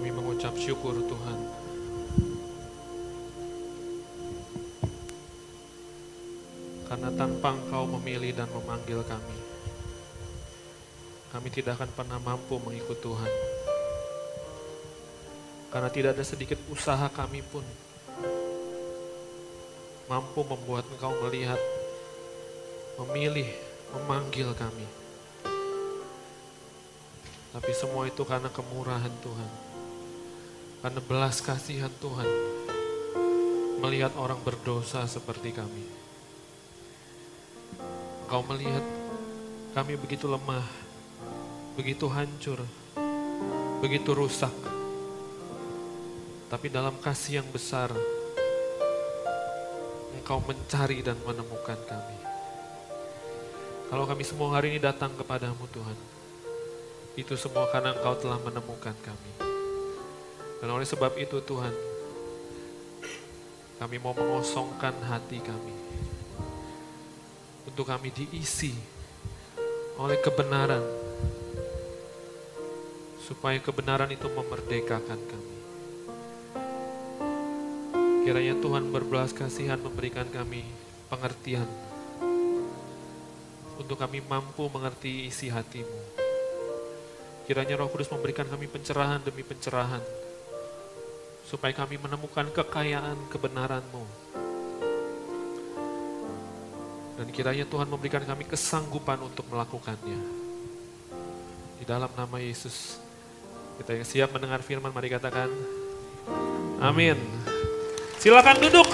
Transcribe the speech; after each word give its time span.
Kami 0.00 0.16
mengucap 0.16 0.56
syukur 0.56 0.96
Tuhan. 0.96 1.38
Karena 6.88 7.12
tanpa 7.12 7.52
Engkau 7.52 7.84
memilih 7.84 8.32
dan 8.32 8.48
memanggil 8.48 9.04
kami, 9.04 9.36
kami 11.36 11.52
tidak 11.52 11.76
akan 11.76 11.92
pernah 11.92 12.16
mampu 12.16 12.56
mengikut 12.64 12.96
Tuhan. 12.96 13.28
Karena 15.68 15.92
tidak 15.92 16.16
ada 16.16 16.24
sedikit 16.24 16.56
usaha 16.72 17.04
kami 17.12 17.44
pun 17.44 17.68
mampu 20.08 20.40
membuat 20.48 20.88
Engkau 20.96 21.12
melihat, 21.28 21.60
memilih, 23.04 23.52
memanggil 23.92 24.48
kami. 24.56 24.88
Tapi 27.52 27.72
semua 27.76 28.08
itu 28.08 28.24
karena 28.24 28.48
kemurahan 28.48 29.12
Tuhan. 29.20 29.69
Karena 30.80 31.00
belas 31.04 31.44
kasihan 31.44 31.92
Tuhan. 32.00 32.28
Melihat 33.84 34.16
orang 34.16 34.40
berdosa 34.40 35.04
seperti 35.04 35.52
kami. 35.52 35.84
Engkau 38.24 38.40
melihat 38.48 38.84
kami 39.76 40.00
begitu 40.00 40.24
lemah, 40.24 40.64
begitu 41.76 42.08
hancur, 42.08 42.64
begitu 43.84 44.10
rusak. 44.16 44.52
Tapi 46.48 46.66
dalam 46.72 46.96
kasih 47.04 47.44
yang 47.44 47.48
besar, 47.52 47.92
Engkau 50.16 50.40
mencari 50.44 51.04
dan 51.04 51.20
menemukan 51.28 51.76
kami. 51.84 52.18
Kalau 53.92 54.08
kami 54.08 54.22
semua 54.24 54.56
hari 54.56 54.72
ini 54.72 54.80
datang 54.80 55.12
kepadamu 55.12 55.66
Tuhan, 55.76 55.98
itu 57.20 57.36
semua 57.36 57.68
karena 57.68 57.92
Engkau 57.92 58.16
telah 58.16 58.40
menemukan 58.40 58.96
kami. 59.04 59.49
Dan 60.60 60.68
oleh 60.76 60.84
sebab 60.84 61.16
itu 61.16 61.40
Tuhan, 61.40 61.72
kami 63.80 63.96
mau 63.96 64.12
mengosongkan 64.12 64.92
hati 65.08 65.40
kami. 65.40 65.72
Untuk 67.64 67.88
kami 67.88 68.12
diisi 68.12 68.76
oleh 69.96 70.20
kebenaran. 70.20 70.84
Supaya 73.24 73.56
kebenaran 73.56 74.12
itu 74.12 74.28
memerdekakan 74.28 75.20
kami. 75.24 75.56
Kiranya 78.28 78.52
Tuhan 78.60 78.92
berbelas 78.92 79.32
kasihan 79.32 79.80
memberikan 79.80 80.28
kami 80.28 80.60
pengertian. 81.08 81.64
Untuk 83.80 83.96
kami 83.96 84.20
mampu 84.20 84.68
mengerti 84.68 85.24
isi 85.24 85.48
hatimu. 85.48 86.20
Kiranya 87.48 87.80
Roh 87.80 87.88
Kudus 87.88 88.12
memberikan 88.12 88.44
kami 88.44 88.68
pencerahan 88.68 89.24
demi 89.24 89.40
pencerahan. 89.40 90.19
Supaya 91.50 91.74
kami 91.74 91.98
menemukan 91.98 92.46
kekayaan 92.54 93.26
kebenaran-Mu. 93.26 94.06
Dan 97.18 97.26
kiranya 97.34 97.66
Tuhan 97.66 97.90
memberikan 97.90 98.22
kami 98.22 98.46
kesanggupan 98.46 99.18
untuk 99.18 99.50
melakukannya. 99.50 100.20
Di 101.82 101.84
dalam 101.84 102.06
nama 102.14 102.38
Yesus. 102.38 103.02
Kita 103.82 103.98
yang 103.98 104.06
siap 104.06 104.30
mendengar 104.30 104.62
firman, 104.62 104.94
mari 104.94 105.10
katakan. 105.10 105.50
Amin. 106.78 107.18
Silakan 108.22 108.62
duduk. 108.62 108.86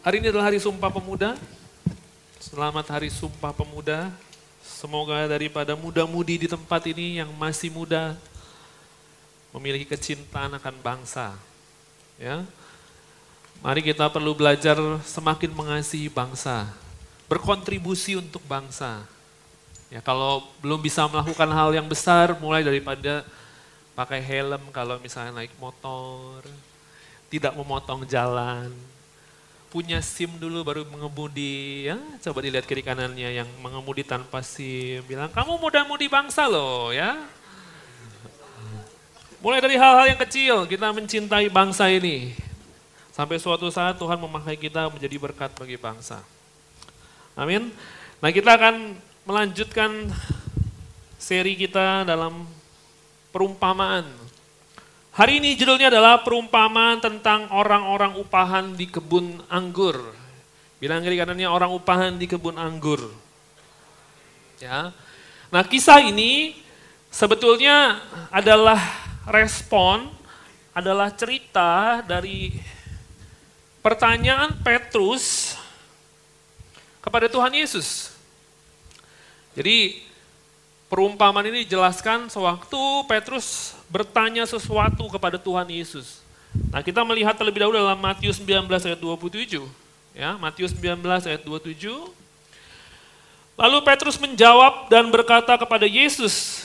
Hari 0.00 0.24
ini 0.24 0.32
adalah 0.32 0.48
hari 0.48 0.56
Sumpah 0.56 0.88
Pemuda. 0.88 1.36
Selamat 2.40 2.88
Hari 2.88 3.12
Sumpah 3.12 3.52
Pemuda. 3.52 4.29
Semoga 4.60 5.28
daripada 5.28 5.72
muda-mudi 5.76 6.44
di 6.44 6.48
tempat 6.48 6.84
ini 6.88 7.20
yang 7.20 7.32
masih 7.36 7.72
muda 7.72 8.16
memiliki 9.50 9.88
kecintaan 9.88 10.56
akan 10.56 10.74
bangsa. 10.80 11.34
Ya. 12.20 12.44
Mari 13.60 13.84
kita 13.84 14.08
perlu 14.08 14.32
belajar 14.32 14.76
semakin 15.04 15.52
mengasihi 15.52 16.08
bangsa, 16.08 16.64
berkontribusi 17.28 18.16
untuk 18.16 18.40
bangsa. 18.48 19.04
Ya, 19.92 20.00
kalau 20.00 20.48
belum 20.64 20.80
bisa 20.80 21.04
melakukan 21.10 21.50
hal 21.50 21.74
yang 21.76 21.84
besar, 21.84 22.32
mulai 22.40 22.64
daripada 22.64 23.26
pakai 23.92 24.22
helm 24.22 24.72
kalau 24.72 24.96
misalnya 24.96 25.44
naik 25.44 25.52
motor, 25.60 26.40
tidak 27.28 27.52
memotong 27.52 28.08
jalan, 28.08 28.72
punya 29.70 30.02
SIM 30.02 30.34
dulu 30.36 30.66
baru 30.66 30.82
mengemudi, 30.82 31.86
ya 31.86 31.96
coba 32.26 32.42
dilihat 32.42 32.66
kiri 32.66 32.82
kanannya 32.82 33.38
yang 33.38 33.48
mengemudi 33.62 34.02
tanpa 34.02 34.42
SIM, 34.42 35.06
bilang 35.06 35.30
kamu 35.30 35.62
muda-mudi 35.62 36.10
bangsa 36.10 36.50
loh 36.50 36.90
ya. 36.90 37.14
Mulai 39.40 39.64
dari 39.64 39.80
hal-hal 39.80 40.10
yang 40.10 40.20
kecil, 40.20 40.68
kita 40.68 40.92
mencintai 40.92 41.48
bangsa 41.48 41.88
ini. 41.88 42.36
Sampai 43.14 43.40
suatu 43.40 43.70
saat 43.72 43.96
Tuhan 43.96 44.20
memakai 44.20 44.58
kita 44.58 44.90
menjadi 44.92 45.16
berkat 45.16 45.54
bagi 45.56 45.80
bangsa. 45.80 46.20
Amin. 47.32 47.72
Nah 48.20 48.30
kita 48.34 48.60
akan 48.60 49.00
melanjutkan 49.24 50.12
seri 51.16 51.56
kita 51.56 52.04
dalam 52.04 52.44
perumpamaan. 53.32 54.04
Hari 55.20 55.36
ini 55.36 55.52
judulnya 55.52 55.92
adalah 55.92 56.24
perumpamaan 56.24 56.96
tentang 56.96 57.44
orang-orang 57.52 58.16
upahan 58.16 58.72
di 58.72 58.88
kebun 58.88 59.36
anggur. 59.52 60.16
Bilang 60.80 61.04
kiri 61.04 61.20
kanannya 61.20 61.44
orang 61.44 61.76
upahan 61.76 62.16
di 62.16 62.24
kebun 62.24 62.56
anggur. 62.56 63.04
Ya. 64.64 64.96
Nah 65.52 65.60
kisah 65.60 66.00
ini 66.00 66.56
sebetulnya 67.12 68.00
adalah 68.32 68.80
respon, 69.28 70.08
adalah 70.72 71.12
cerita 71.12 72.00
dari 72.00 72.56
pertanyaan 73.84 74.56
Petrus 74.64 75.52
kepada 77.04 77.28
Tuhan 77.28 77.52
Yesus. 77.52 78.16
Jadi 79.52 80.00
perumpamaan 80.88 81.44
ini 81.44 81.68
dijelaskan 81.68 82.32
sewaktu 82.32 83.04
Petrus 83.04 83.79
bertanya 83.90 84.46
sesuatu 84.46 85.02
kepada 85.10 85.36
Tuhan 85.36 85.66
Yesus. 85.66 86.22
Nah 86.70 86.80
kita 86.80 87.02
melihat 87.02 87.34
terlebih 87.34 87.66
dahulu 87.66 87.76
dalam 87.76 87.98
Matius 87.98 88.38
19 88.38 88.70
ayat 88.70 88.98
27. 89.02 89.66
Ya, 90.14 90.38
Matius 90.38 90.70
19 90.74 91.02
ayat 91.26 91.42
27. 91.42 92.10
Lalu 93.60 93.78
Petrus 93.84 94.16
menjawab 94.16 94.88
dan 94.88 95.10
berkata 95.12 95.52
kepada 95.58 95.84
Yesus, 95.84 96.64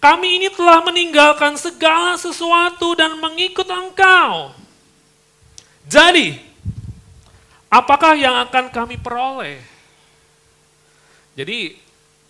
kami 0.00 0.40
ini 0.40 0.48
telah 0.48 0.80
meninggalkan 0.80 1.58
segala 1.60 2.16
sesuatu 2.16 2.96
dan 2.96 3.20
mengikut 3.20 3.68
engkau. 3.68 4.54
Jadi, 5.86 6.40
apakah 7.68 8.16
yang 8.16 8.34
akan 8.48 8.72
kami 8.72 8.96
peroleh? 8.96 9.60
Jadi, 11.36 11.76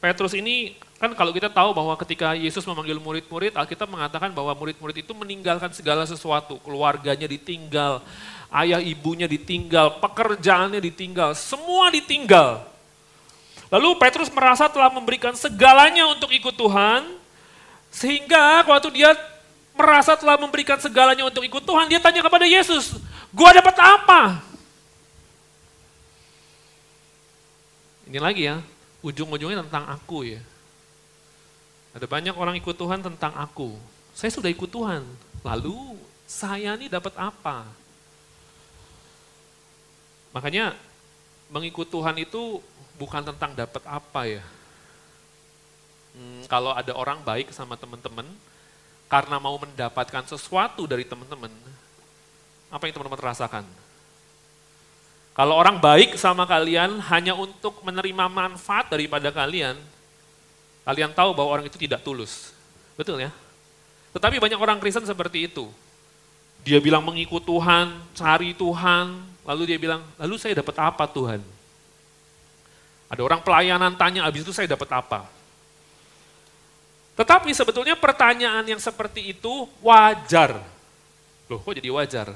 Petrus 0.02 0.34
ini 0.34 0.74
kan 0.96 1.12
kalau 1.12 1.28
kita 1.28 1.52
tahu 1.52 1.76
bahwa 1.76 1.92
ketika 2.00 2.32
Yesus 2.32 2.64
memanggil 2.64 2.96
murid-murid, 2.96 3.52
Alkitab 3.52 3.84
mengatakan 3.84 4.32
bahwa 4.32 4.56
murid-murid 4.56 5.04
itu 5.04 5.12
meninggalkan 5.12 5.68
segala 5.76 6.08
sesuatu, 6.08 6.56
keluarganya 6.64 7.28
ditinggal, 7.28 8.00
ayah 8.48 8.80
ibunya 8.80 9.28
ditinggal, 9.28 10.00
pekerjaannya 10.00 10.80
ditinggal, 10.80 11.36
semua 11.36 11.92
ditinggal. 11.92 12.64
Lalu 13.68 13.98
Petrus 14.00 14.32
merasa 14.32 14.72
telah 14.72 14.88
memberikan 14.88 15.36
segalanya 15.36 16.08
untuk 16.08 16.32
ikut 16.32 16.56
Tuhan, 16.56 17.04
sehingga 17.92 18.64
waktu 18.64 18.88
dia 18.96 19.12
merasa 19.76 20.16
telah 20.16 20.40
memberikan 20.40 20.80
segalanya 20.80 21.28
untuk 21.28 21.44
ikut 21.44 21.60
Tuhan, 21.60 21.92
dia 21.92 22.00
tanya 22.00 22.24
kepada 22.24 22.48
Yesus, 22.48 22.96
gua 23.36 23.52
dapat 23.52 23.76
apa? 23.76 24.40
Ini 28.08 28.16
lagi 28.16 28.48
ya, 28.48 28.64
ujung-ujungnya 29.04 29.60
tentang 29.68 29.92
aku 29.92 30.24
ya. 30.24 30.40
Ada 31.96 32.04
banyak 32.04 32.36
orang 32.36 32.60
ikut 32.60 32.76
Tuhan 32.76 33.00
tentang 33.00 33.32
aku. 33.32 33.72
Saya 34.12 34.28
sudah 34.28 34.52
ikut 34.52 34.68
Tuhan, 34.68 35.00
lalu 35.40 35.96
saya 36.28 36.76
ini 36.76 36.92
dapat 36.92 37.16
apa? 37.16 37.64
Makanya 40.36 40.76
mengikut 41.48 41.88
Tuhan 41.88 42.20
itu 42.20 42.60
bukan 43.00 43.24
tentang 43.24 43.56
dapat 43.56 43.80
apa 43.88 44.28
ya. 44.28 44.44
Hmm, 46.12 46.44
kalau 46.52 46.76
ada 46.76 46.92
orang 46.92 47.24
baik 47.24 47.48
sama 47.56 47.80
teman-teman, 47.80 48.28
karena 49.08 49.40
mau 49.40 49.56
mendapatkan 49.56 50.28
sesuatu 50.28 50.84
dari 50.84 51.08
teman-teman, 51.08 51.48
apa 52.68 52.82
yang 52.84 52.92
teman-teman 52.92 53.24
rasakan? 53.24 53.64
Kalau 55.32 55.56
orang 55.56 55.80
baik 55.80 56.20
sama 56.20 56.44
kalian 56.44 57.00
hanya 57.08 57.32
untuk 57.32 57.80
menerima 57.80 58.28
manfaat 58.28 58.92
daripada 58.92 59.32
kalian, 59.32 59.76
kalian 60.86 61.10
tahu 61.10 61.34
bahwa 61.34 61.58
orang 61.58 61.66
itu 61.66 61.74
tidak 61.74 62.06
tulus. 62.06 62.54
Betul 62.94 63.26
ya? 63.26 63.34
Tetapi 64.14 64.38
banyak 64.38 64.56
orang 64.56 64.78
Kristen 64.78 65.02
seperti 65.02 65.50
itu. 65.50 65.66
Dia 66.62 66.78
bilang 66.78 67.02
mengikut 67.02 67.42
Tuhan, 67.42 67.92
cari 68.14 68.54
Tuhan, 68.54 69.18
lalu 69.42 69.62
dia 69.74 69.78
bilang, 69.82 70.02
lalu 70.16 70.38
saya 70.38 70.56
dapat 70.62 70.78
apa 70.78 71.04
Tuhan? 71.10 71.42
Ada 73.06 73.22
orang 73.22 73.42
pelayanan 73.42 73.94
tanya, 73.94 74.26
habis 74.26 74.42
itu 74.42 74.50
saya 74.54 74.66
dapat 74.66 74.90
apa? 74.94 75.26
Tetapi 77.16 77.50
sebetulnya 77.54 77.94
pertanyaan 77.96 78.66
yang 78.66 78.78
seperti 78.82 79.34
itu 79.34 79.66
wajar. 79.82 80.58
Loh 81.46 81.58
kok 81.62 81.74
jadi 81.78 81.90
wajar? 81.90 82.34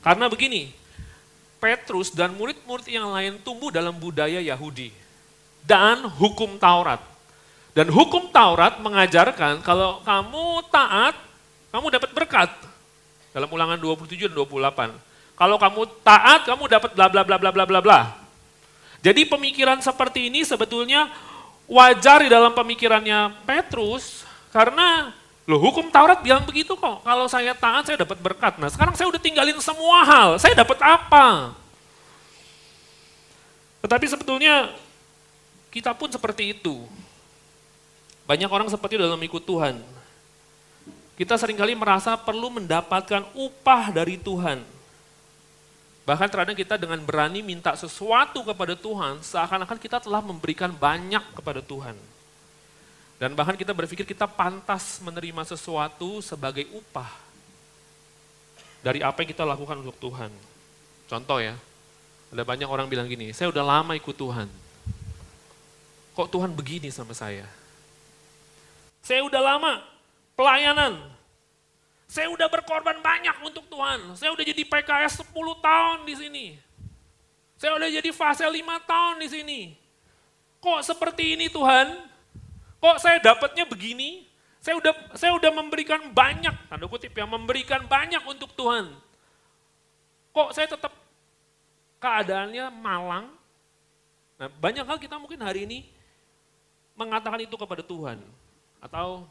Karena 0.00 0.26
begini, 0.26 0.72
Petrus 1.58 2.14
dan 2.14 2.34
murid-murid 2.34 2.86
yang 2.88 3.10
lain 3.10 3.38
tumbuh 3.42 3.68
dalam 3.68 3.94
budaya 3.94 4.38
Yahudi 4.38 4.94
dan 5.66 6.06
hukum 6.06 6.56
Taurat. 6.56 7.17
Dan 7.78 7.94
hukum 7.94 8.26
Taurat 8.34 8.82
mengajarkan 8.82 9.62
kalau 9.62 10.02
kamu 10.02 10.66
taat, 10.66 11.14
kamu 11.70 11.86
dapat 11.94 12.10
berkat. 12.10 12.50
Dalam 13.30 13.46
ulangan 13.46 13.78
27 13.78 14.26
dan 14.26 14.34
28. 14.34 14.98
Kalau 15.38 15.54
kamu 15.62 15.86
taat, 16.02 16.42
kamu 16.42 16.66
dapat 16.66 16.90
bla 16.98 17.06
bla 17.06 17.22
bla 17.22 17.38
bla 17.38 17.50
bla 17.54 17.64
bla 17.70 17.78
bla. 17.78 18.00
Jadi 18.98 19.30
pemikiran 19.30 19.78
seperti 19.78 20.26
ini 20.26 20.42
sebetulnya 20.42 21.06
wajar 21.70 22.26
di 22.26 22.34
dalam 22.34 22.50
pemikirannya 22.50 23.46
Petrus 23.46 24.26
karena 24.50 25.14
loh 25.46 25.62
hukum 25.62 25.86
Taurat 25.94 26.18
bilang 26.18 26.42
begitu 26.42 26.74
kok. 26.74 27.06
Kalau 27.06 27.30
saya 27.30 27.54
taat 27.54 27.86
saya 27.86 28.02
dapat 28.02 28.18
berkat. 28.18 28.58
Nah 28.58 28.74
sekarang 28.74 28.98
saya 28.98 29.06
udah 29.06 29.22
tinggalin 29.22 29.54
semua 29.62 30.02
hal, 30.02 30.34
saya 30.42 30.58
dapat 30.58 30.82
apa? 30.82 31.54
Tetapi 33.86 34.06
sebetulnya 34.10 34.74
kita 35.70 35.94
pun 35.94 36.10
seperti 36.10 36.58
itu. 36.58 36.97
Banyak 38.28 38.52
orang 38.52 38.68
seperti 38.68 39.00
dalam 39.00 39.16
ikut 39.24 39.40
Tuhan. 39.40 39.80
Kita 41.16 41.40
sering 41.40 41.56
kali 41.56 41.72
merasa 41.72 42.12
perlu 42.12 42.52
mendapatkan 42.52 43.24
upah 43.32 43.88
dari 43.88 44.20
Tuhan. 44.20 44.60
Bahkan 46.04 46.28
terkadang 46.28 46.56
kita 46.56 46.76
dengan 46.76 47.00
berani 47.00 47.40
minta 47.40 47.72
sesuatu 47.72 48.44
kepada 48.44 48.76
Tuhan, 48.76 49.24
seakan-akan 49.24 49.80
kita 49.80 50.04
telah 50.04 50.20
memberikan 50.20 50.68
banyak 50.68 51.24
kepada 51.40 51.64
Tuhan. 51.64 51.96
Dan 53.16 53.32
bahkan 53.32 53.56
kita 53.56 53.72
berpikir 53.72 54.04
kita 54.04 54.28
pantas 54.28 55.00
menerima 55.00 55.42
sesuatu 55.48 56.20
sebagai 56.20 56.68
upah 56.70 57.10
dari 58.84 59.02
apa 59.02 59.24
yang 59.24 59.30
kita 59.32 59.42
lakukan 59.42 59.80
untuk 59.82 59.96
Tuhan. 59.98 60.30
Contoh 61.08 61.40
ya, 61.42 61.56
ada 62.28 62.42
banyak 62.44 62.68
orang 62.68 62.86
bilang 62.86 63.08
gini, 63.08 63.32
saya 63.32 63.48
udah 63.48 63.64
lama 63.64 63.96
ikut 63.96 64.14
Tuhan. 64.14 64.46
Kok 66.12 66.28
Tuhan 66.28 66.52
begini 66.52 66.92
sama 66.92 67.16
saya? 67.16 67.48
Saya 69.02 69.24
udah 69.24 69.40
lama 69.40 69.82
pelayanan, 70.36 71.00
saya 72.08 72.32
udah 72.32 72.48
berkorban 72.48 73.04
banyak 73.04 73.36
untuk 73.44 73.68
Tuhan. 73.68 74.16
Saya 74.16 74.32
udah 74.32 74.40
jadi 74.40 74.62
PKS 74.64 75.28
10 75.28 75.34
tahun 75.60 75.98
di 76.08 76.14
sini. 76.16 76.46
Saya 77.60 77.76
udah 77.76 77.88
jadi 77.92 78.10
fase 78.16 78.48
5 78.48 78.56
tahun 78.88 79.14
di 79.20 79.28
sini. 79.28 79.60
Kok 80.58 80.80
seperti 80.80 81.36
ini 81.36 81.52
Tuhan? 81.52 82.00
Kok 82.80 82.96
saya 82.96 83.20
dapatnya 83.20 83.68
begini? 83.68 84.24
Saya 84.58 84.80
udah 84.80 84.92
saya 85.14 85.36
udah 85.36 85.52
memberikan 85.54 86.10
banyak, 86.10 86.54
tanda 86.66 86.86
kutip 86.90 87.14
ya, 87.14 87.28
memberikan 87.28 87.86
banyak 87.86 88.24
untuk 88.26 88.50
Tuhan. 88.56 88.90
Kok 90.34 90.50
saya 90.56 90.66
tetap 90.66 90.90
keadaannya 92.02 92.72
malang? 92.72 93.26
Nah, 94.38 94.48
banyak 94.48 94.86
hal 94.86 94.98
kita 95.02 95.18
mungkin 95.18 95.42
hari 95.42 95.66
ini 95.66 95.86
mengatakan 96.96 97.42
itu 97.42 97.54
kepada 97.54 97.82
Tuhan. 97.82 98.22
Atau 98.78 99.26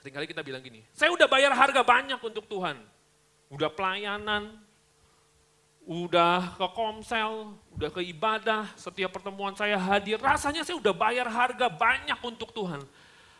Seringkali 0.00 0.32
kita 0.32 0.40
bilang 0.40 0.64
gini, 0.64 0.80
saya 0.96 1.12
udah 1.12 1.28
bayar 1.28 1.52
harga 1.52 1.84
banyak 1.84 2.16
untuk 2.24 2.48
Tuhan. 2.48 2.80
Udah 3.52 3.68
pelayanan, 3.68 4.56
udah 5.84 6.56
ke 6.56 6.66
komsel, 6.72 7.52
udah 7.76 7.90
ke 7.92 8.00
ibadah, 8.08 8.64
setiap 8.80 9.12
pertemuan 9.12 9.52
saya 9.52 9.76
hadir, 9.76 10.16
rasanya 10.16 10.64
saya 10.64 10.80
udah 10.80 10.96
bayar 10.96 11.28
harga 11.28 11.68
banyak 11.68 12.16
untuk 12.24 12.48
Tuhan. 12.56 12.80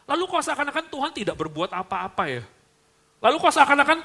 Lalu 0.05 0.23
kok 0.29 0.45
seakan-akan 0.45 0.85
Tuhan 0.93 1.11
tidak 1.17 1.37
berbuat 1.41 1.73
apa-apa 1.73 2.29
ya? 2.29 2.45
Lalu 3.25 3.37
kok 3.41 3.55
seakan-akan 3.57 3.99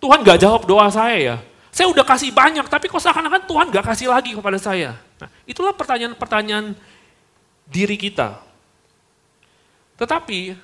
Tuhan 0.00 0.18
gak 0.24 0.40
jawab 0.40 0.64
doa 0.64 0.88
saya 0.88 1.16
ya? 1.20 1.36
Saya 1.68 1.92
udah 1.92 2.04
kasih 2.08 2.32
banyak, 2.32 2.64
tapi 2.64 2.88
kok 2.88 3.02
seakan-akan 3.02 3.44
Tuhan 3.44 3.66
gak 3.68 3.84
kasih 3.92 4.08
lagi 4.08 4.32
kepada 4.32 4.56
saya? 4.56 4.96
Nah, 5.20 5.28
itulah 5.44 5.76
pertanyaan-pertanyaan 5.76 6.72
diri 7.68 8.00
kita. 8.00 8.49
Tetapi 10.00 10.56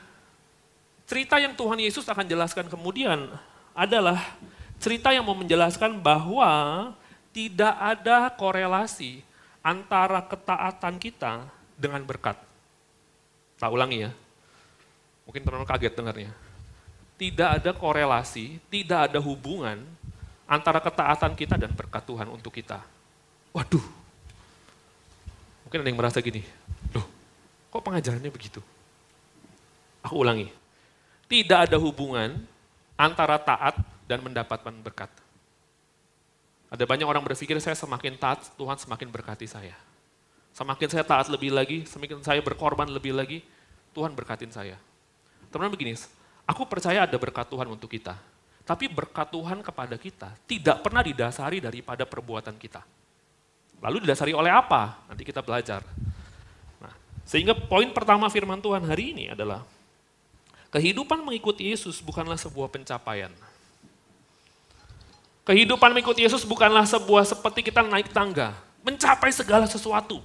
Cerita 1.07 1.39
yang 1.39 1.55
Tuhan 1.55 1.79
Yesus 1.79 2.03
akan 2.03 2.27
jelaskan 2.27 2.67
kemudian 2.67 3.31
adalah 3.79 4.35
cerita 4.83 5.15
yang 5.15 5.23
mau 5.23 5.39
menjelaskan 5.39 6.03
bahwa 6.03 6.51
tidak 7.31 7.79
ada 7.79 8.27
korelasi 8.35 9.23
antara 9.63 10.19
ketaatan 10.27 10.99
kita 10.99 11.47
dengan 11.79 12.03
berkat. 12.03 12.35
Tak 13.55 13.71
ulangi 13.71 14.11
ya. 14.11 14.13
Mungkin 15.31 15.47
teman-teman 15.47 15.71
kaget 15.71 15.95
dengarnya. 15.95 16.33
Tidak 17.17 17.49
ada 17.63 17.71
korelasi, 17.71 18.59
tidak 18.67 19.07
ada 19.07 19.23
hubungan 19.23 19.79
antara 20.51 20.83
ketaatan 20.83 21.39
kita 21.39 21.55
dan 21.55 21.71
berkat 21.71 22.03
Tuhan 22.03 22.27
untuk 22.35 22.51
kita. 22.51 22.83
Waduh. 23.55 23.87
Mungkin 25.63 25.79
ada 25.87 25.89
yang 25.89 25.99
merasa 25.99 26.19
gini, 26.19 26.43
loh 26.91 27.07
kok 27.71 27.83
pengajarannya 27.83 28.31
begitu? 28.31 28.63
Aku 30.07 30.23
ulangi, 30.23 30.47
tidak 31.27 31.67
ada 31.67 31.77
hubungan 31.83 32.39
antara 32.95 33.43
taat 33.43 33.75
dan 34.07 34.23
mendapatkan 34.23 34.71
berkat. 34.87 35.11
Ada 36.71 36.87
banyak 36.87 37.07
orang 37.07 37.27
berpikir 37.27 37.59
saya 37.59 37.75
semakin 37.75 38.15
taat, 38.15 38.47
Tuhan 38.55 38.79
semakin 38.79 39.11
berkati 39.11 39.51
saya. 39.51 39.75
Semakin 40.55 40.89
saya 40.89 41.03
taat 41.03 41.27
lebih 41.27 41.51
lagi, 41.51 41.83
semakin 41.85 42.23
saya 42.23 42.39
berkorban 42.39 42.87
lebih 42.87 43.19
lagi, 43.19 43.43
Tuhan 43.99 44.15
berkatin 44.15 44.55
saya. 44.55 44.79
Teman-teman 45.51 45.75
begini, 45.75 45.99
aku 46.47 46.63
percaya 46.71 47.03
ada 47.03 47.19
berkat 47.19 47.51
Tuhan 47.51 47.67
untuk 47.67 47.91
kita. 47.91 48.15
Tapi 48.67 48.91
berkat 48.91 49.31
Tuhan 49.31 49.63
kepada 49.63 49.95
kita 49.95 50.35
tidak 50.47 50.83
pernah 50.87 51.03
didasari 51.03 51.63
daripada 51.63 52.03
perbuatan 52.03 52.55
kita. 52.59 52.83
Lalu 53.79 54.07
didasari 54.07 54.35
oleh 54.35 54.51
apa? 54.51 55.07
Nanti 55.07 55.23
kita 55.23 55.39
belajar. 55.39 55.87
Nah, 56.83 56.95
sehingga 57.23 57.55
poin 57.55 57.87
pertama 57.95 58.27
firman 58.27 58.59
Tuhan 58.59 58.83
hari 58.83 59.15
ini 59.15 59.31
adalah 59.31 59.63
Kehidupan 60.77 61.25
mengikuti 61.25 61.73
Yesus 61.73 62.05
bukanlah 62.05 62.37
sebuah 62.37 62.69
pencapaian. 62.69 63.33
Kehidupan 65.49 65.89
mengikuti 65.89 66.21
Yesus 66.21 66.45
bukanlah 66.45 66.85
sebuah 66.85 67.25
seperti 67.25 67.65
kita 67.65 67.81
naik 67.81 68.13
tangga, 68.13 68.53
mencapai 68.85 69.33
segala 69.33 69.65
sesuatu. 69.65 70.21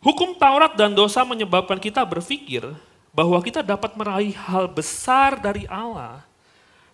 Hukum 0.00 0.32
Taurat 0.40 0.72
dan 0.72 0.96
dosa 0.96 1.20
menyebabkan 1.20 1.76
kita 1.76 2.00
berpikir 2.00 2.64
bahwa 3.12 3.36
kita 3.44 3.60
dapat 3.60 3.92
meraih 3.92 4.32
hal 4.32 4.72
besar 4.72 5.36
dari 5.36 5.68
Allah, 5.68 6.24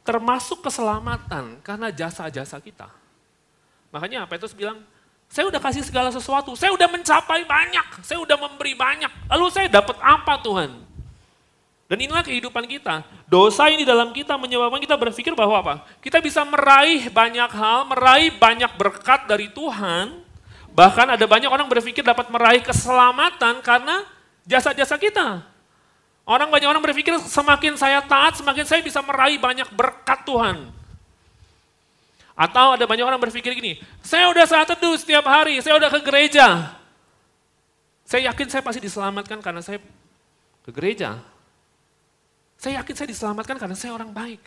termasuk 0.02 0.66
keselamatan 0.66 1.62
karena 1.62 1.94
jasa-jasa 1.94 2.58
kita. 2.58 2.90
Makanya 3.94 4.26
Petrus 4.26 4.50
bilang, 4.50 4.82
saya 5.30 5.46
udah 5.46 5.62
kasih 5.62 5.87
segala 5.87 6.11
sesuatu, 6.11 6.58
saya 6.58 6.75
udah 6.75 6.90
mencapai 6.90 7.46
banyak, 7.46 8.02
saya 8.02 8.18
udah 8.18 8.34
memberi 8.34 8.75
banyak, 8.75 9.30
lalu 9.30 9.46
saya 9.54 9.70
dapat 9.70 9.94
apa 10.02 10.42
Tuhan? 10.42 10.89
Dan 11.90 12.06
inilah 12.06 12.23
kehidupan 12.23 12.70
kita. 12.70 13.02
Dosa 13.26 13.66
ini 13.66 13.82
dalam 13.82 14.14
kita 14.14 14.38
menyebabkan 14.38 14.78
kita 14.78 14.94
berpikir 14.94 15.35
bahwa 15.35 15.59
apa? 15.59 15.75
Kita 15.99 16.23
bisa 16.23 16.47
meraih 16.47 17.11
banyak 17.11 17.50
hal, 17.50 17.82
meraih 17.90 18.30
banyak 18.30 18.70
berkat 18.78 19.26
dari 19.26 19.50
Tuhan. 19.50 20.23
Bahkan 20.70 21.18
ada 21.18 21.26
banyak 21.26 21.50
orang 21.50 21.66
berpikir 21.66 22.06
dapat 22.06 22.30
meraih 22.30 22.62
keselamatan 22.62 23.59
karena 23.59 24.06
jasa-jasa 24.47 24.94
kita. 25.02 25.42
Orang 26.23 26.54
banyak 26.54 26.70
orang 26.70 26.78
berpikir 26.78 27.18
semakin 27.26 27.75
saya 27.75 27.99
taat, 28.06 28.38
semakin 28.38 28.62
saya 28.62 28.87
bisa 28.87 29.02
meraih 29.02 29.42
banyak 29.42 29.66
berkat 29.75 30.23
Tuhan. 30.23 30.70
Atau 32.38 32.78
ada 32.78 32.87
banyak 32.87 33.02
orang 33.02 33.18
berpikir 33.18 33.50
gini, 33.50 33.82
saya 33.99 34.30
udah 34.30 34.47
saat 34.47 34.70
teduh 34.70 34.94
setiap 34.94 35.26
hari, 35.26 35.59
saya 35.59 35.75
udah 35.75 35.90
ke 35.90 36.06
gereja. 36.06 36.70
Saya 38.06 38.30
yakin 38.30 38.47
saya 38.47 38.62
pasti 38.62 38.78
diselamatkan 38.78 39.42
karena 39.42 39.59
saya 39.59 39.82
ke 40.62 40.70
gereja. 40.70 41.18
Saya 42.60 42.84
yakin 42.84 42.92
saya 42.92 43.08
diselamatkan 43.08 43.56
karena 43.56 43.72
saya 43.72 43.96
orang 43.96 44.12
baik. 44.12 44.44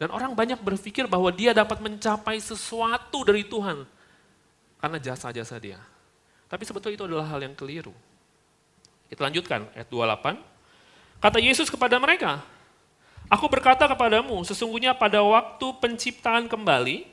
Dan 0.00 0.08
orang 0.08 0.32
banyak 0.32 0.56
berpikir 0.64 1.04
bahwa 1.04 1.28
dia 1.28 1.52
dapat 1.52 1.84
mencapai 1.84 2.40
sesuatu 2.40 3.28
dari 3.28 3.44
Tuhan. 3.44 3.84
Karena 4.80 4.96
jasa-jasa 4.96 5.60
dia. 5.60 5.76
Tapi 6.48 6.64
sebetulnya 6.64 6.96
itu 6.96 7.04
adalah 7.04 7.28
hal 7.28 7.44
yang 7.44 7.52
keliru. 7.52 7.92
Kita 9.12 9.28
lanjutkan 9.28 9.68
ayat 9.76 9.84
28. 9.92 10.40
Kata 11.20 11.38
Yesus 11.38 11.68
kepada 11.68 12.00
mereka, 12.00 12.40
Aku 13.28 13.48
berkata 13.48 13.88
kepadamu, 13.88 14.44
sesungguhnya 14.44 14.92
pada 14.92 15.24
waktu 15.24 15.64
penciptaan 15.80 16.52
kembali, 16.52 17.08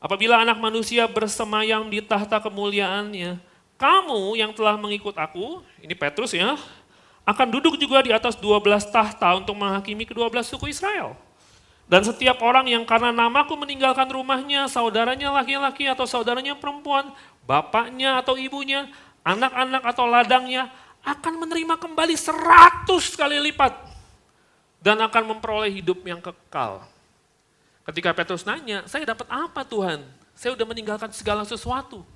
apabila 0.00 0.40
anak 0.40 0.56
manusia 0.56 1.04
bersemayam 1.04 1.84
di 1.92 2.00
tahta 2.00 2.40
kemuliaannya, 2.40 3.36
kamu 3.76 4.40
yang 4.40 4.52
telah 4.56 4.80
mengikut 4.80 5.12
aku, 5.16 5.60
ini 5.84 5.92
Petrus 5.92 6.32
ya, 6.32 6.56
akan 7.30 7.46
duduk 7.46 7.78
juga 7.78 8.02
di 8.02 8.10
atas 8.10 8.34
12 8.34 8.90
tahta 8.90 9.38
untuk 9.38 9.54
menghakimi 9.54 10.02
kedua 10.02 10.26
belas 10.26 10.50
suku 10.50 10.74
Israel. 10.74 11.14
Dan 11.90 12.06
setiap 12.06 12.38
orang 12.42 12.70
yang 12.70 12.86
karena 12.86 13.10
namaku 13.10 13.58
meninggalkan 13.58 14.06
rumahnya, 14.06 14.70
saudaranya 14.70 15.34
laki-laki 15.34 15.90
atau 15.90 16.06
saudaranya 16.06 16.54
perempuan, 16.54 17.10
bapaknya 17.46 18.22
atau 18.22 18.38
ibunya, 18.38 18.86
anak-anak 19.26 19.82
atau 19.82 20.06
ladangnya 20.06 20.70
akan 21.02 21.42
menerima 21.42 21.74
kembali 21.80 22.14
seratus 22.14 23.18
kali 23.18 23.42
lipat 23.50 23.74
dan 24.78 25.02
akan 25.02 25.34
memperoleh 25.34 25.72
hidup 25.72 25.98
yang 26.06 26.22
kekal. 26.22 26.86
Ketika 27.82 28.14
Petrus 28.14 28.46
nanya, 28.46 28.86
saya 28.86 29.02
dapat 29.02 29.26
apa 29.26 29.66
Tuhan? 29.66 30.04
Saya 30.38 30.54
sudah 30.54 30.68
meninggalkan 30.68 31.10
segala 31.10 31.42
sesuatu. 31.42 32.06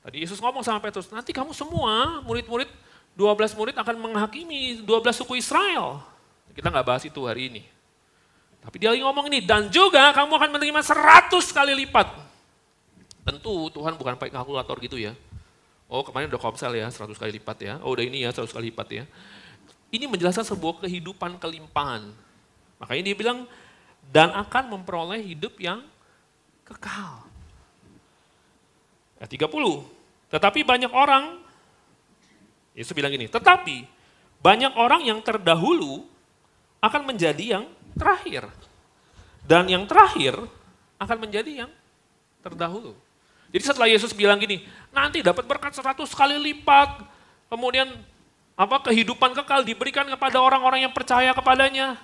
Tadi 0.00 0.22
Yesus 0.22 0.38
ngomong 0.38 0.62
sama 0.62 0.78
Petrus, 0.80 1.10
nanti 1.10 1.34
kamu 1.34 1.50
semua 1.52 2.22
murid-murid, 2.24 2.70
12 3.16 3.56
murid 3.56 3.76
akan 3.80 3.96
menghakimi 3.96 4.84
12 4.84 5.24
suku 5.24 5.40
Israel. 5.40 6.04
Kita 6.52 6.68
nggak 6.68 6.86
bahas 6.86 7.02
itu 7.08 7.20
hari 7.24 7.48
ini. 7.48 7.62
Tapi 8.60 8.76
dia 8.76 8.92
lagi 8.92 9.00
ngomong 9.00 9.30
ini, 9.32 9.40
dan 9.40 9.72
juga 9.72 10.12
kamu 10.12 10.32
akan 10.36 10.50
menerima 10.58 10.80
100 10.84 11.32
kali 11.54 11.72
lipat. 11.86 12.12
Tentu 13.24 13.72
Tuhan 13.72 13.96
bukan 13.96 14.14
pakai 14.20 14.34
kalkulator 14.34 14.76
gitu 14.84 15.00
ya. 15.00 15.16
Oh 15.86 16.02
kemarin 16.02 16.26
udah 16.28 16.42
komsel 16.42 16.74
ya, 16.74 16.90
100 16.90 17.14
kali 17.14 17.38
lipat 17.38 17.56
ya. 17.62 17.74
Oh 17.80 17.94
udah 17.94 18.04
ini 18.04 18.26
ya, 18.26 18.34
100 18.34 18.50
kali 18.50 18.74
lipat 18.74 18.88
ya. 18.90 19.04
Ini 19.94 20.10
menjelaskan 20.10 20.42
sebuah 20.42 20.82
kehidupan 20.82 21.38
kelimpahan. 21.38 22.10
Makanya 22.82 23.02
dia 23.06 23.16
bilang, 23.16 23.38
dan 24.10 24.34
akan 24.34 24.76
memperoleh 24.76 25.22
hidup 25.22 25.54
yang 25.62 25.86
kekal. 26.66 27.22
Ya, 29.22 29.30
30. 29.30 29.46
Tetapi 30.26 30.66
banyak 30.66 30.90
orang, 30.90 31.38
Yesus 32.76 32.92
bilang 32.92 33.08
gini, 33.08 33.24
tetapi 33.24 33.88
banyak 34.44 34.76
orang 34.76 35.08
yang 35.08 35.24
terdahulu 35.24 36.04
akan 36.84 37.02
menjadi 37.08 37.56
yang 37.56 37.64
terakhir. 37.96 38.44
Dan 39.46 39.64
yang 39.72 39.88
terakhir 39.88 40.36
akan 41.00 41.16
menjadi 41.16 41.64
yang 41.64 41.70
terdahulu. 42.44 42.92
Jadi 43.48 43.62
setelah 43.64 43.88
Yesus 43.88 44.12
bilang 44.12 44.36
gini, 44.36 44.68
nanti 44.92 45.24
dapat 45.24 45.48
berkat 45.48 45.72
seratus 45.72 46.12
kali 46.12 46.36
lipat, 46.36 47.00
kemudian 47.48 47.88
apa 48.52 48.76
kehidupan 48.84 49.32
kekal 49.32 49.64
diberikan 49.64 50.04
kepada 50.12 50.42
orang-orang 50.42 50.84
yang 50.84 50.92
percaya 50.92 51.32
kepadanya. 51.32 51.96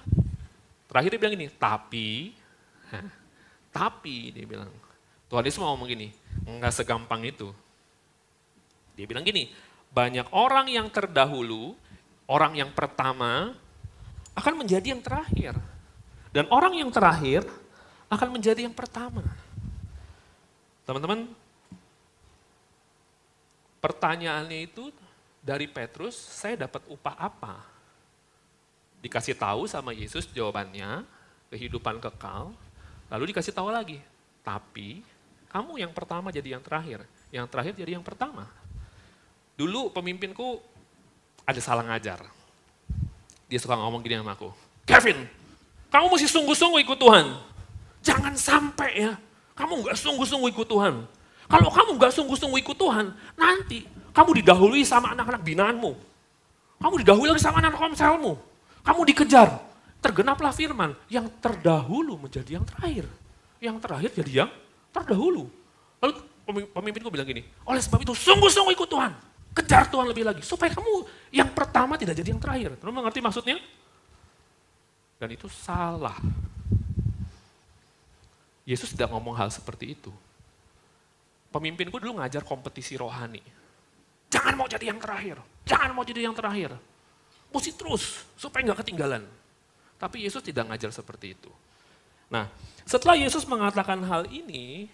Terakhir 0.89 1.13
dia 1.13 1.21
bilang 1.21 1.35
gini, 1.37 1.49
tapi, 1.53 2.33
tapi 3.69 4.33
dia 4.33 4.45
bilang, 4.49 4.73
Tuhan 5.29 5.45
Yesus 5.45 5.61
mau 5.61 5.77
ngomong 5.77 5.89
gini, 5.89 6.09
enggak 6.49 6.73
segampang 6.73 7.25
itu. 7.27 7.51
Dia 8.97 9.09
bilang 9.09 9.25
gini, 9.25 9.49
banyak 9.93 10.25
orang 10.33 10.73
yang 10.73 10.89
terdahulu, 10.89 11.77
orang 12.25 12.57
yang 12.57 12.73
pertama, 12.73 13.53
akan 14.33 14.65
menjadi 14.65 14.97
yang 14.97 15.05
terakhir. 15.05 15.55
Dan 16.33 16.49
orang 16.49 16.73
yang 16.81 16.89
terakhir 16.89 17.45
akan 18.09 18.29
menjadi 18.33 18.65
yang 18.65 18.73
pertama. 18.73 19.21
Teman-teman, 20.89 21.29
pertanyaannya 23.85 24.65
itu 24.65 24.89
dari 25.45 25.69
Petrus, 25.69 26.17
saya 26.17 26.65
dapat 26.65 26.81
upah 26.89 27.17
apa? 27.21 27.61
Dikasih 29.05 29.37
tahu 29.37 29.69
sama 29.69 29.93
Yesus 29.93 30.25
jawabannya, 30.33 31.05
kehidupan 31.53 32.01
kekal, 32.01 32.57
lalu 33.13 33.29
dikasih 33.29 33.53
tahu 33.53 33.69
lagi, 33.69 34.01
tapi 34.41 35.05
kamu 35.53 35.85
yang 35.85 35.93
pertama 35.93 36.33
jadi 36.33 36.57
yang 36.57 36.65
terakhir, 36.65 37.05
yang 37.29 37.45
terakhir 37.45 37.77
jadi 37.77 38.01
yang 38.01 38.07
pertama. 38.07 38.49
Dulu 39.57 39.93
pemimpinku 39.93 40.59
ada 41.45 41.61
salah 41.61 41.85
ngajar. 41.87 42.25
Dia 43.51 43.61
suka 43.61 43.77
ngomong 43.77 44.01
gini 44.01 44.17
sama 44.17 44.33
aku, 44.33 44.49
Kevin, 44.89 45.29
kamu 45.93 46.09
mesti 46.09 46.25
sungguh-sungguh 46.25 46.81
ikut 46.89 46.97
Tuhan. 46.97 47.37
Jangan 48.01 48.33
sampai 48.33 48.91
ya, 48.97 49.13
kamu 49.53 49.85
nggak 49.85 49.97
sungguh-sungguh 50.01 50.49
ikut 50.57 50.65
Tuhan. 50.65 51.05
Kalau 51.53 51.69
kamu 51.69 52.01
nggak 52.01 52.13
sungguh-sungguh 52.17 52.65
ikut 52.65 52.81
Tuhan, 52.81 53.13
nanti 53.37 53.85
kamu 54.17 54.41
didahului 54.41 54.89
sama 54.89 55.13
anak-anak 55.13 55.45
binaanmu. 55.45 55.93
Kamu 56.81 56.95
didahului 57.05 57.29
lagi 57.37 57.45
sama 57.45 57.61
anak 57.61 57.77
komselmu. 57.77 58.41
Kamu 58.83 59.01
dikejar. 59.05 59.49
Tergenaplah 60.03 60.51
firman, 60.51 60.99
yang 61.07 61.31
terdahulu 61.39 62.19
menjadi 62.19 62.59
yang 62.59 62.67
terakhir. 62.67 63.07
Yang 63.63 63.77
terakhir 63.85 64.11
jadi 64.19 64.33
yang 64.43 64.51
terdahulu. 64.91 65.47
Lalu 66.03 66.13
pemimpinku 66.75 67.07
bilang 67.07 67.29
gini, 67.29 67.47
oleh 67.63 67.79
sebab 67.79 68.03
itu 68.03 68.11
sungguh-sungguh 68.17 68.75
ikut 68.75 68.89
Tuhan. 68.91 69.13
Kejar 69.53 69.85
Tuhan 69.93 70.09
lebih 70.09 70.25
lagi, 70.25 70.41
supaya 70.41 70.73
kamu 70.73 71.05
yang 71.29 71.53
pertama 71.53 72.01
tidak 72.01 72.17
jadi 72.17 72.33
yang 72.33 72.41
terakhir. 72.41 72.73
Kamu 72.81 73.05
mengerti 73.05 73.21
maksudnya? 73.21 73.61
Dan 75.21 75.29
itu 75.29 75.45
salah. 75.53 76.17
Yesus 78.65 78.97
tidak 78.97 79.13
ngomong 79.13 79.37
hal 79.37 79.53
seperti 79.53 79.93
itu. 79.93 80.11
Pemimpinku 81.53 82.01
dulu 82.01 82.17
ngajar 82.17 82.41
kompetisi 82.49 82.97
rohani. 82.97 83.45
Jangan 84.33 84.57
mau 84.57 84.65
jadi 84.65 84.89
yang 84.89 84.97
terakhir. 84.97 85.37
Jangan 85.69 85.93
mau 85.93 86.01
jadi 86.01 86.25
yang 86.25 86.33
terakhir. 86.33 86.73
Mesti 87.53 87.77
terus, 87.77 88.25
supaya 88.41 88.65
nggak 88.65 88.81
ketinggalan. 88.81 89.29
Tapi 90.01 90.25
Yesus 90.25 90.41
tidak 90.41 90.73
ngajar 90.73 90.89
seperti 90.89 91.37
itu. 91.37 91.53
Nah, 92.33 92.49
setelah 92.89 93.13
Yesus 93.21 93.45
mengatakan 93.45 94.01
hal 94.09 94.25
ini, 94.33 94.89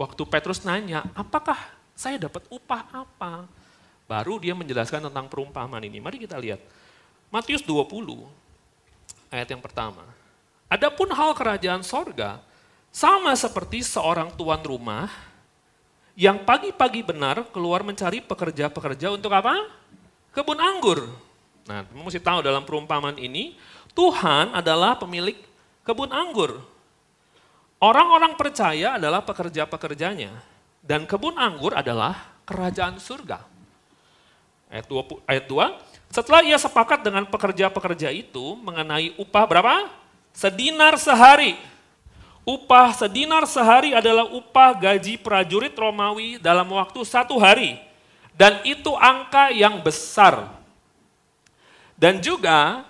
waktu 0.00 0.22
Petrus 0.24 0.64
nanya, 0.64 1.04
apakah 1.12 1.60
saya 1.92 2.16
dapat 2.16 2.48
upah 2.48 2.88
apa? 2.88 3.44
Baru 4.10 4.42
dia 4.42 4.58
menjelaskan 4.58 5.06
tentang 5.06 5.30
perumpamaan 5.30 5.86
ini. 5.86 6.02
Mari 6.02 6.26
kita 6.26 6.34
lihat. 6.34 6.58
Matius 7.30 7.62
20, 7.62 8.26
ayat 9.30 9.46
yang 9.46 9.62
pertama. 9.62 10.02
Adapun 10.66 11.14
hal 11.14 11.30
kerajaan 11.30 11.86
sorga, 11.86 12.42
sama 12.90 13.30
seperti 13.38 13.86
seorang 13.86 14.34
tuan 14.34 14.58
rumah 14.66 15.06
yang 16.18 16.42
pagi-pagi 16.42 17.06
benar 17.06 17.46
keluar 17.54 17.86
mencari 17.86 18.18
pekerja-pekerja 18.18 19.14
untuk 19.14 19.30
apa? 19.30 19.54
Kebun 20.34 20.58
anggur. 20.58 21.06
Nah, 21.70 21.86
kamu 21.86 22.10
mesti 22.10 22.18
tahu 22.18 22.42
dalam 22.42 22.66
perumpamaan 22.66 23.14
ini, 23.14 23.54
Tuhan 23.94 24.58
adalah 24.58 24.98
pemilik 24.98 25.38
kebun 25.86 26.10
anggur. 26.10 26.58
Orang-orang 27.78 28.34
percaya 28.34 28.98
adalah 28.98 29.22
pekerja-pekerjanya. 29.22 30.34
Dan 30.82 31.06
kebun 31.06 31.38
anggur 31.38 31.78
adalah 31.78 32.42
kerajaan 32.42 32.98
surga. 32.98 33.49
Ayat 34.70 34.86
2, 34.86 35.26
ayat 35.26 35.44
2 35.50 35.90
setelah 36.10 36.42
ia 36.42 36.58
sepakat 36.58 37.06
dengan 37.06 37.22
pekerja-pekerja 37.22 38.10
itu 38.10 38.58
mengenai 38.58 39.14
upah 39.14 39.46
berapa? 39.46 39.86
Sedinar 40.34 40.98
sehari. 40.98 41.54
Upah 42.42 42.90
sedinar 42.90 43.46
sehari 43.46 43.94
adalah 43.94 44.26
upah 44.26 44.74
gaji 44.74 45.14
prajurit 45.22 45.70
Romawi 45.70 46.42
dalam 46.42 46.66
waktu 46.74 46.98
satu 47.06 47.38
hari. 47.38 47.78
Dan 48.34 48.58
itu 48.66 48.90
angka 48.98 49.54
yang 49.54 49.78
besar. 49.86 50.50
Dan 51.94 52.18
juga 52.18 52.82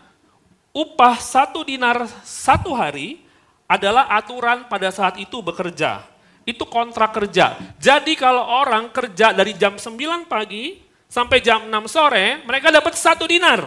upah 0.72 1.20
satu 1.20 1.60
dinar 1.60 2.08
satu 2.24 2.72
hari 2.72 3.20
adalah 3.68 4.08
aturan 4.16 4.64
pada 4.64 4.88
saat 4.88 5.20
itu 5.20 5.44
bekerja. 5.44 6.08
Itu 6.48 6.64
kontrak 6.64 7.12
kerja. 7.12 7.52
Jadi 7.76 8.16
kalau 8.16 8.48
orang 8.48 8.88
kerja 8.88 9.36
dari 9.36 9.52
jam 9.52 9.76
9 9.76 10.24
pagi 10.24 10.88
sampai 11.10 11.42
jam 11.42 11.66
6 11.66 11.90
sore, 11.90 12.38
mereka 12.46 12.70
dapat 12.70 12.94
satu 12.94 13.26
dinar. 13.26 13.66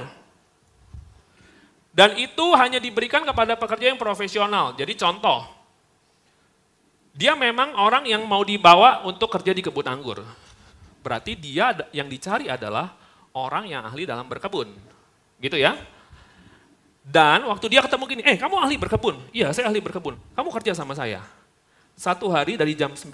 Dan 1.93 2.17
itu 2.17 2.55
hanya 2.57 2.81
diberikan 2.81 3.21
kepada 3.21 3.53
pekerja 3.53 3.93
yang 3.93 3.99
profesional. 4.01 4.73
Jadi 4.73 4.97
contoh, 4.97 5.45
dia 7.13 7.37
memang 7.37 7.77
orang 7.77 8.09
yang 8.09 8.25
mau 8.25 8.41
dibawa 8.41 9.05
untuk 9.05 9.29
kerja 9.29 9.53
di 9.53 9.61
kebun 9.61 9.85
anggur. 9.85 10.25
Berarti 11.05 11.37
dia 11.37 11.69
yang 11.93 12.09
dicari 12.09 12.49
adalah 12.49 12.97
orang 13.37 13.69
yang 13.69 13.85
ahli 13.85 14.09
dalam 14.09 14.25
berkebun. 14.25 14.73
Gitu 15.37 15.59
ya. 15.59 15.77
Dan 17.03 17.45
waktu 17.45 17.67
dia 17.67 17.83
ketemu 17.83 18.03
gini, 18.09 18.21
eh 18.25 18.39
kamu 18.39 18.55
ahli 18.57 18.79
berkebun? 18.79 19.19
Iya 19.35 19.51
saya 19.51 19.69
ahli 19.69 19.83
berkebun. 19.83 20.15
Kamu 20.33 20.49
kerja 20.49 20.73
sama 20.73 20.97
saya. 20.97 21.21
Satu 21.93 22.31
hari 22.31 22.57
dari 22.57 22.73
jam 22.73 22.95
9 22.95 23.05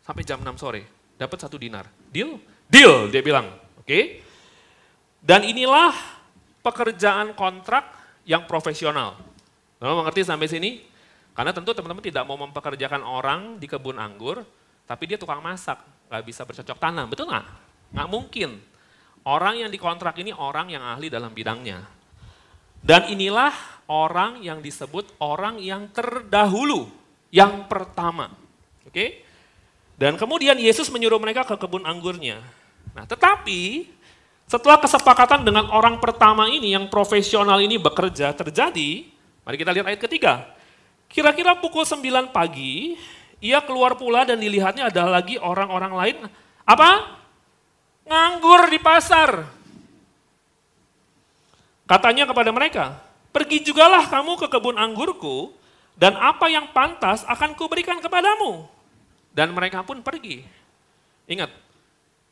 sampai 0.00 0.22
jam 0.24 0.40
6 0.40 0.56
sore. 0.56 0.88
Dapat 1.20 1.38
satu 1.44 1.60
dinar. 1.60 1.84
Deal? 2.08 2.40
Deal, 2.72 3.12
dia 3.12 3.20
bilang. 3.20 3.52
Oke. 3.76 3.84
Okay? 3.84 4.04
Dan 5.20 5.44
inilah 5.44 5.92
pekerjaan 6.64 7.36
kontrak 7.36 7.84
yang 8.24 8.48
profesional. 8.48 9.20
Teman 9.76 10.00
mengerti 10.00 10.24
sampai 10.24 10.48
sini? 10.48 10.70
Karena 11.36 11.52
tentu 11.52 11.76
teman-teman 11.76 12.00
tidak 12.00 12.24
mau 12.24 12.40
mempekerjakan 12.40 13.04
orang 13.04 13.60
di 13.60 13.68
kebun 13.68 14.00
anggur, 14.00 14.40
tapi 14.88 15.04
dia 15.04 15.20
tukang 15.20 15.44
masak, 15.44 15.80
nggak 16.08 16.22
bisa 16.24 16.48
bercocok 16.48 16.78
tanam, 16.80 17.08
betul 17.12 17.28
nggak? 17.28 17.46
Nggak 17.92 18.08
mungkin. 18.08 18.50
Orang 19.22 19.60
yang 19.60 19.70
dikontrak 19.70 20.16
ini 20.18 20.34
orang 20.34 20.72
yang 20.72 20.82
ahli 20.82 21.12
dalam 21.12 21.30
bidangnya. 21.30 21.84
Dan 22.82 23.06
inilah 23.14 23.54
orang 23.86 24.42
yang 24.42 24.58
disebut 24.58 25.14
orang 25.22 25.62
yang 25.62 25.86
terdahulu, 25.94 26.90
yang 27.30 27.70
pertama. 27.70 28.34
Oke? 28.82 28.90
Okay? 28.90 29.08
Dan 29.94 30.18
kemudian 30.18 30.58
Yesus 30.58 30.90
menyuruh 30.90 31.22
mereka 31.22 31.46
ke 31.46 31.54
kebun 31.54 31.86
anggurnya. 31.86 32.42
Nah, 32.92 33.04
tetapi 33.08 33.88
setelah 34.44 34.76
kesepakatan 34.76 35.48
dengan 35.48 35.68
orang 35.72 35.96
pertama 35.96 36.48
ini 36.48 36.76
yang 36.76 36.92
profesional 36.92 37.56
ini 37.60 37.80
bekerja 37.80 38.36
terjadi, 38.36 39.08
mari 39.44 39.56
kita 39.56 39.72
lihat 39.72 39.86
ayat 39.88 40.00
ketiga. 40.00 40.44
Kira-kira 41.08 41.56
pukul 41.56 41.84
9 41.84 42.32
pagi, 42.32 42.96
ia 43.40 43.60
keluar 43.64 43.96
pula 43.96 44.24
dan 44.28 44.40
dilihatnya 44.40 44.92
ada 44.92 45.08
lagi 45.08 45.36
orang-orang 45.40 45.92
lain 45.92 46.16
apa? 46.64 47.20
nganggur 48.02 48.66
di 48.68 48.78
pasar. 48.82 49.46
Katanya 51.86 52.26
kepada 52.26 52.50
mereka, 52.50 52.98
pergi 53.30 53.62
jugalah 53.62 54.08
kamu 54.10 54.36
ke 54.40 54.46
kebun 54.50 54.74
anggurku, 54.80 55.54
dan 55.96 56.16
apa 56.16 56.48
yang 56.48 56.72
pantas 56.72 57.22
akan 57.28 57.52
kuberikan 57.54 58.00
kepadamu. 58.00 58.66
Dan 59.32 59.52
mereka 59.52 59.84
pun 59.84 60.00
pergi. 60.04 60.44
Ingat, 61.28 61.52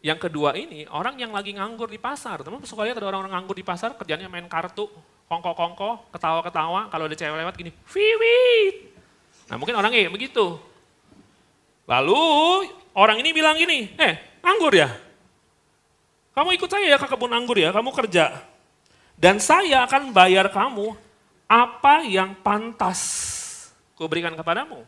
yang 0.00 0.16
kedua 0.16 0.56
ini 0.56 0.88
orang 0.88 1.20
yang 1.20 1.32
lagi 1.36 1.52
nganggur 1.52 1.92
di 1.92 2.00
pasar. 2.00 2.40
Teman 2.40 2.64
suka 2.64 2.88
lihat 2.88 2.96
ada 2.96 3.08
orang-orang 3.12 3.36
nganggur 3.36 3.56
di 3.56 3.64
pasar, 3.64 3.92
kerjanya 4.00 4.32
main 4.32 4.48
kartu, 4.48 4.88
kongko-kongko, 5.28 6.08
ketawa-ketawa, 6.08 6.88
kalau 6.88 7.04
ada 7.04 7.16
cewek 7.16 7.36
lewat 7.36 7.54
gini, 7.60 7.70
wiwit. 7.92 8.96
Nah 9.52 9.60
mungkin 9.60 9.76
orang 9.76 9.92
kayak 9.92 10.08
begitu. 10.08 10.56
Lalu 11.84 12.22
orang 12.96 13.20
ini 13.20 13.30
bilang 13.36 13.60
gini, 13.60 13.92
eh 14.00 14.40
nganggur 14.40 14.72
ya? 14.72 14.88
Kamu 16.32 16.56
ikut 16.56 16.70
saya 16.70 16.96
ya 16.96 16.96
ke 16.96 17.04
kebun 17.04 17.36
anggur 17.36 17.60
ya, 17.60 17.68
kamu 17.68 17.92
kerja. 17.92 18.40
Dan 19.20 19.36
saya 19.36 19.84
akan 19.84 20.16
bayar 20.16 20.48
kamu 20.48 20.96
apa 21.44 22.08
yang 22.08 22.32
pantas 22.40 23.00
kuberikan 23.98 24.32
kepadamu. 24.32 24.80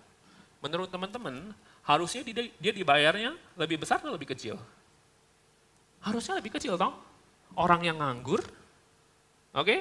Menurut 0.64 0.88
teman-teman, 0.88 1.52
harusnya 1.84 2.24
dia 2.56 2.72
dibayarnya 2.72 3.36
lebih 3.60 3.82
besar 3.82 4.00
atau 4.00 4.14
lebih 4.14 4.32
kecil? 4.32 4.56
Harusnya 6.02 6.38
lebih 6.38 6.54
kecil 6.58 6.74
toh. 6.74 6.92
Orang 7.54 7.86
yang 7.86 8.00
nganggur, 8.02 8.42
oke? 9.54 9.64
Okay? 9.64 9.80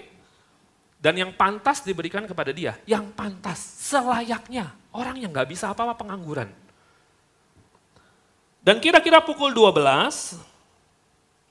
Dan 1.02 1.18
yang 1.18 1.32
pantas 1.34 1.82
diberikan 1.82 2.22
kepada 2.30 2.54
dia, 2.54 2.78
yang 2.86 3.10
pantas, 3.10 3.58
selayaknya. 3.58 4.70
Orang 4.94 5.18
yang 5.18 5.34
nggak 5.34 5.50
bisa 5.50 5.74
apa-apa 5.74 5.98
pengangguran. 5.98 6.52
Dan 8.62 8.78
kira-kira 8.78 9.18
pukul 9.26 9.50
12, 9.50 10.38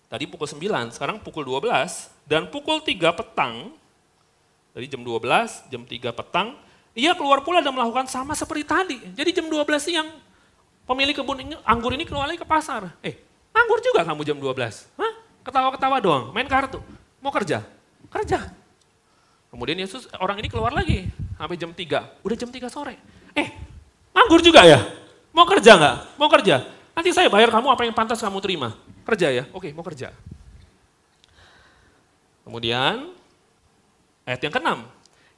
tadi 0.06 0.30
pukul 0.30 0.46
9, 0.46 0.94
sekarang 0.94 1.18
pukul 1.18 1.42
12, 1.42 2.06
dan 2.30 2.46
pukul 2.46 2.78
3 2.78 3.10
petang, 3.10 3.74
dari 4.70 4.86
jam 4.86 5.02
12, 5.02 5.66
jam 5.66 5.82
3 5.82 6.14
petang, 6.14 6.54
ia 6.94 7.10
keluar 7.18 7.42
pula 7.42 7.58
dan 7.58 7.74
melakukan 7.74 8.06
sama 8.06 8.38
seperti 8.38 8.62
tadi. 8.62 8.98
Jadi 9.18 9.30
jam 9.34 9.50
12 9.50 9.66
siang, 9.82 10.06
pemilik 10.86 11.14
kebun 11.18 11.58
anggur 11.66 11.90
ini 11.94 12.06
keluar 12.06 12.30
lagi 12.30 12.38
ke 12.38 12.46
pasar. 12.46 12.94
Eh, 13.02 13.18
anggur 13.54 13.78
juga 13.82 14.00
kamu 14.06 14.22
jam 14.26 14.36
12? 14.38 14.90
Hah? 14.98 15.12
Ketawa-ketawa 15.40 15.96
doang, 15.98 16.24
main 16.36 16.46
kartu. 16.46 16.78
Mau 17.20 17.32
kerja? 17.32 17.64
Kerja. 18.12 18.52
Kemudian 19.50 19.78
Yesus, 19.82 20.06
orang 20.22 20.38
ini 20.38 20.46
keluar 20.46 20.70
lagi, 20.70 21.10
sampai 21.34 21.56
jam 21.58 21.74
3. 21.74 22.22
Udah 22.22 22.36
jam 22.38 22.50
3 22.52 22.70
sore. 22.70 22.94
Eh, 23.34 23.48
anggur 24.14 24.38
juga 24.44 24.62
ya? 24.62 24.78
Mau 25.34 25.46
kerja 25.46 25.74
nggak? 25.74 25.96
Mau 26.18 26.28
kerja? 26.30 26.56
Nanti 26.94 27.10
saya 27.10 27.30
bayar 27.32 27.50
kamu 27.50 27.66
apa 27.70 27.82
yang 27.86 27.94
pantas 27.94 28.20
kamu 28.22 28.38
terima. 28.42 28.76
Kerja 29.06 29.32
ya? 29.32 29.44
Oke, 29.54 29.72
mau 29.74 29.82
kerja. 29.82 30.14
Kemudian 32.44 33.14
ayat 34.26 34.40
yang 34.42 34.52
keenam, 34.54 34.78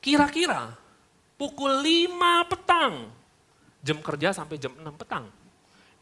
kira-kira 0.01 0.77
pukul 1.37 1.85
5 1.85 2.51
petang, 2.51 3.13
jam 3.85 3.99
kerja 4.01 4.33
sampai 4.33 4.57
jam 4.57 4.73
6 4.77 4.97
petang. 4.97 5.25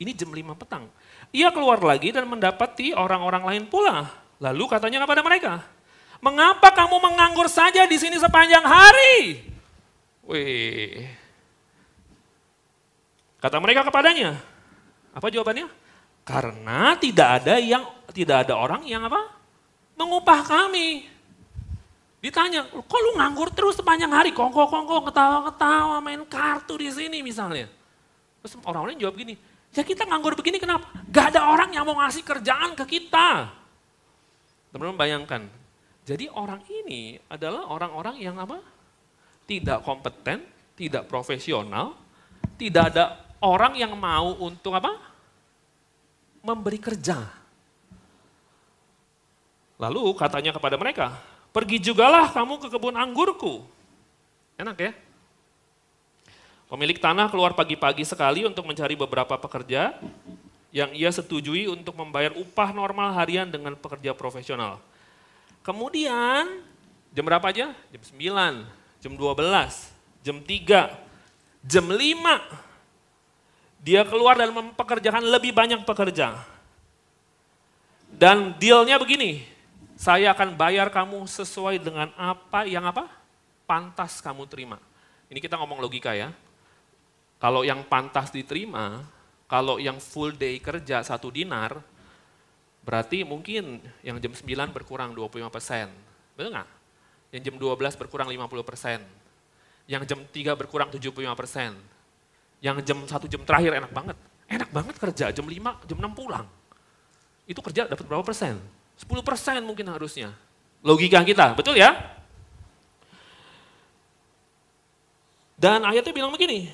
Ini 0.01 0.11
jam 0.17 0.31
5 0.33 0.55
petang. 0.57 0.89
Ia 1.31 1.53
keluar 1.53 1.79
lagi 1.85 2.11
dan 2.11 2.27
mendapati 2.27 2.97
orang-orang 2.97 3.45
lain 3.45 3.65
pula. 3.69 4.09
Lalu 4.41 4.65
katanya 4.67 5.05
kepada 5.05 5.21
mereka, 5.21 5.53
mengapa 6.25 6.73
kamu 6.73 6.97
menganggur 6.97 7.47
saja 7.47 7.85
di 7.85 7.97
sini 8.01 8.17
sepanjang 8.17 8.65
hari? 8.65 9.45
Wih. 10.25 11.05
Kata 13.41 13.57
mereka 13.61 13.85
kepadanya, 13.85 14.41
apa 15.13 15.27
jawabannya? 15.29 15.69
Karena 16.25 16.97
tidak 16.97 17.29
ada 17.41 17.57
yang 17.61 17.85
tidak 18.13 18.49
ada 18.49 18.55
orang 18.57 18.85
yang 18.85 19.05
apa? 19.05 19.41
mengupah 20.01 20.41
kami. 20.49 21.05
Ditanya, 22.21 22.65
kok 22.69 23.01
lu 23.01 23.17
nganggur 23.17 23.49
terus 23.53 23.77
sepanjang 23.77 24.13
hari, 24.13 24.33
kongko-kongko, 24.33 25.09
ketawa-ketawa, 25.09 26.01
main 26.05 26.21
kartu 26.25 26.77
di 26.81 26.89
sini 26.93 27.25
misalnya. 27.25 27.69
Terus 28.41 28.57
orang-orang 28.65 28.97
jawab 28.97 29.17
gini, 29.17 29.37
ya 29.75 29.83
kita 29.87 30.07
nganggur 30.07 30.35
begini 30.35 30.59
kenapa? 30.59 30.91
Gak 31.11 31.35
ada 31.37 31.51
orang 31.51 31.71
yang 31.75 31.87
mau 31.87 31.99
ngasih 32.03 32.27
kerjaan 32.27 32.75
ke 32.75 32.85
kita. 32.99 33.51
Teman-teman 34.71 34.99
bayangkan, 34.99 35.43
jadi 36.07 36.31
orang 36.31 36.63
ini 36.67 37.19
adalah 37.27 37.67
orang-orang 37.71 38.23
yang 38.23 38.39
apa? 38.39 38.63
Tidak 39.47 39.83
kompeten, 39.83 40.47
tidak 40.79 41.11
profesional, 41.11 41.99
tidak 42.55 42.95
ada 42.95 43.19
orang 43.43 43.75
yang 43.75 43.95
mau 43.99 44.39
untuk 44.39 44.75
apa? 44.79 44.95
Memberi 46.41 46.79
kerja. 46.79 47.19
Lalu 49.81 50.13
katanya 50.15 50.55
kepada 50.55 50.77
mereka, 50.77 51.19
pergi 51.51 51.83
jugalah 51.83 52.31
kamu 52.31 52.63
ke 52.63 52.69
kebun 52.69 52.95
anggurku. 52.95 53.65
Enak 54.61 54.77
ya? 54.77 54.93
Pemilik 56.71 57.03
tanah 57.03 57.27
keluar 57.27 57.51
pagi-pagi 57.59 58.07
sekali 58.07 58.47
untuk 58.47 58.63
mencari 58.63 58.95
beberapa 58.95 59.35
pekerja 59.35 59.91
yang 60.71 60.95
ia 60.95 61.11
setujui 61.11 61.67
untuk 61.67 61.99
membayar 61.99 62.31
upah 62.39 62.71
normal 62.71 63.11
harian 63.19 63.51
dengan 63.51 63.75
pekerja 63.75 64.15
profesional. 64.15 64.79
Kemudian 65.67 66.63
jam 67.11 67.27
berapa 67.27 67.43
aja? 67.51 67.75
Jam 67.91 68.03
9, 68.15 69.03
jam 69.03 69.13
12, 69.19 70.23
jam 70.23 70.37
3, 70.39 70.95
jam 71.67 71.87
5. 71.91 73.83
Dia 73.83 74.07
keluar 74.07 74.39
dan 74.39 74.55
mempekerjakan 74.55 75.27
lebih 75.27 75.51
banyak 75.51 75.83
pekerja. 75.83 76.39
Dan 78.15 78.55
dealnya 78.63 78.95
begini, 78.95 79.43
saya 79.99 80.31
akan 80.31 80.55
bayar 80.55 80.87
kamu 80.95 81.27
sesuai 81.27 81.83
dengan 81.83 82.15
apa 82.15 82.63
yang 82.63 82.87
apa? 82.87 83.11
Pantas 83.67 84.23
kamu 84.23 84.47
terima. 84.47 84.79
Ini 85.27 85.43
kita 85.43 85.59
ngomong 85.59 85.83
logika 85.83 86.15
ya. 86.15 86.31
Kalau 87.41 87.65
yang 87.65 87.81
pantas 87.89 88.29
diterima, 88.29 89.01
kalau 89.49 89.81
yang 89.81 89.97
full 89.97 90.31
day 90.37 90.61
kerja 90.61 91.01
satu 91.01 91.33
dinar, 91.33 91.81
berarti 92.85 93.25
mungkin 93.25 93.81
yang 94.05 94.21
jam 94.21 94.37
9 94.37 94.77
berkurang 94.77 95.17
25 95.17 95.49
persen. 95.49 95.89
Betul 96.37 96.53
nggak? 96.53 96.69
Yang 97.33 97.43
jam 97.49 97.57
12 97.57 97.97
berkurang 97.97 98.29
50 98.29 98.61
persen. 98.61 99.01
Yang 99.89 100.03
jam 100.05 100.21
3 100.21 100.53
berkurang 100.61 100.93
75 100.93 101.33
persen. 101.33 101.73
Yang 102.61 102.77
jam 102.85 102.99
satu 103.09 103.25
jam 103.25 103.41
terakhir 103.49 103.73
enak 103.73 103.91
banget. 103.91 104.17
Enak 104.45 104.69
banget 104.69 104.95
kerja, 105.01 105.27
jam 105.33 105.47
5, 105.49 105.89
jam 105.89 105.97
6 105.97 106.13
pulang. 106.13 106.45
Itu 107.49 107.65
kerja 107.65 107.89
dapat 107.89 108.05
berapa 108.05 108.23
persen? 108.23 108.61
10% 109.01 109.65
mungkin 109.65 109.89
harusnya. 109.89 110.37
Logika 110.85 111.25
kita, 111.25 111.57
betul 111.57 111.81
ya? 111.81 111.97
Dan 115.57 115.85
ayatnya 115.85 116.13
bilang 116.13 116.33
begini, 116.33 116.73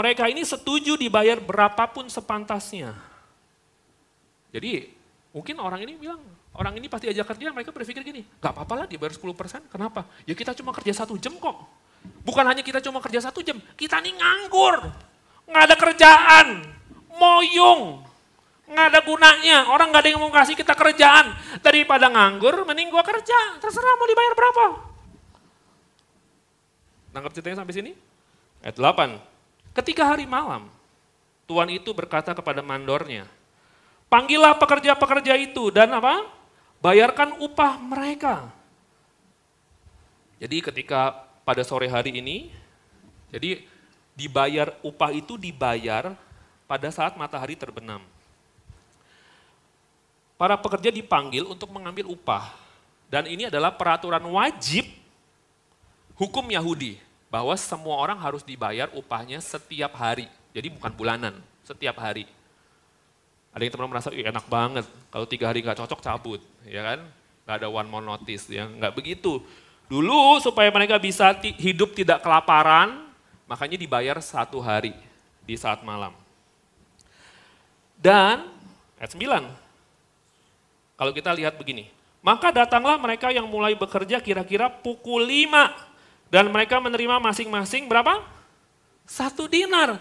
mereka 0.00 0.32
ini 0.32 0.40
setuju 0.40 0.96
dibayar 0.96 1.36
berapapun 1.36 2.08
sepantasnya. 2.08 2.96
Jadi 4.48 4.88
mungkin 5.36 5.60
orang 5.60 5.84
ini 5.84 6.00
bilang, 6.00 6.24
orang 6.56 6.80
ini 6.80 6.88
pasti 6.88 7.12
ajak 7.12 7.36
kerja, 7.36 7.52
mereka 7.52 7.68
berpikir 7.68 8.00
gini, 8.00 8.24
gak 8.40 8.56
apa-apa 8.56 8.84
lah 8.84 8.86
dibayar 8.88 9.12
10%, 9.12 9.68
kenapa? 9.68 10.08
Ya 10.24 10.32
kita 10.32 10.56
cuma 10.56 10.72
kerja 10.72 11.04
satu 11.04 11.20
jam 11.20 11.36
kok. 11.36 11.68
Bukan 12.24 12.48
hanya 12.48 12.64
kita 12.64 12.80
cuma 12.80 13.04
kerja 13.04 13.20
satu 13.28 13.44
jam, 13.44 13.60
kita 13.76 14.00
nih 14.00 14.16
nganggur, 14.16 14.88
nggak 15.44 15.62
ada 15.68 15.76
kerjaan, 15.76 16.46
moyong, 17.12 18.00
nggak 18.72 18.86
ada 18.88 19.00
gunanya. 19.04 19.68
Orang 19.68 19.92
nggak 19.92 20.02
ada 20.06 20.10
yang 20.16 20.22
mau 20.24 20.32
kasih 20.32 20.56
kita 20.56 20.72
kerjaan. 20.72 21.36
Daripada 21.60 22.08
nganggur, 22.08 22.64
mending 22.64 22.88
gua 22.88 23.04
kerja. 23.04 23.60
Terserah 23.60 23.94
mau 24.00 24.08
dibayar 24.08 24.32
berapa. 24.32 24.64
Nangkap 27.12 27.30
ceritanya 27.36 27.60
sampai 27.60 27.74
sini? 27.76 27.92
Ayat 28.64 28.80
8. 28.80 29.29
Ketika 29.70 30.02
hari 30.02 30.26
malam, 30.26 30.66
Tuhan 31.46 31.70
itu 31.70 31.90
berkata 31.94 32.34
kepada 32.34 32.62
mandornya, 32.62 33.26
panggillah 34.10 34.58
pekerja-pekerja 34.58 35.34
itu 35.38 35.70
dan 35.70 35.94
apa? 35.94 36.26
Bayarkan 36.80 37.38
upah 37.38 37.76
mereka. 37.76 38.48
Jadi 40.40 40.64
ketika 40.64 41.28
pada 41.44 41.60
sore 41.60 41.86
hari 41.86 42.16
ini, 42.18 42.48
jadi 43.28 43.60
dibayar 44.16 44.74
upah 44.80 45.12
itu 45.12 45.36
dibayar 45.36 46.16
pada 46.64 46.88
saat 46.88 47.14
matahari 47.14 47.54
terbenam 47.54 48.00
para 50.40 50.56
pekerja 50.56 50.88
dipanggil 50.88 51.44
untuk 51.44 51.68
mengambil 51.68 52.08
upah. 52.08 52.56
Dan 53.12 53.28
ini 53.28 53.52
adalah 53.52 53.76
peraturan 53.76 54.24
wajib 54.24 54.88
hukum 56.16 56.48
Yahudi 56.48 56.96
bahwa 57.30 57.54
semua 57.54 57.94
orang 57.94 58.18
harus 58.18 58.42
dibayar 58.42 58.90
upahnya 58.90 59.38
setiap 59.38 59.94
hari. 59.94 60.26
Jadi 60.50 60.66
bukan 60.74 60.90
bulanan, 60.90 61.38
setiap 61.62 62.02
hari. 62.02 62.26
Ada 63.54 63.62
yang 63.62 63.72
teman 63.72 63.90
merasa, 63.90 64.10
enak 64.10 64.46
banget, 64.50 64.86
kalau 65.14 65.26
tiga 65.30 65.46
hari 65.46 65.62
nggak 65.62 65.78
cocok 65.78 66.02
cabut, 66.02 66.42
ya 66.66 66.82
kan? 66.82 67.00
Gak 67.46 67.56
ada 67.62 67.68
one 67.70 67.86
more 67.86 68.02
notice, 68.02 68.50
ya 68.50 68.66
nggak 68.66 68.94
begitu. 68.94 69.42
Dulu 69.86 70.38
supaya 70.42 70.70
mereka 70.70 70.98
bisa 70.98 71.34
hidup 71.58 71.94
tidak 71.94 72.22
kelaparan, 72.22 73.10
makanya 73.46 73.78
dibayar 73.78 74.18
satu 74.22 74.62
hari 74.62 74.94
di 75.42 75.54
saat 75.58 75.82
malam. 75.82 76.14
Dan 77.98 78.46
ayat 78.98 79.10
9, 79.14 79.50
Kalau 80.94 81.12
kita 81.16 81.34
lihat 81.34 81.58
begini, 81.58 81.90
maka 82.22 82.52
datanglah 82.52 83.00
mereka 83.00 83.32
yang 83.34 83.48
mulai 83.48 83.72
bekerja 83.72 84.20
kira-kira 84.20 84.68
pukul 84.68 85.24
5 85.24 85.89
dan 86.30 86.46
mereka 86.48 86.78
menerima 86.78 87.18
masing-masing 87.18 87.90
berapa? 87.90 88.22
Satu 89.04 89.50
dinar. 89.50 89.98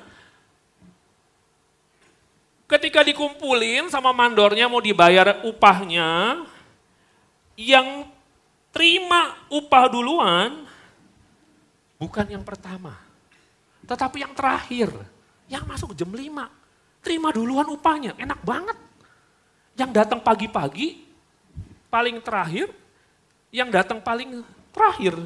Ketika 2.69 3.01
dikumpulin 3.01 3.89
sama 3.89 4.13
mandornya 4.13 4.69
mau 4.69 4.77
dibayar 4.77 5.41
upahnya, 5.41 6.45
yang 7.57 8.05
terima 8.69 9.35
upah 9.49 9.89
duluan 9.89 10.69
bukan 11.97 12.29
yang 12.29 12.45
pertama, 12.45 12.93
tetapi 13.89 14.21
yang 14.21 14.37
terakhir, 14.37 14.93
yang 15.49 15.65
masuk 15.65 15.97
jam 15.97 16.13
5. 16.13 16.45
Terima 17.01 17.33
duluan 17.33 17.65
upahnya, 17.73 18.13
enak 18.21 18.39
banget. 18.45 18.77
Yang 19.73 19.91
datang 19.97 20.21
pagi-pagi, 20.21 21.09
paling 21.89 22.21
terakhir, 22.21 22.69
yang 23.49 23.73
datang 23.73 23.97
paling 23.97 24.45
terakhir, 24.69 25.17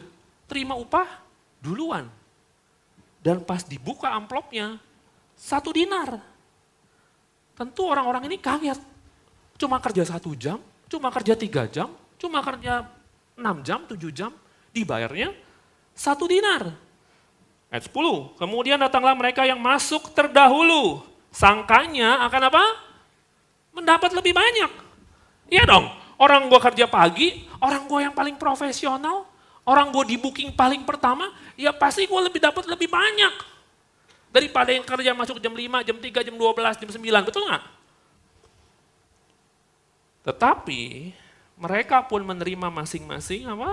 terima 0.53 0.77
upah 0.77 1.09
duluan. 1.57 2.05
Dan 3.25 3.41
pas 3.41 3.65
dibuka 3.65 4.13
amplopnya, 4.13 4.77
satu 5.33 5.73
dinar. 5.73 6.21
Tentu 7.57 7.89
orang-orang 7.89 8.29
ini 8.29 8.37
kaget. 8.37 8.77
Cuma 9.57 9.81
kerja 9.81 10.05
satu 10.05 10.37
jam, 10.37 10.61
cuma 10.85 11.09
kerja 11.09 11.33
tiga 11.33 11.65
jam, 11.65 11.89
cuma 12.21 12.45
kerja 12.45 12.85
enam 13.33 13.65
jam, 13.65 13.81
tujuh 13.89 14.13
jam, 14.13 14.29
dibayarnya 14.69 15.33
satu 15.97 16.29
dinar. 16.29 16.69
Ayat 17.73 17.89
10, 17.89 18.37
kemudian 18.37 18.77
datanglah 18.77 19.17
mereka 19.17 19.49
yang 19.49 19.57
masuk 19.57 20.13
terdahulu. 20.13 21.01
Sangkanya 21.33 22.21
akan 22.29 22.53
apa? 22.53 22.63
mendapat 23.73 24.13
lebih 24.13 24.37
banyak. 24.37 24.71
Iya 25.49 25.65
dong, 25.65 25.89
orang 26.21 26.45
gue 26.45 26.61
kerja 26.61 26.85
pagi, 26.85 27.49
orang 27.57 27.89
gue 27.89 27.99
yang 28.05 28.13
paling 28.13 28.37
profesional, 28.37 29.25
orang 29.63 29.91
gue 29.91 30.15
di 30.15 30.17
booking 30.19 30.51
paling 30.55 30.83
pertama, 30.83 31.31
ya 31.55 31.71
pasti 31.71 32.07
gue 32.07 32.21
lebih 32.23 32.39
dapat 32.39 32.67
lebih 32.67 32.87
banyak. 32.91 33.33
Daripada 34.33 34.73
yang 34.73 34.81
kerja 34.81 35.13
masuk 35.13 35.37
jam 35.37 35.53
5, 35.53 35.85
jam 35.85 35.97
3, 35.97 36.27
jam 36.27 36.35
12, 36.35 36.81
jam 36.81 36.89
9, 36.89 37.27
betul 37.27 37.43
nggak? 37.45 37.63
Tetapi 40.23 40.81
mereka 41.59 42.01
pun 42.01 42.25
menerima 42.25 42.67
masing-masing 42.73 43.45
apa? 43.45 43.71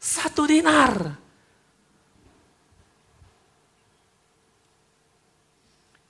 Satu 0.00 0.48
dinar. 0.48 1.18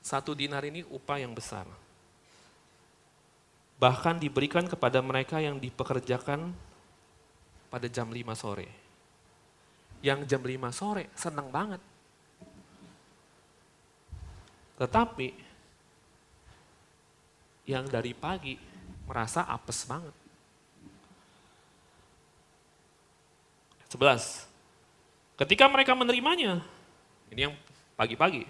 Satu 0.04 0.36
dinar 0.36 0.62
ini 0.62 0.84
upah 0.86 1.18
yang 1.18 1.32
besar 1.32 1.66
bahkan 3.84 4.16
diberikan 4.16 4.64
kepada 4.64 5.02
mereka 5.02 5.42
yang 5.42 5.58
dipekerjakan 5.58 6.54
pada 7.74 7.90
jam 7.90 8.06
5 8.06 8.22
sore. 8.38 8.70
Yang 9.98 10.30
jam 10.30 10.46
5 10.46 10.70
sore 10.70 11.10
senang 11.18 11.50
banget. 11.50 11.82
Tetapi 14.78 15.34
yang 17.66 17.82
dari 17.90 18.14
pagi 18.14 18.54
merasa 19.10 19.42
apes 19.50 19.82
banget. 19.90 20.14
11. 23.90 24.46
Ketika 25.34 25.66
mereka 25.66 25.98
menerimanya, 25.98 26.62
ini 27.26 27.50
yang 27.50 27.54
pagi-pagi, 27.98 28.46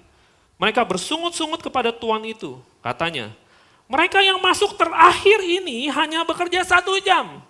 mereka 0.60 0.84
bersungut-sungut 0.84 1.64
kepada 1.64 1.96
tuan 1.96 2.20
itu. 2.28 2.60
Katanya, 2.84 3.32
mereka 3.88 4.20
yang 4.20 4.37
masuk 4.37 4.76
terakhir 4.76 5.40
ini 5.40 5.88
hanya 5.88 6.28
bekerja 6.28 6.60
satu 6.60 7.00
jam. 7.00 7.40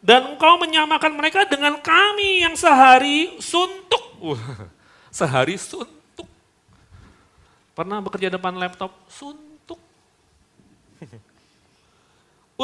Dan 0.00 0.36
engkau 0.36 0.56
menyamakan 0.56 1.12
mereka 1.12 1.44
dengan 1.44 1.76
kami 1.76 2.40
yang 2.40 2.56
sehari 2.56 3.36
suntuk. 3.36 4.16
Uh, 4.16 4.40
sehari 5.12 5.60
suntuk. 5.60 6.24
Pernah 7.76 8.00
bekerja 8.00 8.32
depan 8.32 8.56
laptop? 8.56 8.96
Suntuk. 9.12 9.76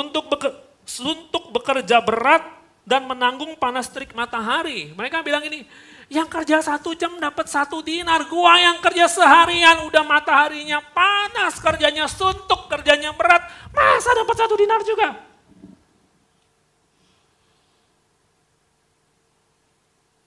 Untuk 0.01 0.33
beker, 0.33 0.53
suntuk 0.89 1.53
bekerja 1.53 2.01
berat 2.01 2.41
dan 2.89 3.05
menanggung 3.05 3.53
panas 3.61 3.93
terik 3.93 4.17
matahari. 4.17 4.97
Mereka 4.97 5.21
bilang 5.21 5.45
ini, 5.45 5.69
yang 6.09 6.31
kerja 6.33 6.65
satu 6.65 6.97
jam 6.97 7.21
dapat 7.21 7.53
satu 7.53 7.85
dinar. 7.85 8.25
Gua 8.33 8.57
yang 8.57 8.81
kerja 8.81 9.13
seharian 9.13 9.85
udah 9.85 10.09
mataharinya 10.09 10.81
panas, 10.95 11.61
kerjanya 11.61 12.09
suntuk, 12.09 12.71
kerjanya 12.73 13.13
berat. 13.13 13.45
Masa 13.77 14.17
dapat 14.17 14.37
satu 14.41 14.57
dinar 14.57 14.81
juga? 14.87 15.36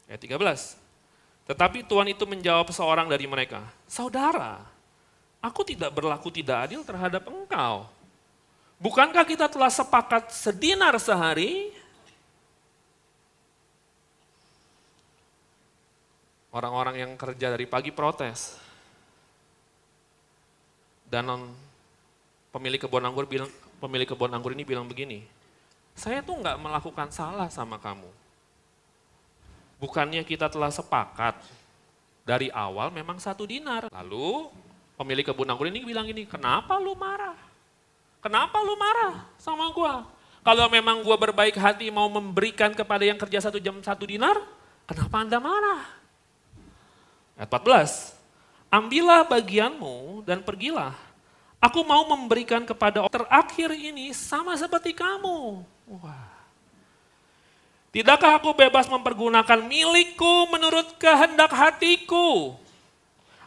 Ayat 0.10 0.26
13. 0.26 1.54
Tetapi 1.54 1.86
Tuhan 1.86 2.10
itu 2.10 2.26
menjawab 2.26 2.74
seorang 2.74 3.06
dari 3.06 3.30
mereka, 3.30 3.62
Saudara, 3.86 4.66
aku 5.38 5.62
tidak 5.62 5.94
berlaku 5.94 6.34
tidak 6.34 6.66
adil 6.66 6.82
terhadap 6.82 7.30
engkau. 7.30 7.86
Bukankah 8.82 9.22
kita 9.22 9.46
telah 9.46 9.70
sepakat 9.70 10.34
sedinar 10.34 10.98
sehari? 10.98 11.70
Orang-orang 16.50 17.06
yang 17.06 17.12
kerja 17.14 17.54
dari 17.54 17.70
pagi 17.70 17.94
protes. 17.94 18.58
Dan 21.06 21.26
pemilik 22.50 22.82
kebun 22.82 23.06
anggur 23.06 23.30
bilang, 23.30 23.50
pemilik 23.78 24.10
kebun 24.10 24.34
anggur 24.34 24.54
ini 24.54 24.66
bilang 24.66 24.90
begini, 24.90 25.26
saya 25.98 26.22
tuh 26.22 26.38
nggak 26.38 26.58
melakukan 26.58 27.10
salah 27.14 27.50
sama 27.50 27.78
kamu. 27.82 28.10
Bukannya 29.80 30.28
kita 30.28 30.52
telah 30.52 30.70
sepakat 30.70 31.40
dari 32.28 32.52
awal 32.52 32.92
memang 32.92 33.18
satu 33.18 33.48
dinar. 33.48 33.88
Lalu 33.90 34.52
pemilik 35.00 35.24
kebun 35.24 35.48
anggur 35.48 35.72
ini 35.72 35.82
bilang 35.82 36.06
gini, 36.06 36.28
kenapa 36.28 36.76
lu 36.78 36.94
marah? 36.94 37.40
Kenapa 38.20 38.60
lu 38.60 38.76
marah 38.76 39.24
sama 39.40 39.72
gua? 39.72 40.04
Kalau 40.44 40.68
memang 40.68 41.00
gua 41.00 41.16
berbaik 41.16 41.56
hati 41.56 41.88
mau 41.88 42.12
memberikan 42.12 42.76
kepada 42.76 43.08
yang 43.08 43.16
kerja 43.16 43.40
satu 43.48 43.58
jam 43.58 43.80
satu 43.80 44.04
dinar, 44.04 44.36
kenapa 44.84 45.16
anda 45.24 45.40
marah? 45.40 45.88
Ayat 47.40 47.48
14. 47.48 48.20
Ambillah 48.70 49.24
bagianmu 49.26 50.28
dan 50.28 50.44
pergilah. 50.44 50.94
Aku 51.60 51.84
mau 51.88 52.04
memberikan 52.08 52.64
kepada 52.68 53.04
terakhir 53.08 53.74
ini 53.76 54.12
sama 54.12 54.54
seperti 54.60 54.92
kamu. 54.92 55.64
Wah. 56.00 56.29
Tidakkah 57.90 58.38
aku 58.38 58.54
bebas 58.54 58.86
mempergunakan 58.86 59.66
milikku 59.66 60.46
menurut 60.54 60.94
kehendak 61.02 61.50
hatiku? 61.50 62.54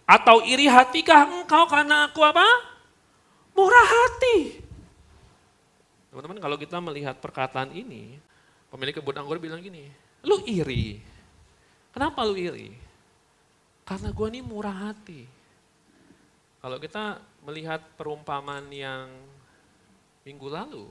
Atau 0.03 0.43
iri 0.43 0.67
hatikah 0.67 1.31
engkau 1.31 1.71
karena 1.71 2.11
aku 2.11 2.27
apa? 2.27 2.45
Murah 3.55 3.87
hati. 3.87 4.59
Teman-teman 6.11 6.43
kalau 6.43 6.57
kita 6.59 6.83
melihat 6.83 7.17
perkataan 7.23 7.71
ini, 7.71 8.19
pemilik 8.69 8.99
kebun 8.99 9.17
anggur 9.17 9.39
bilang 9.39 9.63
gini, 9.63 9.87
lu 10.27 10.43
iri. 10.43 10.99
Kenapa 11.95 12.27
lu 12.27 12.35
iri? 12.35 12.75
Karena 13.87 14.11
gue 14.11 14.27
ini 14.27 14.41
murah 14.43 14.91
hati. 14.91 15.23
Kalau 16.59 16.79
kita 16.83 17.23
melihat 17.47 17.83
perumpamaan 17.95 18.67
yang 18.75 19.07
minggu 20.27 20.47
lalu, 20.51 20.87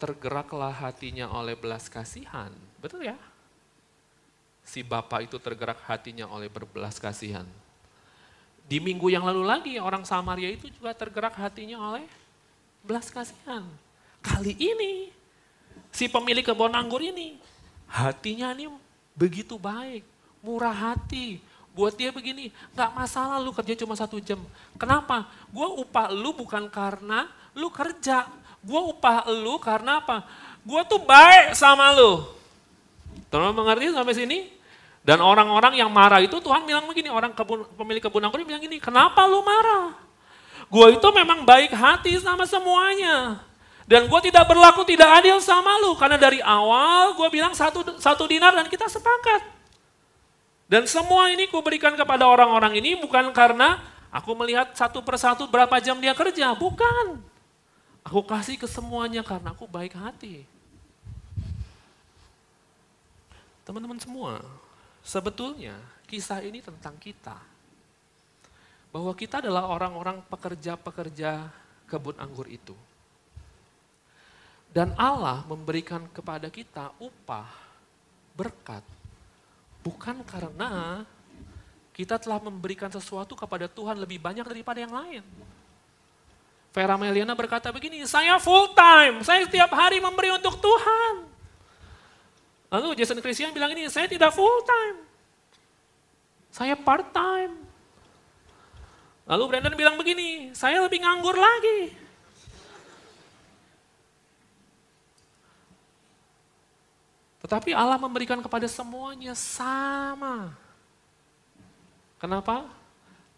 tergeraklah 0.00 0.72
hatinya 0.72 1.28
oleh 1.28 1.52
belas 1.52 1.92
kasihan. 1.92 2.48
Betul 2.80 3.12
ya? 3.12 3.16
Si 4.64 4.80
bapak 4.80 5.28
itu 5.28 5.36
tergerak 5.36 5.84
hatinya 5.84 6.24
oleh 6.32 6.48
berbelas 6.48 6.96
kasihan. 6.96 7.44
Di 8.64 8.80
minggu 8.80 9.12
yang 9.12 9.28
lalu 9.28 9.44
lagi 9.44 9.74
orang 9.76 10.08
Samaria 10.08 10.48
itu 10.48 10.72
juga 10.72 10.96
tergerak 10.96 11.36
hatinya 11.36 11.76
oleh 11.92 12.08
belas 12.80 13.12
kasihan. 13.12 13.66
Kali 14.24 14.56
ini 14.56 15.12
si 15.92 16.08
pemilik 16.08 16.44
kebun 16.44 16.72
anggur 16.72 17.04
ini 17.04 17.36
hatinya 17.90 18.54
ini 18.56 18.70
begitu 19.12 19.60
baik 19.60 20.06
murah 20.40 20.96
hati. 20.96 21.40
Buat 21.70 21.94
dia 21.94 22.10
begini, 22.10 22.50
gak 22.74 22.90
masalah 22.98 23.38
lu 23.38 23.54
kerja 23.54 23.78
cuma 23.78 23.94
satu 23.94 24.18
jam. 24.18 24.42
Kenapa? 24.74 25.30
Gue 25.54 25.70
upah 25.78 26.10
lu 26.10 26.34
bukan 26.34 26.66
karena 26.66 27.30
lu 27.54 27.70
kerja. 27.70 28.26
Gue 28.60 28.80
upah 28.92 29.24
lu 29.32 29.56
karena 29.56 30.04
apa? 30.04 30.24
Gue 30.60 30.84
tuh 30.84 31.00
baik 31.00 31.56
sama 31.56 31.92
lu. 31.96 32.28
Teman 33.32 33.56
mengerti 33.56 33.88
sampai 33.94 34.14
sini? 34.16 34.38
Dan 35.00 35.24
orang-orang 35.24 35.80
yang 35.80 35.88
marah 35.88 36.20
itu 36.20 36.36
Tuhan 36.44 36.68
bilang 36.68 36.84
begini, 36.84 37.08
orang 37.08 37.32
kebun, 37.32 37.64
pemilik 37.72 38.04
kebun 38.04 38.20
anggur 38.20 38.44
bilang 38.44 38.60
gini, 38.60 38.76
kenapa 38.76 39.24
lu 39.24 39.40
marah? 39.40 39.96
Gue 40.68 41.00
itu 41.00 41.08
memang 41.10 41.48
baik 41.48 41.72
hati 41.72 42.20
sama 42.20 42.44
semuanya. 42.44 43.40
Dan 43.88 44.06
gue 44.06 44.20
tidak 44.22 44.46
berlaku 44.46 44.84
tidak 44.86 45.08
adil 45.18 45.40
sama 45.40 45.80
lu. 45.82 45.96
Karena 45.96 46.20
dari 46.20 46.38
awal 46.44 47.16
gue 47.16 47.28
bilang 47.32 47.56
satu, 47.56 47.96
satu 47.98 48.28
dinar 48.28 48.54
dan 48.54 48.68
kita 48.68 48.86
sepakat. 48.86 49.42
Dan 50.70 50.86
semua 50.86 51.26
ini 51.34 51.50
kuberikan 51.50 51.98
kepada 51.98 52.28
orang-orang 52.30 52.78
ini 52.78 52.94
bukan 52.94 53.34
karena 53.34 53.82
aku 54.14 54.38
melihat 54.38 54.70
satu 54.78 55.02
persatu 55.02 55.50
berapa 55.50 55.82
jam 55.82 55.98
dia 55.98 56.14
kerja, 56.14 56.54
bukan. 56.54 57.18
Aku 58.00 58.24
kasih 58.24 58.56
ke 58.56 58.64
semuanya 58.64 59.20
karena 59.20 59.52
aku 59.52 59.68
baik 59.68 59.92
hati. 59.92 60.48
Teman-teman 63.64 64.00
semua, 64.00 64.40
sebetulnya 65.04 65.76
kisah 66.08 66.40
ini 66.40 66.64
tentang 66.64 66.96
kita. 66.96 67.36
Bahwa 68.90 69.14
kita 69.14 69.38
adalah 69.38 69.70
orang-orang 69.70 70.18
pekerja-pekerja 70.26 71.46
kebun 71.86 72.18
anggur 72.18 72.50
itu. 72.50 72.74
Dan 74.70 74.94
Allah 74.98 75.42
memberikan 75.46 76.06
kepada 76.10 76.46
kita 76.46 76.94
upah, 76.98 77.46
berkat, 78.34 78.82
bukan 79.82 80.22
karena 80.22 81.02
kita 81.90 82.16
telah 82.16 82.38
memberikan 82.40 82.88
sesuatu 82.88 83.34
kepada 83.34 83.66
Tuhan 83.66 83.98
lebih 83.98 84.22
banyak 84.22 84.46
daripada 84.46 84.78
yang 84.78 84.94
lain. 84.94 85.24
Vera 86.70 86.94
Meliana 86.94 87.34
berkata 87.34 87.74
begini, 87.74 88.06
saya 88.06 88.38
full 88.38 88.70
time, 88.78 89.26
saya 89.26 89.42
setiap 89.42 89.74
hari 89.74 89.98
memberi 89.98 90.30
untuk 90.30 90.54
Tuhan. 90.62 91.26
Lalu 92.70 93.02
Jason 93.02 93.18
Christian 93.18 93.50
bilang 93.50 93.74
ini, 93.74 93.90
saya 93.90 94.06
tidak 94.06 94.30
full 94.30 94.62
time. 94.62 95.02
Saya 96.54 96.78
part 96.78 97.10
time. 97.10 97.58
Lalu 99.26 99.42
Brandon 99.50 99.74
bilang 99.74 99.98
begini, 99.98 100.54
saya 100.54 100.78
lebih 100.82 101.02
nganggur 101.02 101.34
lagi. 101.34 101.94
Tetapi 107.42 107.74
Allah 107.74 107.98
memberikan 107.98 108.38
kepada 108.38 108.70
semuanya 108.70 109.34
sama. 109.34 110.54
Kenapa? 112.22 112.79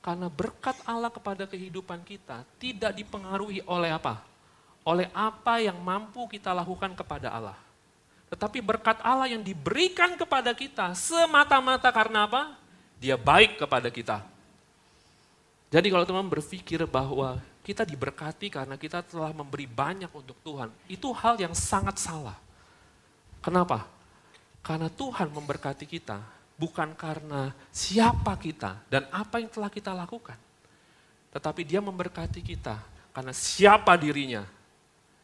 Karena 0.03 0.27
berkat 0.27 0.75
Allah 0.83 1.15
kepada 1.15 1.47
kehidupan 1.47 2.03
kita 2.03 2.43
tidak 2.59 2.91
dipengaruhi 2.99 3.63
oleh 3.71 3.95
apa? 3.95 4.19
Oleh 4.83 5.07
apa 5.15 5.63
yang 5.63 5.79
mampu 5.79 6.27
kita 6.27 6.51
lakukan 6.51 6.91
kepada 6.99 7.31
Allah. 7.31 7.55
Tetapi 8.27 8.59
berkat 8.59 8.99
Allah 8.99 9.31
yang 9.31 9.47
diberikan 9.47 10.19
kepada 10.19 10.51
kita 10.59 10.91
semata-mata 10.99 11.87
karena 11.95 12.27
apa? 12.27 12.59
Dia 12.99 13.15
baik 13.15 13.63
kepada 13.63 13.87
kita. 13.95 14.27
Jadi 15.71 15.87
kalau 15.87 16.03
teman 16.03 16.27
berpikir 16.27 16.83
bahwa 16.85 17.39
kita 17.63 17.87
diberkati 17.87 18.51
karena 18.51 18.75
kita 18.75 19.07
telah 19.07 19.31
memberi 19.31 19.71
banyak 19.71 20.11
untuk 20.11 20.35
Tuhan, 20.43 20.69
itu 20.91 21.15
hal 21.15 21.39
yang 21.39 21.55
sangat 21.55 22.03
salah. 22.03 22.35
Kenapa? 23.39 23.87
Karena 24.67 24.91
Tuhan 24.91 25.31
memberkati 25.31 25.87
kita 25.87 26.19
bukan 26.57 26.95
karena 26.95 27.53
siapa 27.73 28.37
kita 28.39 28.79
dan 28.89 29.09
apa 29.11 29.41
yang 29.41 29.51
telah 29.51 29.71
kita 29.73 29.93
lakukan. 29.93 30.39
Tetapi 31.33 31.65
dia 31.65 31.81
memberkati 31.81 32.45
kita 32.45 32.77
karena 33.13 33.33
siapa 33.33 33.97
dirinya, 33.97 34.45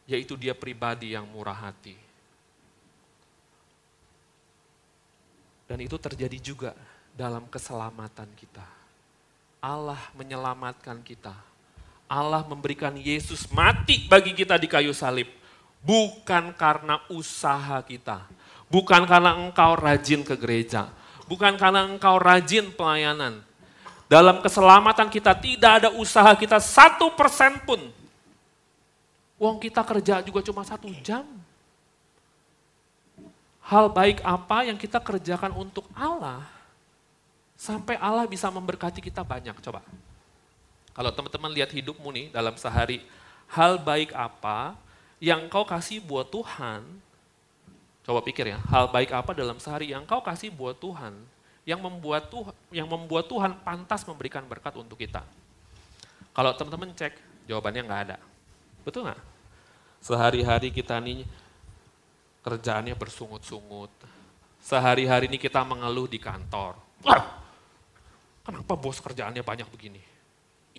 yaitu 0.08 0.36
dia 0.36 0.56
pribadi 0.56 1.12
yang 1.12 1.28
murah 1.28 1.68
hati. 1.68 1.96
Dan 5.68 5.84
itu 5.84 6.00
terjadi 6.00 6.40
juga 6.40 6.72
dalam 7.12 7.44
keselamatan 7.44 8.32
kita. 8.32 8.64
Allah 9.60 10.00
menyelamatkan 10.16 11.04
kita. 11.04 11.36
Allah 12.08 12.40
memberikan 12.48 12.96
Yesus 12.96 13.44
mati 13.52 14.08
bagi 14.08 14.32
kita 14.32 14.56
di 14.56 14.64
kayu 14.64 14.96
salib. 14.96 15.28
Bukan 15.84 16.56
karena 16.56 17.04
usaha 17.12 17.84
kita. 17.84 18.24
Bukan 18.72 19.04
karena 19.04 19.36
engkau 19.36 19.76
rajin 19.76 20.24
ke 20.24 20.40
gereja. 20.40 20.88
Bukan 21.28 21.60
karena 21.60 21.84
engkau 21.84 22.16
rajin 22.16 22.72
pelayanan. 22.72 23.44
Dalam 24.08 24.40
keselamatan 24.40 25.12
kita 25.12 25.36
tidak 25.36 25.84
ada 25.84 25.88
usaha 25.92 26.32
kita 26.32 26.56
satu 26.56 27.12
persen 27.12 27.60
pun. 27.68 27.92
Uang 29.36 29.60
kita 29.60 29.84
kerja 29.84 30.24
juga 30.24 30.40
cuma 30.40 30.64
satu 30.64 30.88
jam 31.04 31.22
hal 33.68 33.92
baik 33.92 34.24
apa 34.24 34.64
yang 34.64 34.80
kita 34.80 34.96
kerjakan 34.96 35.52
untuk 35.52 35.84
Allah, 35.92 36.40
sampai 37.52 38.00
Allah 38.00 38.24
bisa 38.24 38.48
memberkati 38.48 39.04
kita 39.04 39.20
banyak. 39.20 39.52
Coba. 39.60 39.84
Kalau 40.96 41.12
teman-teman 41.14 41.52
lihat 41.52 41.70
hidupmu 41.70 42.08
nih 42.10 42.26
dalam 42.32 42.56
sehari, 42.56 43.04
hal 43.52 43.76
baik 43.78 44.10
apa 44.16 44.74
yang 45.20 45.46
kau 45.52 45.68
kasih 45.68 46.00
buat 46.00 46.32
Tuhan, 46.32 46.82
coba 48.08 48.24
pikir 48.24 48.56
ya, 48.56 48.58
hal 48.72 48.88
baik 48.88 49.12
apa 49.12 49.36
dalam 49.36 49.60
sehari 49.60 49.92
yang 49.92 50.08
kau 50.08 50.24
kasih 50.24 50.48
buat 50.48 50.80
Tuhan, 50.80 51.12
yang 51.68 51.76
membuat 51.76 52.32
Tuhan, 52.32 52.56
yang 52.72 52.88
membuat 52.88 53.28
Tuhan 53.28 53.52
pantas 53.60 54.00
memberikan 54.08 54.48
berkat 54.48 54.72
untuk 54.80 54.96
kita. 54.96 55.20
Kalau 56.32 56.56
teman-teman 56.56 56.96
cek, 56.96 57.12
jawabannya 57.44 57.84
nggak 57.84 58.02
ada. 58.08 58.16
Betul 58.80 59.12
nggak? 59.12 59.20
Sehari-hari 60.00 60.72
kita 60.72 60.96
nih 61.04 61.28
kerjaannya 62.40 62.96
bersungut-sungut. 62.96 63.92
Sehari-hari 64.64 65.28
ini 65.28 65.36
kita 65.36 65.60
mengeluh 65.60 66.08
di 66.08 66.16
kantor. 66.16 66.80
Kenapa 68.40 68.72
bos 68.72 69.04
kerjaannya 69.04 69.44
banyak 69.44 69.68
begini? 69.68 70.00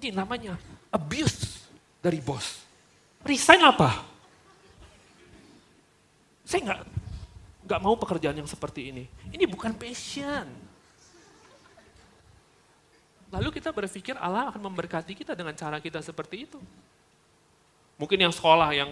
Ini 0.01 0.17
namanya 0.17 0.57
abuse 0.89 1.69
dari 2.01 2.17
bos. 2.25 2.65
Resign 3.21 3.61
apa? 3.61 4.01
Saya 6.41 6.65
nggak 6.65 6.98
nggak 7.69 7.81
mau 7.85 7.93
pekerjaan 7.93 8.33
yang 8.33 8.49
seperti 8.49 8.89
ini. 8.89 9.05
Ini 9.29 9.45
bukan 9.45 9.77
passion. 9.77 10.49
Lalu 13.29 13.61
kita 13.61 13.69
berpikir 13.69 14.17
Allah 14.17 14.49
akan 14.49 14.73
memberkati 14.73 15.13
kita 15.13 15.37
dengan 15.37 15.53
cara 15.53 15.77
kita 15.77 16.01
seperti 16.01 16.49
itu. 16.49 16.57
Mungkin 18.01 18.17
yang 18.17 18.33
sekolah, 18.33 18.73
yang 18.73 18.89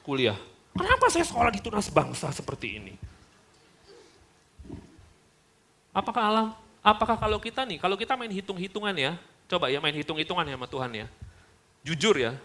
kuliah, 0.00 0.38
Kenapa 0.76 1.08
saya 1.08 1.24
sekolah 1.24 1.48
di 1.48 1.60
tunas 1.64 1.88
bangsa 1.88 2.28
seperti 2.28 2.76
ini? 2.76 2.94
Apakah 5.96 6.22
Allah, 6.28 6.48
apakah 6.84 7.16
kalau 7.16 7.40
kita 7.40 7.64
nih, 7.64 7.80
kalau 7.80 7.96
kita 7.96 8.12
main 8.12 8.28
hitung-hitungan 8.28 8.92
ya, 8.92 9.16
coba 9.48 9.72
ya 9.72 9.80
main 9.80 9.96
hitung-hitungan 9.96 10.44
ya 10.44 10.54
sama 10.60 10.68
Tuhan 10.68 10.90
ya. 10.92 11.06
Jujur 11.80 12.20
ya, 12.20 12.36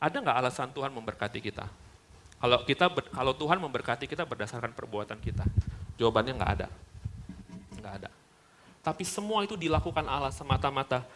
ada 0.00 0.16
nggak 0.16 0.36
alasan 0.40 0.72
Tuhan 0.72 0.88
memberkati 0.96 1.44
kita? 1.44 1.68
Kalau 2.42 2.58
kita, 2.66 2.90
kalau 3.14 3.38
Tuhan 3.38 3.62
memberkati 3.62 4.10
kita 4.10 4.26
berdasarkan 4.26 4.74
perbuatan 4.74 5.22
kita, 5.22 5.46
jawabannya 5.94 6.34
nggak 6.42 6.52
ada, 6.58 6.68
nggak 7.78 7.94
ada. 8.02 8.10
Tapi 8.82 9.06
semua 9.06 9.46
itu 9.46 9.54
dilakukan 9.54 10.02
Allah 10.10 10.34
semata-mata 10.34 11.06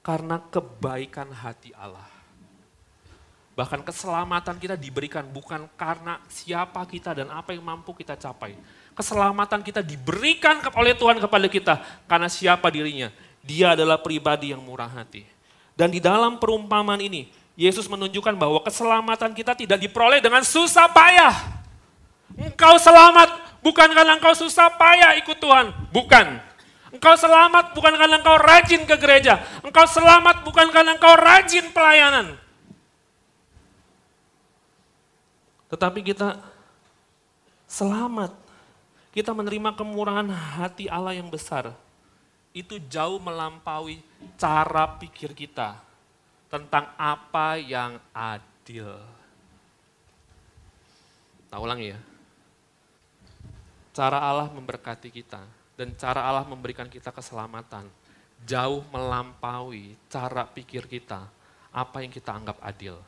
karena 0.00 0.40
kebaikan 0.48 1.28
hati 1.36 1.76
Allah. 1.76 2.08
Bahkan 3.52 3.84
keselamatan 3.84 4.56
kita 4.56 4.72
diberikan 4.72 5.28
bukan 5.28 5.68
karena 5.76 6.16
siapa 6.32 6.80
kita 6.88 7.12
dan 7.12 7.28
apa 7.28 7.52
yang 7.52 7.60
mampu 7.60 7.92
kita 7.92 8.16
capai. 8.16 8.56
Keselamatan 8.96 9.60
kita 9.60 9.84
diberikan 9.84 10.64
oleh 10.72 10.96
Tuhan 10.96 11.20
kepada 11.20 11.44
kita 11.44 11.74
karena 12.08 12.32
siapa 12.32 12.72
dirinya. 12.72 13.12
Dia 13.44 13.76
adalah 13.76 14.00
pribadi 14.00 14.56
yang 14.56 14.64
murah 14.64 14.88
hati. 14.88 15.28
Dan 15.76 15.92
di 15.92 16.00
dalam 16.00 16.40
perumpamaan 16.40 17.04
ini, 17.04 17.28
Yesus 17.58 17.90
menunjukkan 17.90 18.38
bahwa 18.38 18.62
keselamatan 18.62 19.34
kita 19.34 19.50
tidak 19.58 19.82
diperoleh 19.82 20.22
dengan 20.22 20.46
susah 20.46 20.86
payah. 20.94 21.34
Engkau 22.38 22.78
selamat 22.78 23.58
bukan 23.66 23.90
karena 23.90 24.14
engkau 24.14 24.30
susah 24.30 24.70
payah 24.78 25.18
ikut 25.18 25.42
Tuhan, 25.42 25.74
bukan. 25.90 26.38
Engkau 26.94 27.18
selamat 27.18 27.74
bukan 27.74 27.98
karena 27.98 28.22
engkau 28.22 28.38
rajin 28.38 28.86
ke 28.86 28.94
gereja. 28.94 29.42
Engkau 29.66 29.90
selamat 29.90 30.46
bukan 30.46 30.70
karena 30.70 30.94
engkau 30.94 31.18
rajin 31.18 31.66
pelayanan. 31.74 32.38
Tetapi 35.66 36.00
kita 36.06 36.38
selamat. 37.66 38.38
Kita 39.10 39.34
menerima 39.34 39.74
kemurahan 39.74 40.30
hati 40.30 40.86
Allah 40.86 41.18
yang 41.18 41.26
besar. 41.26 41.74
Itu 42.54 42.78
jauh 42.86 43.18
melampaui 43.18 43.98
cara 44.38 44.86
pikir 44.94 45.34
kita 45.34 45.87
tentang 46.48 46.90
apa 46.96 47.60
yang 47.60 48.00
adil. 48.12 48.96
Ulangi 51.52 51.96
ya. 51.96 52.00
Cara 53.96 54.20
Allah 54.20 54.48
memberkati 54.52 55.08
kita 55.08 55.42
dan 55.76 55.92
cara 55.96 56.24
Allah 56.24 56.44
memberikan 56.44 56.86
kita 56.86 57.12
keselamatan 57.12 57.88
jauh 58.46 58.84
melampaui 58.94 59.98
cara 60.06 60.46
pikir 60.46 60.86
kita 60.86 61.26
apa 61.74 61.96
yang 62.04 62.12
kita 62.12 62.30
anggap 62.30 62.60
adil. 62.62 63.00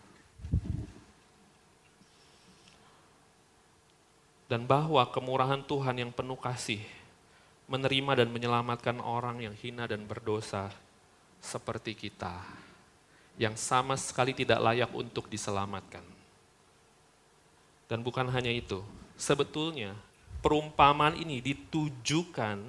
dan 4.50 4.66
bahwa 4.66 5.06
kemurahan 5.06 5.62
Tuhan 5.62 6.02
yang 6.02 6.10
penuh 6.10 6.34
kasih 6.34 6.82
menerima 7.70 8.26
dan 8.26 8.28
menyelamatkan 8.34 8.98
orang 8.98 9.38
yang 9.38 9.54
hina 9.54 9.86
dan 9.86 10.02
berdosa 10.10 10.74
seperti 11.38 11.94
kita, 11.94 12.42
yang 13.40 13.56
sama 13.56 13.96
sekali 13.96 14.36
tidak 14.36 14.60
layak 14.60 14.92
untuk 14.92 15.24
diselamatkan. 15.32 16.04
Dan 17.88 18.04
bukan 18.04 18.28
hanya 18.28 18.52
itu, 18.52 18.84
sebetulnya 19.16 19.96
perumpamaan 20.44 21.16
ini 21.16 21.40
ditujukan 21.40 22.60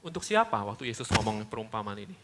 untuk 0.00 0.24
siapa 0.24 0.56
waktu 0.64 0.88
Yesus 0.88 1.12
ngomong 1.12 1.44
perumpamaan 1.52 2.00
ini? 2.00 2.16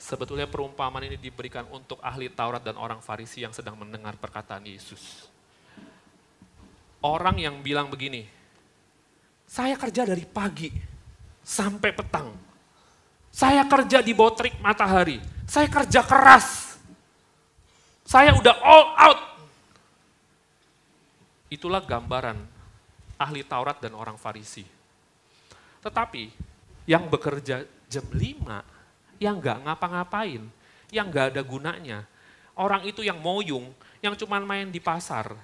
Sebetulnya 0.00 0.48
perumpamaan 0.48 1.04
ini 1.04 1.20
diberikan 1.20 1.68
untuk 1.68 2.00
ahli 2.00 2.32
Taurat 2.32 2.64
dan 2.64 2.80
orang 2.80 3.04
Farisi 3.04 3.44
yang 3.44 3.52
sedang 3.52 3.76
mendengar 3.76 4.16
perkataan 4.16 4.64
Yesus. 4.64 5.28
Orang 7.04 7.36
yang 7.36 7.60
bilang 7.60 7.92
begini, 7.92 8.24
saya 9.44 9.76
kerja 9.76 10.08
dari 10.08 10.24
pagi 10.24 10.72
sampai 11.44 11.90
petang. 11.92 12.32
Saya 13.36 13.68
kerja 13.68 14.00
di 14.00 14.16
bawah 14.16 14.32
terik 14.32 14.56
matahari. 14.64 15.20
Saya 15.44 15.68
kerja 15.68 16.00
keras. 16.00 16.80
Saya 18.08 18.32
udah 18.32 18.56
all 18.64 18.86
out. 18.96 19.20
Itulah 21.52 21.84
gambaran 21.84 22.40
ahli 23.20 23.44
Taurat 23.44 23.76
dan 23.76 23.92
orang 23.92 24.16
Farisi. 24.16 24.64
Tetapi 25.84 26.32
yang 26.88 27.12
bekerja 27.12 27.68
jam 27.92 28.06
5 28.08 29.20
yang 29.20 29.36
nggak 29.36 29.68
ngapa-ngapain, 29.68 30.42
yang 30.88 31.06
nggak 31.12 31.36
ada 31.36 31.42
gunanya. 31.44 31.98
Orang 32.56 32.88
itu 32.88 33.04
yang 33.04 33.20
moyung, 33.20 33.68
yang 34.00 34.16
cuma 34.16 34.40
main 34.40 34.72
di 34.72 34.80
pasar, 34.80 35.36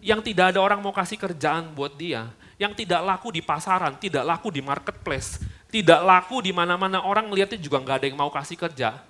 yang 0.00 0.24
tidak 0.24 0.56
ada 0.56 0.64
orang 0.64 0.80
mau 0.80 0.96
kasih 0.96 1.20
kerjaan 1.20 1.76
buat 1.76 1.92
dia, 1.92 2.32
yang 2.56 2.72
tidak 2.72 3.04
laku 3.04 3.28
di 3.36 3.44
pasaran, 3.44 4.00
tidak 4.00 4.24
laku 4.24 4.48
di 4.48 4.64
marketplace, 4.64 5.44
tidak 5.72 6.04
laku 6.04 6.44
di 6.44 6.52
mana-mana 6.52 7.00
orang 7.00 7.32
melihatnya 7.32 7.56
juga 7.56 7.80
nggak 7.80 7.96
ada 7.96 8.06
yang 8.12 8.20
mau 8.20 8.28
kasih 8.28 8.60
kerja. 8.60 9.00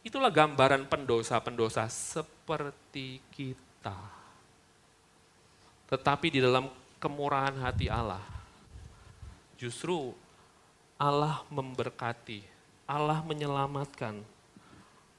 Itulah 0.00 0.32
gambaran 0.32 0.88
pendosa-pendosa 0.88 1.84
seperti 1.92 3.20
kita. 3.28 3.92
Tetapi 5.92 6.26
di 6.32 6.40
dalam 6.40 6.72
kemurahan 6.96 7.52
hati 7.60 7.92
Allah, 7.92 8.24
justru 9.60 10.16
Allah 10.96 11.44
memberkati 11.52 12.56
Allah 12.86 13.18
menyelamatkan 13.26 14.22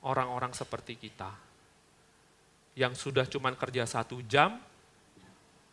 orang-orang 0.02 0.56
seperti 0.56 0.96
kita. 0.96 1.30
Yang 2.74 3.06
sudah 3.06 3.28
cuman 3.28 3.54
kerja 3.60 3.84
satu 3.84 4.24
jam, 4.24 4.58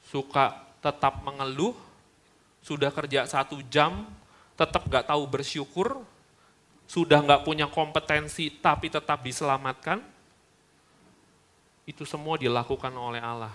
suka 0.02 0.58
tetap 0.82 1.22
mengeluh, 1.22 1.72
sudah 2.60 2.90
kerja 2.90 3.24
satu 3.30 3.62
jam, 3.70 4.10
tetap 4.54 4.86
gak 4.86 5.10
tahu 5.10 5.22
bersyukur, 5.26 6.02
sudah 6.86 7.20
gak 7.22 7.42
punya 7.42 7.66
kompetensi 7.66 8.50
tapi 8.54 8.90
tetap 8.90 9.22
diselamatkan, 9.22 10.02
itu 11.84 12.06
semua 12.08 12.40
dilakukan 12.40 12.92
oleh 12.96 13.20
Allah 13.20 13.52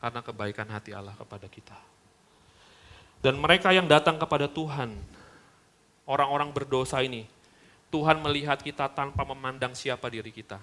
karena 0.00 0.20
kebaikan 0.24 0.68
hati 0.72 0.96
Allah 0.96 1.12
kepada 1.12 1.44
kita. 1.50 1.76
Dan 3.20 3.36
mereka 3.36 3.68
yang 3.68 3.84
datang 3.84 4.16
kepada 4.16 4.48
Tuhan, 4.48 4.96
orang-orang 6.08 6.48
berdosa 6.56 7.04
ini, 7.04 7.28
Tuhan 7.92 8.16
melihat 8.24 8.56
kita 8.64 8.88
tanpa 8.88 9.28
memandang 9.28 9.76
siapa 9.76 10.08
diri 10.08 10.32
kita. 10.32 10.56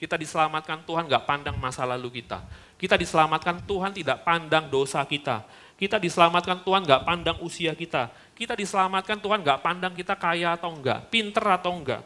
Kita 0.00 0.16
diselamatkan 0.16 0.82
Tuhan 0.88 1.06
gak 1.06 1.28
pandang 1.28 1.56
masa 1.60 1.84
lalu 1.84 2.24
kita. 2.24 2.40
Kita 2.80 2.96
diselamatkan 2.96 3.62
Tuhan 3.68 3.92
tidak 3.94 4.24
pandang 4.24 4.66
dosa 4.72 5.04
kita. 5.04 5.44
Kita 5.74 5.98
diselamatkan 5.98 6.62
Tuhan 6.62 6.86
gak 6.86 7.02
pandang 7.02 7.38
usia 7.42 7.74
kita. 7.74 8.10
Kita 8.38 8.54
diselamatkan 8.54 9.18
Tuhan 9.18 9.42
gak 9.42 9.58
pandang 9.58 9.90
kita 9.94 10.14
kaya 10.14 10.54
atau 10.54 10.70
enggak, 10.70 11.10
pinter 11.10 11.42
atau 11.42 11.74
enggak. 11.74 12.02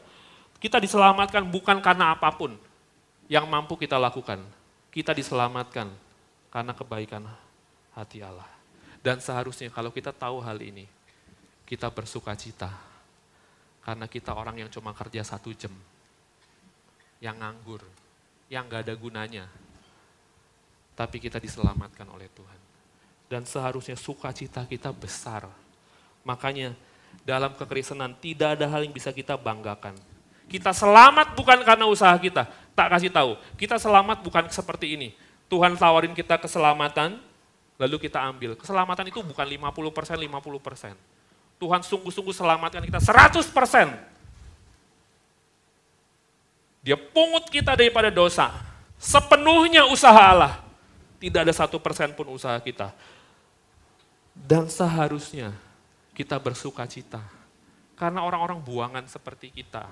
Kita 0.58 0.80
diselamatkan 0.80 1.44
bukan 1.46 1.78
karena 1.84 2.16
apa 2.16 2.32
pun 2.32 2.56
yang 3.28 3.44
mampu 3.44 3.76
kita 3.76 4.00
lakukan. 4.00 4.40
Kita 4.88 5.12
diselamatkan 5.12 5.92
karena 6.48 6.72
kebaikan 6.72 7.28
hati 7.92 8.24
Allah. 8.24 8.48
Dan 9.04 9.20
seharusnya 9.20 9.68
kalau 9.68 9.92
kita 9.92 10.10
tahu 10.10 10.40
hal 10.42 10.58
ini, 10.64 10.88
kita 11.68 11.92
bersuka 11.92 12.32
cita 12.34 12.72
karena 13.84 14.08
kita 14.08 14.32
orang 14.32 14.64
yang 14.64 14.70
cuma 14.72 14.96
kerja 14.96 15.20
satu 15.22 15.52
jam. 15.52 15.72
Yang 17.20 17.36
nganggur, 17.36 17.82
yang 18.48 18.64
gak 18.66 18.88
ada 18.88 18.94
gunanya. 18.96 19.44
Tapi 20.96 21.20
kita 21.20 21.36
diselamatkan 21.36 22.08
oleh 22.08 22.26
Tuhan. 22.32 22.67
Dan 23.28 23.44
seharusnya 23.44 23.94
sukacita 23.94 24.64
kita 24.64 24.88
besar. 24.88 25.44
Makanya 26.24 26.72
dalam 27.28 27.52
kekristenan 27.52 28.16
tidak 28.16 28.56
ada 28.56 28.66
hal 28.72 28.84
yang 28.84 28.92
bisa 28.96 29.12
kita 29.12 29.36
banggakan. 29.36 29.92
Kita 30.48 30.72
selamat 30.72 31.36
bukan 31.36 31.60
karena 31.60 31.84
usaha 31.84 32.16
kita. 32.16 32.48
Tak 32.72 32.88
kasih 32.96 33.12
tahu, 33.12 33.36
kita 33.60 33.76
selamat 33.76 34.24
bukan 34.24 34.48
seperti 34.48 34.96
ini. 34.96 35.08
Tuhan 35.48 35.76
tawarin 35.76 36.16
kita 36.16 36.40
keselamatan, 36.40 37.20
lalu 37.76 37.96
kita 38.00 38.16
ambil. 38.24 38.56
Keselamatan 38.56 39.12
itu 39.12 39.20
bukan 39.20 39.44
50%, 39.44 40.16
50%. 40.16 40.96
Tuhan 41.58 41.80
sungguh-sungguh 41.84 42.32
selamatkan 42.32 42.80
kita 42.80 43.00
100%. 43.02 43.92
Dia 46.80 46.96
pungut 46.96 47.50
kita 47.52 47.76
daripada 47.76 48.08
dosa. 48.08 48.54
Sepenuhnya 48.96 49.84
usaha 49.90 50.16
Allah. 50.16 50.64
Tidak 51.18 51.44
ada 51.44 51.52
satu 51.52 51.82
persen 51.82 52.14
pun 52.14 52.30
usaha 52.30 52.54
kita. 52.62 52.94
Dan 54.38 54.70
seharusnya 54.70 55.50
kita 56.14 56.38
bersuka 56.38 56.86
cita. 56.86 57.22
Karena 57.98 58.22
orang-orang 58.22 58.62
buangan 58.62 59.04
seperti 59.10 59.50
kita. 59.50 59.86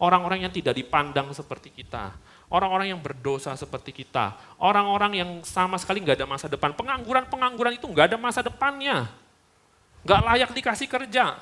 Orang-orang 0.00 0.48
yang 0.48 0.52
tidak 0.52 0.74
dipandang 0.74 1.30
seperti 1.30 1.70
kita. 1.70 2.10
Orang-orang 2.50 2.90
yang 2.90 2.98
berdosa 2.98 3.54
seperti 3.54 3.94
kita. 3.94 4.34
Orang-orang 4.58 5.12
yang 5.14 5.30
sama 5.46 5.78
sekali 5.78 6.02
nggak 6.02 6.18
ada 6.18 6.26
masa 6.26 6.46
depan. 6.50 6.74
Pengangguran-pengangguran 6.74 7.78
itu 7.78 7.86
nggak 7.86 8.10
ada 8.10 8.18
masa 8.18 8.42
depannya. 8.42 9.06
Gak 10.04 10.20
layak 10.24 10.50
dikasih 10.56 10.88
kerja. 10.88 11.36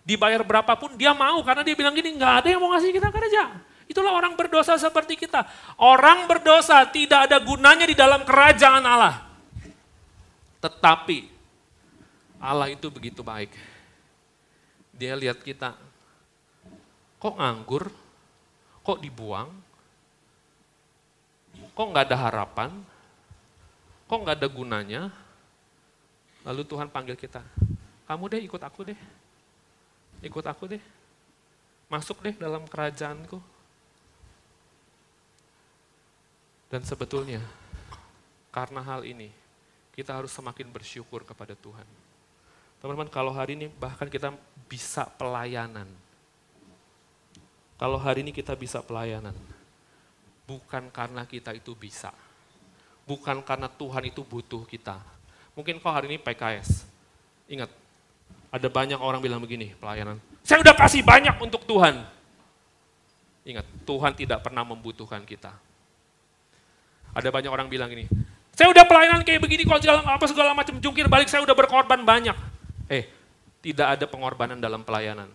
Dibayar 0.00 0.40
berapapun 0.40 0.96
dia 0.96 1.12
mau 1.12 1.44
karena 1.44 1.60
dia 1.60 1.76
bilang 1.76 1.92
gini, 1.92 2.16
gak 2.16 2.44
ada 2.44 2.48
yang 2.48 2.60
mau 2.64 2.72
ngasih 2.72 2.90
kita 2.96 3.12
kerja. 3.12 3.60
Itulah 3.84 4.16
orang 4.16 4.32
berdosa 4.38 4.78
seperti 4.80 5.18
kita. 5.18 5.44
Orang 5.76 6.24
berdosa 6.24 6.80
tidak 6.88 7.28
ada 7.28 7.36
gunanya 7.42 7.84
di 7.84 7.92
dalam 7.92 8.24
kerajaan 8.24 8.80
Allah. 8.86 9.28
Tetapi 10.64 11.39
Allah 12.40 12.72
itu 12.72 12.88
begitu 12.88 13.20
baik. 13.20 13.52
Dia 14.96 15.12
lihat 15.12 15.44
kita, 15.44 15.76
kok 17.20 17.36
nganggur, 17.36 17.92
kok 18.80 18.98
dibuang, 19.04 19.52
kok 21.76 21.86
nggak 21.92 22.08
ada 22.08 22.16
harapan, 22.16 22.70
kok 24.08 24.20
nggak 24.24 24.40
ada 24.40 24.48
gunanya. 24.48 25.02
Lalu 26.48 26.64
Tuhan 26.64 26.88
panggil 26.88 27.20
kita, 27.20 27.44
kamu 28.08 28.24
deh 28.32 28.40
ikut 28.48 28.62
aku 28.64 28.88
deh. 28.88 29.00
Ikut 30.24 30.44
aku 30.48 30.64
deh. 30.72 30.82
Masuk 31.92 32.24
deh 32.24 32.32
dalam 32.40 32.64
kerajaanku. 32.64 33.36
Dan 36.72 36.86
sebetulnya 36.88 37.42
karena 38.48 38.80
hal 38.80 39.04
ini 39.04 39.28
kita 39.92 40.16
harus 40.16 40.32
semakin 40.32 40.70
bersyukur 40.70 41.26
kepada 41.26 41.52
Tuhan. 41.58 42.09
Teman-teman 42.80 43.12
kalau 43.12 43.32
hari 43.36 43.60
ini 43.60 43.68
bahkan 43.68 44.08
kita 44.08 44.32
bisa 44.64 45.04
pelayanan. 45.20 45.84
Kalau 47.76 47.96
hari 47.96 48.24
ini 48.24 48.32
kita 48.32 48.56
bisa 48.56 48.84
pelayanan, 48.84 49.32
bukan 50.44 50.88
karena 50.92 51.24
kita 51.24 51.52
itu 51.56 51.72
bisa. 51.76 52.12
Bukan 53.08 53.40
karena 53.40 53.68
Tuhan 53.68 54.04
itu 54.08 54.20
butuh 54.20 54.64
kita. 54.68 55.00
Mungkin 55.56 55.80
kau 55.80 55.92
hari 55.92 56.12
ini 56.12 56.16
PKS. 56.20 56.84
Ingat, 57.48 57.72
ada 58.52 58.68
banyak 58.68 59.00
orang 59.00 59.20
bilang 59.24 59.40
begini, 59.40 59.72
pelayanan. 59.80 60.20
Saya 60.44 60.60
udah 60.60 60.76
kasih 60.76 61.00
banyak 61.00 61.36
untuk 61.40 61.64
Tuhan. 61.64 62.04
Ingat, 63.48 63.66
Tuhan 63.88 64.12
tidak 64.12 64.44
pernah 64.44 64.64
membutuhkan 64.64 65.24
kita. 65.24 65.56
Ada 67.16 67.28
banyak 67.32 67.50
orang 67.50 67.66
bilang 67.66 67.88
gini, 67.88 68.06
saya 68.54 68.70
udah 68.76 68.84
pelayanan 68.84 69.24
kayak 69.24 69.40
begini 69.40 69.64
kok 69.64 69.80
segala 69.80 70.04
apa 70.04 70.26
segala 70.28 70.52
macam 70.52 70.76
jungkir 70.78 71.08
balik 71.08 71.32
saya 71.32 71.40
udah 71.42 71.56
berkorban 71.56 72.04
banyak. 72.04 72.36
Eh, 72.90 73.06
tidak 73.62 73.94
ada 73.94 74.04
pengorbanan 74.10 74.58
dalam 74.58 74.82
pelayanan. 74.82 75.30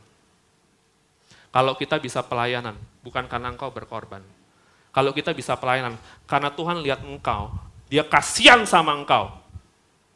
Kalau 1.56 1.72
kita 1.80 1.96
bisa 2.04 2.20
pelayanan, 2.20 2.76
bukan 3.00 3.32
karena 3.32 3.48
engkau 3.48 3.72
berkorban. 3.72 4.20
Kalau 4.92 5.16
kita 5.16 5.32
bisa 5.32 5.56
pelayanan, 5.56 5.96
karena 6.28 6.52
Tuhan 6.52 6.84
lihat 6.84 7.00
engkau, 7.08 7.56
dia 7.88 8.04
kasihan 8.04 8.68
sama 8.68 8.92
engkau. 8.92 9.32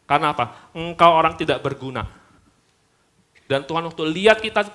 Karena 0.03 0.35
apa? 0.35 0.67
Engkau 0.75 1.15
orang 1.15 1.39
tidak 1.39 1.63
berguna. 1.63 2.03
Dan 3.47 3.63
Tuhan 3.63 3.87
waktu 3.87 4.03
lihat 4.03 4.43
kita, 4.43 4.67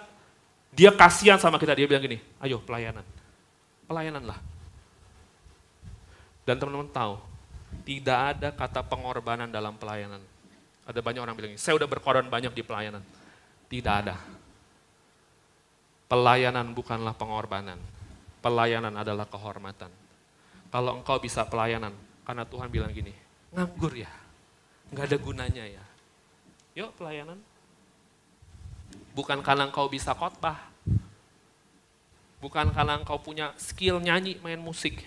dia 0.72 0.89
kasihan 0.89 1.36
sama 1.36 1.61
kita, 1.61 1.76
dia 1.76 1.84
bilang 1.84 2.01
gini, 2.01 2.16
ayo 2.41 2.64
pelayanan. 2.64 3.05
Pelayananlah. 3.84 4.41
Dan 6.49 6.57
teman-teman 6.57 6.89
tahu, 6.89 7.20
tidak 7.84 8.18
ada 8.36 8.49
kata 8.57 8.80
pengorbanan 8.89 9.53
dalam 9.53 9.76
pelayanan. 9.76 10.24
Ada 10.85 11.01
banyak 11.01 11.20
orang 11.24 11.35
bilang, 11.37 11.57
saya 11.57 11.80
udah 11.80 11.89
berkorban 11.89 12.28
banyak 12.28 12.53
di 12.53 12.62
pelayanan. 12.64 13.01
Tidak 13.68 13.95
ada. 13.95 14.16
Pelayanan 16.09 16.76
bukanlah 16.76 17.16
pengorbanan. 17.16 17.80
Pelayanan 18.45 18.93
adalah 18.93 19.24
kehormatan. 19.24 19.89
Kalau 20.68 21.01
engkau 21.01 21.16
bisa 21.16 21.47
pelayanan, 21.49 21.97
karena 22.28 22.45
Tuhan 22.45 22.68
bilang 22.68 22.93
gini, 22.93 23.14
nganggur 23.55 23.95
ya, 23.95 24.11
nggak 24.93 25.07
ada 25.09 25.16
gunanya 25.16 25.64
ya. 25.64 25.85
Yuk 26.74 26.93
pelayanan, 26.99 27.39
Bukan 29.14 29.39
karena 29.47 29.70
engkau 29.70 29.87
bisa 29.87 30.11
khotbah. 30.11 30.59
Bukan 32.43 32.74
karena 32.74 32.99
engkau 32.99 33.16
punya 33.22 33.55
skill 33.57 34.03
nyanyi, 34.03 34.37
main 34.43 34.59
musik. 34.59 35.01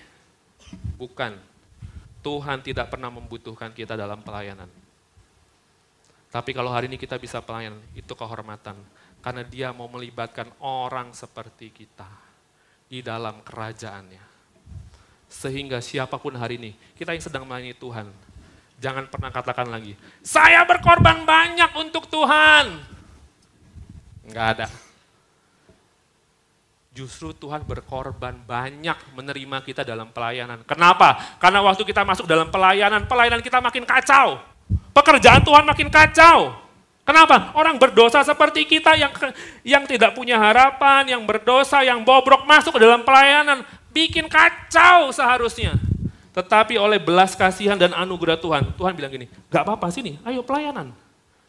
Bukan. 0.95 1.37
Tuhan 2.23 2.63
tidak 2.63 2.89
pernah 2.89 3.11
membutuhkan 3.11 3.71
kita 3.75 3.93
dalam 3.99 4.23
pelayanan. 4.23 4.71
Tapi 6.27 6.51
kalau 6.51 6.69
hari 6.69 6.91
ini 6.91 6.99
kita 6.99 7.15
bisa 7.15 7.39
pelayan, 7.39 7.79
itu 7.95 8.11
kehormatan. 8.11 8.75
Karena 9.23 9.43
dia 9.43 9.71
mau 9.71 9.87
melibatkan 9.87 10.51
orang 10.59 11.15
seperti 11.15 11.71
kita 11.71 12.07
di 12.87 12.99
dalam 13.03 13.39
kerajaannya. 13.43 14.23
Sehingga 15.27 15.83
siapa 15.83 16.15
pun 16.19 16.35
hari 16.39 16.55
ini, 16.55 16.71
kita 16.95 17.11
yang 17.11 17.23
sedang 17.23 17.43
melayani 17.43 17.75
Tuhan, 17.75 18.07
jangan 18.79 19.11
pernah 19.11 19.27
katakan 19.31 19.67
lagi, 19.67 19.95
saya 20.23 20.63
berkorban 20.63 21.27
banyak 21.27 21.71
untuk 21.75 22.07
Tuhan. 22.07 22.65
Enggak 24.27 24.47
ada. 24.55 24.67
Justru 26.95 27.29
Tuhan 27.35 27.61
berkorban 27.61 28.33
banyak 28.33 28.97
menerima 29.13 29.57
kita 29.61 29.85
dalam 29.85 30.09
pelayanan. 30.09 30.65
Kenapa? 30.65 31.37
Karena 31.37 31.61
waktu 31.61 31.85
kita 31.85 32.01
masuk 32.01 32.25
dalam 32.25 32.49
pelayanan, 32.49 33.05
pelayanan 33.05 33.43
kita 33.43 33.61
makin 33.61 33.85
kacau. 33.85 34.56
Pekerjaan 34.91 35.41
Tuhan 35.45 35.63
makin 35.63 35.87
kacau. 35.93 36.57
Kenapa? 37.07 37.55
Orang 37.55 37.79
berdosa 37.79 38.19
seperti 38.19 38.67
kita 38.67 38.99
yang 38.99 39.15
yang 39.63 39.83
tidak 39.87 40.11
punya 40.11 40.35
harapan, 40.35 41.07
yang 41.07 41.23
berdosa, 41.23 41.79
yang 41.79 42.03
bobrok 42.03 42.43
masuk 42.43 42.75
ke 42.75 42.83
dalam 42.83 43.07
pelayanan, 43.07 43.63
bikin 43.95 44.27
kacau 44.27 45.07
seharusnya. 45.15 45.79
Tetapi 46.35 46.75
oleh 46.75 46.99
belas 46.99 47.33
kasihan 47.33 47.79
dan 47.79 47.95
anugerah 47.95 48.35
Tuhan, 48.37 48.75
Tuhan 48.75 48.93
bilang 48.93 49.09
gini, 49.09 49.25
gak 49.49 49.65
apa-apa 49.65 49.89
sini, 49.89 50.21
ayo 50.21 50.45
pelayanan. 50.45 50.93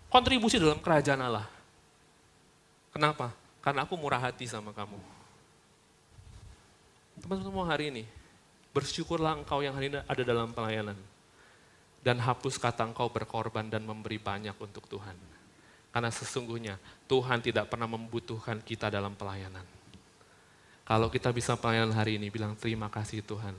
Kontribusi 0.09 0.57
dalam 0.57 0.81
kerajaan 0.81 1.21
Allah. 1.21 1.45
Kenapa? 2.89 3.35
Karena 3.61 3.85
aku 3.85 4.01
murah 4.01 4.17
hati 4.17 4.49
sama 4.49 4.73
kamu. 4.73 4.97
Teman-teman 7.21 7.69
hari 7.69 7.93
ini, 7.93 8.05
bersyukurlah 8.73 9.37
engkau 9.43 9.61
yang 9.61 9.77
hari 9.77 9.93
ini 9.93 10.01
ada 10.07 10.23
dalam 10.25 10.55
pelayanan. 10.57 10.97
Dan 11.99 12.23
hapus 12.23 12.57
kata 12.57 12.87
engkau 12.87 13.11
berkorban 13.11 13.67
dan 13.67 13.83
memberi 13.83 14.17
banyak 14.17 14.55
untuk 14.59 14.87
Tuhan. 14.87 15.15
Karena 15.91 16.11
sesungguhnya 16.13 16.79
Tuhan 17.11 17.43
tidak 17.43 17.73
pernah 17.73 17.91
membutuhkan 17.91 18.63
kita 18.63 18.93
dalam 18.93 19.19
pelayanan. 19.19 19.67
Kalau 20.89 21.13
kita 21.13 21.35
bisa 21.35 21.53
pelayanan 21.59 21.93
hari 21.93 22.17
ini, 22.17 22.33
bilang 22.33 22.57
terima 22.57 22.89
kasih 22.89 23.21
Tuhan. 23.21 23.53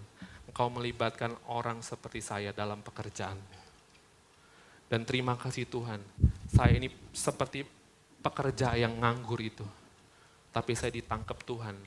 Engkau 0.49 0.65
melibatkan 0.73 1.37
orang 1.45 1.83
seperti 1.85 2.25
saya 2.25 2.49
dalam 2.49 2.81
pekerjaan. 2.81 3.37
Dan 4.89 5.05
terima 5.05 5.37
kasih 5.37 5.69
Tuhan, 5.69 6.01
saya 6.49 6.73
ini 6.73 6.89
seperti 7.13 7.61
pekerja 8.25 8.73
yang 8.73 8.97
nganggur 8.97 9.37
itu. 9.37 9.61
Tapi 10.49 10.73
saya 10.73 10.89
ditangkap 10.89 11.37
Tuhan 11.45 11.77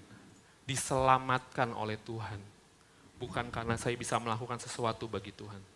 diselamatkan 0.62 1.74
oleh 1.74 1.98
Tuhan. 1.98 2.38
Bukan 3.18 3.50
karena 3.50 3.74
saya 3.78 3.98
bisa 3.98 4.18
melakukan 4.22 4.58
sesuatu 4.62 5.10
bagi 5.10 5.34
Tuhan. 5.34 5.71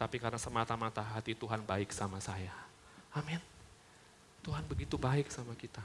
Tapi 0.00 0.16
karena 0.16 0.40
semata-mata 0.40 1.04
hati 1.04 1.36
Tuhan 1.36 1.60
baik 1.60 1.92
sama 1.92 2.16
saya. 2.24 2.56
Amin. 3.12 3.36
Tuhan 4.40 4.64
begitu 4.64 4.96
baik 4.96 5.28
sama 5.28 5.52
kita. 5.52 5.84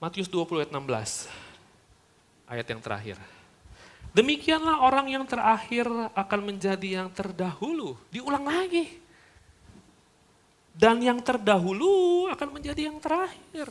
Matius 0.00 0.32
20 0.32 0.64
ayat 0.64 0.72
16. 0.72 1.28
Ayat 2.48 2.66
yang 2.72 2.80
terakhir. 2.80 3.16
Demikianlah 4.16 4.80
orang 4.80 5.12
yang 5.12 5.28
terakhir 5.28 5.84
akan 6.16 6.40
menjadi 6.40 7.04
yang 7.04 7.12
terdahulu. 7.12 8.00
Diulang 8.08 8.48
lagi. 8.48 8.96
Dan 10.72 11.04
yang 11.04 11.20
terdahulu 11.20 12.32
akan 12.32 12.48
menjadi 12.48 12.88
yang 12.88 12.96
terakhir. 12.96 13.68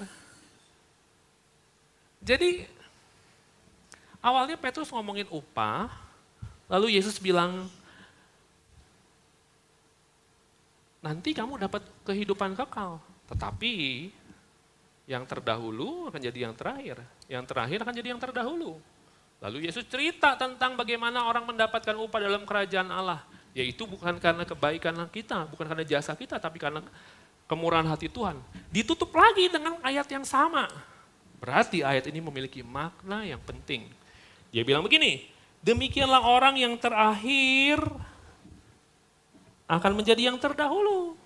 Jadi 2.21 2.76
awalnya 4.21 4.57
Petrus 4.59 4.91
ngomongin 4.91 5.27
upah, 5.29 5.91
lalu 6.67 6.97
Yesus 6.97 7.17
bilang, 7.17 7.67
nanti 11.01 11.31
kamu 11.31 11.55
dapat 11.61 11.85
kehidupan 12.03 12.57
kekal. 12.57 12.99
Tetapi 13.27 13.75
yang 15.07 15.23
terdahulu 15.23 16.11
akan 16.11 16.19
jadi 16.19 16.49
yang 16.49 16.55
terakhir. 16.55 16.99
Yang 17.31 17.45
terakhir 17.47 17.77
akan 17.83 17.93
jadi 17.95 18.07
yang 18.11 18.21
terdahulu. 18.21 18.79
Lalu 19.37 19.69
Yesus 19.69 19.85
cerita 19.85 20.33
tentang 20.35 20.73
bagaimana 20.73 21.23
orang 21.23 21.45
mendapatkan 21.45 21.95
upah 21.95 22.19
dalam 22.19 22.43
kerajaan 22.43 22.89
Allah. 22.91 23.23
Yaitu 23.55 23.87
bukan 23.87 24.19
karena 24.21 24.43
kebaikan 24.45 24.93
kita, 25.09 25.47
bukan 25.49 25.65
karena 25.65 25.85
jasa 25.87 26.13
kita, 26.13 26.37
tapi 26.37 26.61
karena 26.61 26.83
kemurahan 27.47 27.87
hati 27.87 28.11
Tuhan. 28.11 28.37
Ditutup 28.69 29.09
lagi 29.15 29.47
dengan 29.47 29.79
ayat 29.81 30.05
yang 30.11 30.27
sama. 30.27 30.67
Berarti 31.37 31.85
ayat 31.85 32.09
ini 32.09 32.19
memiliki 32.19 32.65
makna 32.65 33.23
yang 33.23 33.39
penting. 33.45 33.87
Dia 34.51 34.63
bilang 34.63 34.83
begini, 34.83 35.27
demikianlah 35.63 36.23
orang 36.23 36.55
yang 36.55 36.73
terakhir 36.79 37.83
akan 39.67 39.91
menjadi 39.93 40.31
yang 40.31 40.39
terdahulu. 40.39 41.19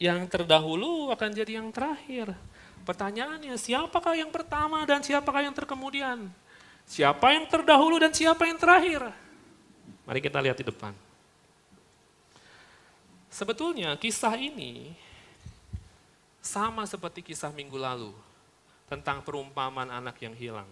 Yang 0.00 0.32
terdahulu 0.32 1.12
akan 1.12 1.28
jadi 1.36 1.60
yang 1.60 1.68
terakhir. 1.68 2.32
Pertanyaannya, 2.88 3.52
siapakah 3.60 4.16
yang 4.16 4.32
pertama 4.32 4.80
dan 4.88 5.04
siapakah 5.04 5.44
yang 5.44 5.52
terkemudian? 5.52 6.32
Siapa 6.88 7.36
yang 7.36 7.44
terdahulu 7.46 8.00
dan 8.00 8.10
siapa 8.10 8.48
yang 8.48 8.56
terakhir? 8.56 9.12
Mari 10.08 10.20
kita 10.24 10.40
lihat 10.40 10.56
di 10.56 10.66
depan. 10.66 10.96
Sebetulnya 13.30 13.94
kisah 13.94 14.34
ini 14.34 14.96
sama 16.42 16.82
seperti 16.88 17.22
kisah 17.22 17.54
minggu 17.54 17.78
lalu 17.78 18.10
tentang 18.90 19.22
perumpamaan 19.22 19.86
anak 19.86 20.18
yang 20.18 20.34
hilang. 20.34 20.66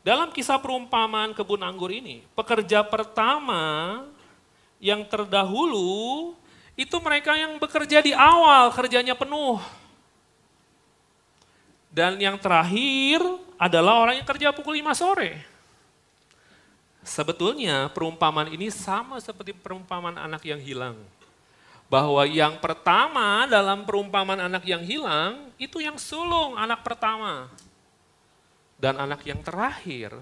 Dalam 0.00 0.32
kisah 0.32 0.56
perumpamaan 0.56 1.36
kebun 1.36 1.60
anggur 1.60 1.92
ini, 1.92 2.24
pekerja 2.32 2.80
pertama 2.80 4.00
yang 4.80 5.04
terdahulu 5.04 6.32
itu 6.72 6.96
mereka 7.04 7.36
yang 7.36 7.60
bekerja 7.60 8.00
di 8.00 8.16
awal, 8.16 8.72
kerjanya 8.72 9.12
penuh. 9.12 9.60
Dan 11.92 12.16
yang 12.16 12.40
terakhir 12.40 13.20
adalah 13.60 14.00
orang 14.00 14.16
yang 14.16 14.24
kerja 14.24 14.48
pukul 14.56 14.80
5 14.80 14.96
sore. 14.96 15.36
Sebetulnya 17.04 17.92
perumpamaan 17.92 18.48
ini 18.48 18.72
sama 18.72 19.20
seperti 19.20 19.52
perumpamaan 19.52 20.16
anak 20.16 20.40
yang 20.48 20.60
hilang. 20.60 20.96
Bahwa 21.92 22.24
yang 22.24 22.56
pertama 22.56 23.44
dalam 23.50 23.84
perumpamaan 23.84 24.48
anak 24.48 24.64
yang 24.64 24.80
hilang, 24.80 25.52
itu 25.60 25.82
yang 25.82 26.00
sulung 26.00 26.56
anak 26.56 26.80
pertama. 26.80 27.52
Dan 28.80 28.96
anak 28.96 29.20
yang 29.28 29.44
terakhir 29.44 30.16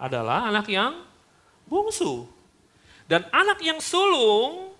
adalah 0.00 0.48
anak 0.48 0.64
yang 0.72 1.04
bungsu. 1.68 2.24
Dan 3.04 3.28
anak 3.28 3.60
yang 3.60 3.76
sulung, 3.84 4.72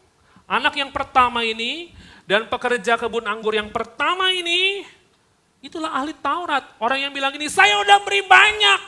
anak 0.48 0.72
yang 0.80 0.88
pertama 0.88 1.44
ini, 1.44 1.92
dan 2.24 2.48
pekerja 2.48 2.96
kebun 2.96 3.28
anggur 3.28 3.52
yang 3.52 3.68
pertama 3.68 4.32
ini, 4.32 4.80
itulah 5.60 5.92
ahli 5.92 6.16
Taurat. 6.16 6.64
Orang 6.80 7.04
yang 7.04 7.12
bilang 7.12 7.36
ini, 7.36 7.52
saya 7.52 7.76
udah 7.84 8.00
beri 8.00 8.24
banyak, 8.24 8.80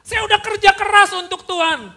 saya 0.00 0.24
udah 0.24 0.40
kerja 0.40 0.72
keras 0.72 1.12
untuk 1.12 1.44
Tuhan. 1.44 1.92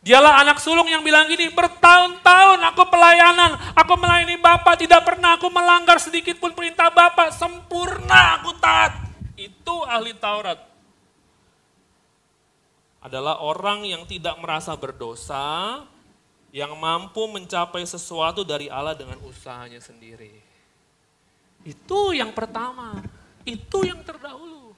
Dialah 0.00 0.46
anak 0.46 0.62
sulung 0.62 0.86
yang 0.86 1.02
bilang 1.02 1.26
gini, 1.26 1.50
bertahun-tahun 1.50 2.62
aku 2.72 2.82
pelayanan, 2.88 3.58
aku 3.74 3.94
melayani 3.98 4.38
Bapak, 4.38 4.80
tidak 4.80 5.02
pernah 5.02 5.34
aku 5.36 5.50
melanggar 5.50 5.98
sedikit 5.98 6.38
pun 6.38 6.54
perintah 6.54 6.94
Bapak, 6.94 7.34
sempurna 7.34 8.38
aku 8.38 8.54
taat. 8.62 8.96
Itu 9.34 9.82
ahli 9.84 10.14
Taurat. 10.14 10.69
Adalah 13.00 13.40
orang 13.40 13.88
yang 13.88 14.04
tidak 14.04 14.36
merasa 14.38 14.76
berdosa, 14.76 15.80
yang 16.52 16.76
mampu 16.76 17.24
mencapai 17.30 17.86
sesuatu 17.86 18.44
dari 18.44 18.66
Allah 18.68 18.92
dengan 18.92 19.16
usahanya 19.24 19.80
sendiri. 19.80 20.34
Itu 21.64 22.12
yang 22.12 22.34
pertama, 22.36 23.00
itu 23.48 23.86
yang 23.86 24.04
terdahulu. 24.04 24.76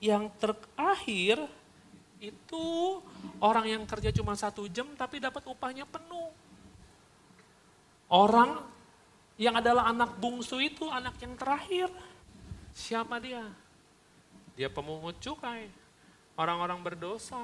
Yang 0.00 0.24
terakhir 0.40 1.36
itu 2.20 2.66
orang 3.40 3.66
yang 3.68 3.82
kerja 3.84 4.08
cuma 4.12 4.32
satu 4.32 4.64
jam 4.72 4.88
tapi 4.96 5.20
dapat 5.20 5.44
upahnya 5.44 5.84
penuh. 5.84 6.32
Orang 8.06 8.62
yang 9.36 9.58
adalah 9.58 9.90
anak 9.90 10.16
bungsu 10.16 10.62
itu 10.62 10.88
anak 10.88 11.18
yang 11.20 11.34
terakhir. 11.36 11.88
Siapa 12.72 13.20
dia? 13.20 13.44
Dia 14.56 14.72
pemungut 14.72 15.20
cukai. 15.20 15.68
Orang-orang 16.36 16.78
berdosa. 16.84 17.40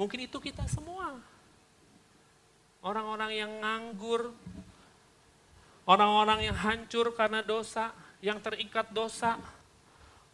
Mungkin 0.00 0.24
itu 0.24 0.40
kita 0.40 0.64
semua. 0.66 1.20
Orang-orang 2.80 3.30
yang 3.36 3.52
nganggur. 3.60 4.32
Orang-orang 5.84 6.48
yang 6.48 6.56
hancur 6.56 7.12
karena 7.12 7.44
dosa. 7.44 7.92
Yang 8.24 8.40
terikat 8.48 8.88
dosa. 8.90 9.36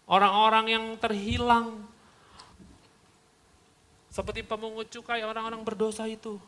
Orang-orang 0.06 0.70
yang 0.70 0.84
terhilang 1.02 1.82
seperti 4.16 4.40
pemungut 4.40 4.88
cukai 4.88 5.20
orang-orang 5.28 5.60
berdosa 5.60 6.08
itu. 6.08 6.40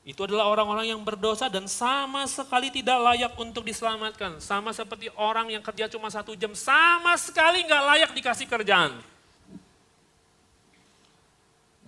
Itu 0.00 0.24
adalah 0.24 0.48
orang-orang 0.48 0.96
yang 0.96 1.04
berdosa 1.04 1.52
dan 1.52 1.68
sama 1.68 2.24
sekali 2.24 2.72
tidak 2.72 2.96
layak 2.96 3.36
untuk 3.36 3.68
diselamatkan. 3.68 4.40
Sama 4.40 4.72
seperti 4.72 5.12
orang 5.12 5.52
yang 5.52 5.60
kerja 5.60 5.92
cuma 5.92 6.08
satu 6.08 6.32
jam, 6.32 6.56
sama 6.56 7.20
sekali 7.20 7.68
nggak 7.68 7.84
layak 7.84 8.10
dikasih 8.16 8.48
kerjaan. 8.48 8.96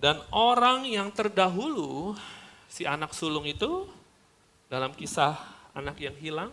Dan 0.03 0.19
orang 0.35 0.83
yang 0.83 1.07
terdahulu, 1.15 2.11
si 2.67 2.83
anak 2.83 3.15
sulung 3.15 3.47
itu, 3.47 3.87
dalam 4.67 4.91
kisah 4.91 5.39
anak 5.71 5.95
yang 5.95 6.11
hilang, 6.19 6.51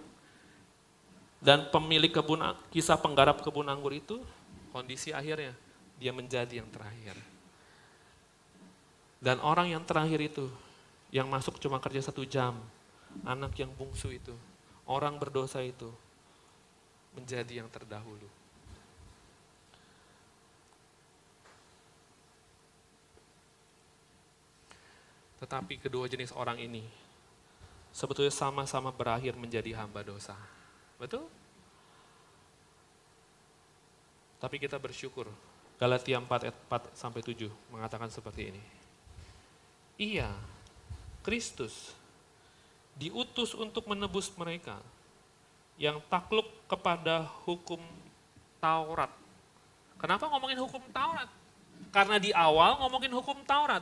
dan 1.42 1.66
pemilik 1.74 2.14
kebun, 2.14 2.46
kisah 2.70 2.94
penggarap 3.02 3.42
kebun 3.42 3.66
anggur 3.66 3.90
itu, 3.90 4.22
kondisi 4.70 5.10
akhirnya 5.10 5.50
dia 5.98 6.14
menjadi 6.14 6.62
yang 6.62 6.70
terakhir. 6.70 7.18
Dan 9.18 9.42
orang 9.42 9.74
yang 9.74 9.82
terakhir 9.82 10.22
itu 10.22 10.46
yang 11.10 11.26
masuk 11.26 11.58
cuma 11.58 11.82
kerja 11.82 12.06
satu 12.06 12.22
jam, 12.22 12.54
anak 13.26 13.58
yang 13.58 13.74
bungsu 13.74 14.14
itu, 14.14 14.32
orang 14.86 15.18
berdosa 15.18 15.58
itu, 15.58 15.90
menjadi 17.18 17.66
yang 17.66 17.68
terdahulu. 17.68 18.30
Tetapi 25.40 25.80
kedua 25.80 26.04
jenis 26.06 26.36
orang 26.36 26.60
ini 26.60 26.84
sebetulnya 27.90 28.30
sama-sama 28.30 28.94
berakhir 28.94 29.34
menjadi 29.34 29.74
hamba 29.80 30.04
dosa. 30.04 30.36
Betul? 31.00 31.26
Tapi 34.40 34.56
kita 34.56 34.80
bersyukur. 34.80 35.28
Galatia 35.80 36.20
4 36.20 36.28
ayat 36.44 36.56
4 36.68 36.92
sampai 36.92 37.20
7 37.24 37.48
mengatakan 37.72 38.12
seperti 38.12 38.52
ini. 38.52 38.62
Iya, 39.96 40.32
Kristus 41.24 41.96
diutus 43.00 43.56
untuk 43.56 43.88
menebus 43.88 44.28
mereka 44.36 44.76
yang 45.80 46.04
takluk 46.12 46.44
kepada 46.68 47.24
hukum 47.48 47.80
Taurat. 48.60 49.08
Kenapa 49.96 50.28
ngomongin 50.28 50.60
hukum 50.60 50.84
Taurat? 50.92 51.28
Karena 51.88 52.20
di 52.20 52.28
awal 52.36 52.76
ngomongin 52.84 53.12
hukum 53.16 53.40
Taurat. 53.48 53.80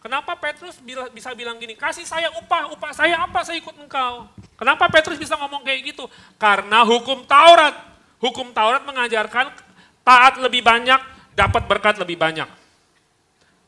Kenapa 0.00 0.32
Petrus 0.40 0.80
bisa 1.12 1.36
bilang 1.36 1.60
gini, 1.60 1.76
kasih 1.76 2.08
saya 2.08 2.32
upah, 2.40 2.72
upah 2.72 2.92
saya 2.96 3.20
apa, 3.20 3.44
saya 3.44 3.60
ikut 3.60 3.76
engkau. 3.76 4.24
Kenapa 4.56 4.88
Petrus 4.88 5.20
bisa 5.20 5.36
ngomong 5.36 5.60
kayak 5.60 5.92
gitu? 5.92 6.08
Karena 6.40 6.80
hukum 6.88 7.28
Taurat. 7.28 7.76
Hukum 8.16 8.52
Taurat 8.56 8.80
mengajarkan 8.84 9.52
taat 10.00 10.40
lebih 10.40 10.64
banyak, 10.64 11.00
dapat 11.36 11.68
berkat 11.68 12.00
lebih 12.00 12.16
banyak. 12.16 12.48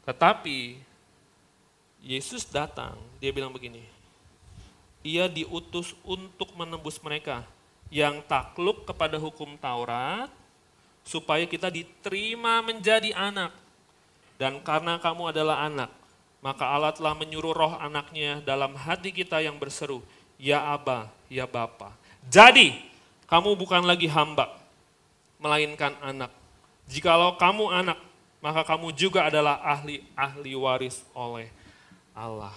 Tetapi 0.09 0.80
Yesus 2.01 2.49
datang, 2.49 2.97
dia 3.20 3.28
bilang 3.28 3.53
begini, 3.53 3.85
ia 5.05 5.28
diutus 5.28 5.93
untuk 6.01 6.57
menembus 6.57 6.97
mereka 7.05 7.45
yang 7.93 8.24
takluk 8.24 8.89
kepada 8.89 9.20
hukum 9.20 9.55
Taurat, 9.61 10.33
supaya 11.05 11.45
kita 11.45 11.68
diterima 11.68 12.64
menjadi 12.64 13.12
anak. 13.12 13.53
Dan 14.41 14.64
karena 14.64 14.99
kamu 14.99 15.30
adalah 15.30 15.62
anak, 15.68 15.93
maka 16.43 16.66
Allah 16.66 16.90
telah 16.90 17.14
menyuruh 17.14 17.55
roh 17.55 17.74
anaknya 17.78 18.43
dalam 18.43 18.74
hati 18.74 19.14
kita 19.14 19.38
yang 19.38 19.55
berseru, 19.62 20.03
Ya 20.43 20.59
Aba, 20.59 21.07
Ya 21.30 21.47
Bapa. 21.47 21.95
Jadi, 22.26 22.74
kamu 23.30 23.55
bukan 23.55 23.86
lagi 23.86 24.11
hamba, 24.11 24.51
melainkan 25.38 25.95
anak. 26.03 26.34
Jikalau 26.90 27.38
kamu 27.38 27.70
anak, 27.70 27.99
maka 28.43 28.66
kamu 28.66 28.90
juga 28.90 29.30
adalah 29.30 29.62
ahli-ahli 29.62 30.53
waris 30.59 31.07
oleh 31.14 31.47
Allah. 32.11 32.53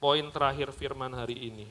Poin 0.00 0.24
terakhir 0.32 0.72
firman 0.72 1.12
hari 1.12 1.52
ini. 1.52 1.68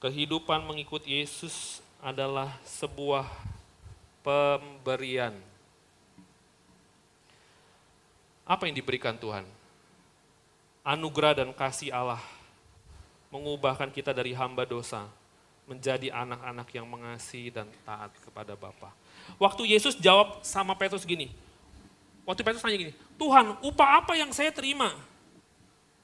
Kehidupan 0.00 0.64
mengikut 0.64 1.04
Yesus 1.04 1.84
adalah 2.00 2.56
sebuah 2.64 3.28
pemberian. 4.24 5.36
Apa 8.48 8.64
yang 8.64 8.76
diberikan 8.78 9.12
Tuhan? 9.20 9.57
Anugerah 10.86 11.44
dan 11.44 11.50
kasih 11.52 11.92
Allah 11.92 12.22
mengubahkan 13.28 13.92
kita 13.92 14.16
dari 14.16 14.32
hamba 14.32 14.64
dosa 14.64 15.04
menjadi 15.68 16.08
anak-anak 16.08 16.68
yang 16.72 16.88
mengasihi 16.88 17.52
dan 17.52 17.68
taat 17.84 18.08
kepada 18.24 18.56
Bapa. 18.56 18.88
Waktu 19.36 19.68
Yesus 19.68 20.00
jawab 20.00 20.40
sama 20.40 20.72
Petrus 20.72 21.04
gini, 21.04 21.28
waktu 22.24 22.40
Petrus 22.40 22.64
tanya 22.64 22.80
gini, 22.80 22.96
Tuhan 23.20 23.60
upah 23.60 24.00
apa 24.00 24.16
yang 24.16 24.32
saya 24.32 24.48
terima? 24.48 24.96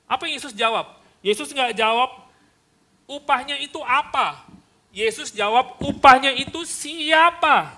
Apa 0.05 0.29
yang 0.29 0.37
Yesus 0.37 0.53
jawab? 0.53 1.01
Yesus 1.25 1.49
nggak 1.49 1.73
jawab 1.81 2.13
upahnya 3.09 3.57
itu 3.57 3.81
apa. 3.81 4.45
Yesus 4.93 5.33
jawab 5.33 5.81
upahnya 5.81 6.37
itu 6.37 6.61
siapa. 6.69 7.73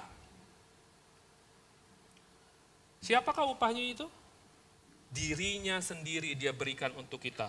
Siapakah 2.98 3.46
upahnya 3.54 3.86
itu? 3.86 4.10
Dirinya 5.10 5.80
sendiri 5.80 6.34
dia 6.36 6.52
berikan 6.52 6.92
untuk 6.98 7.22
kita. 7.22 7.48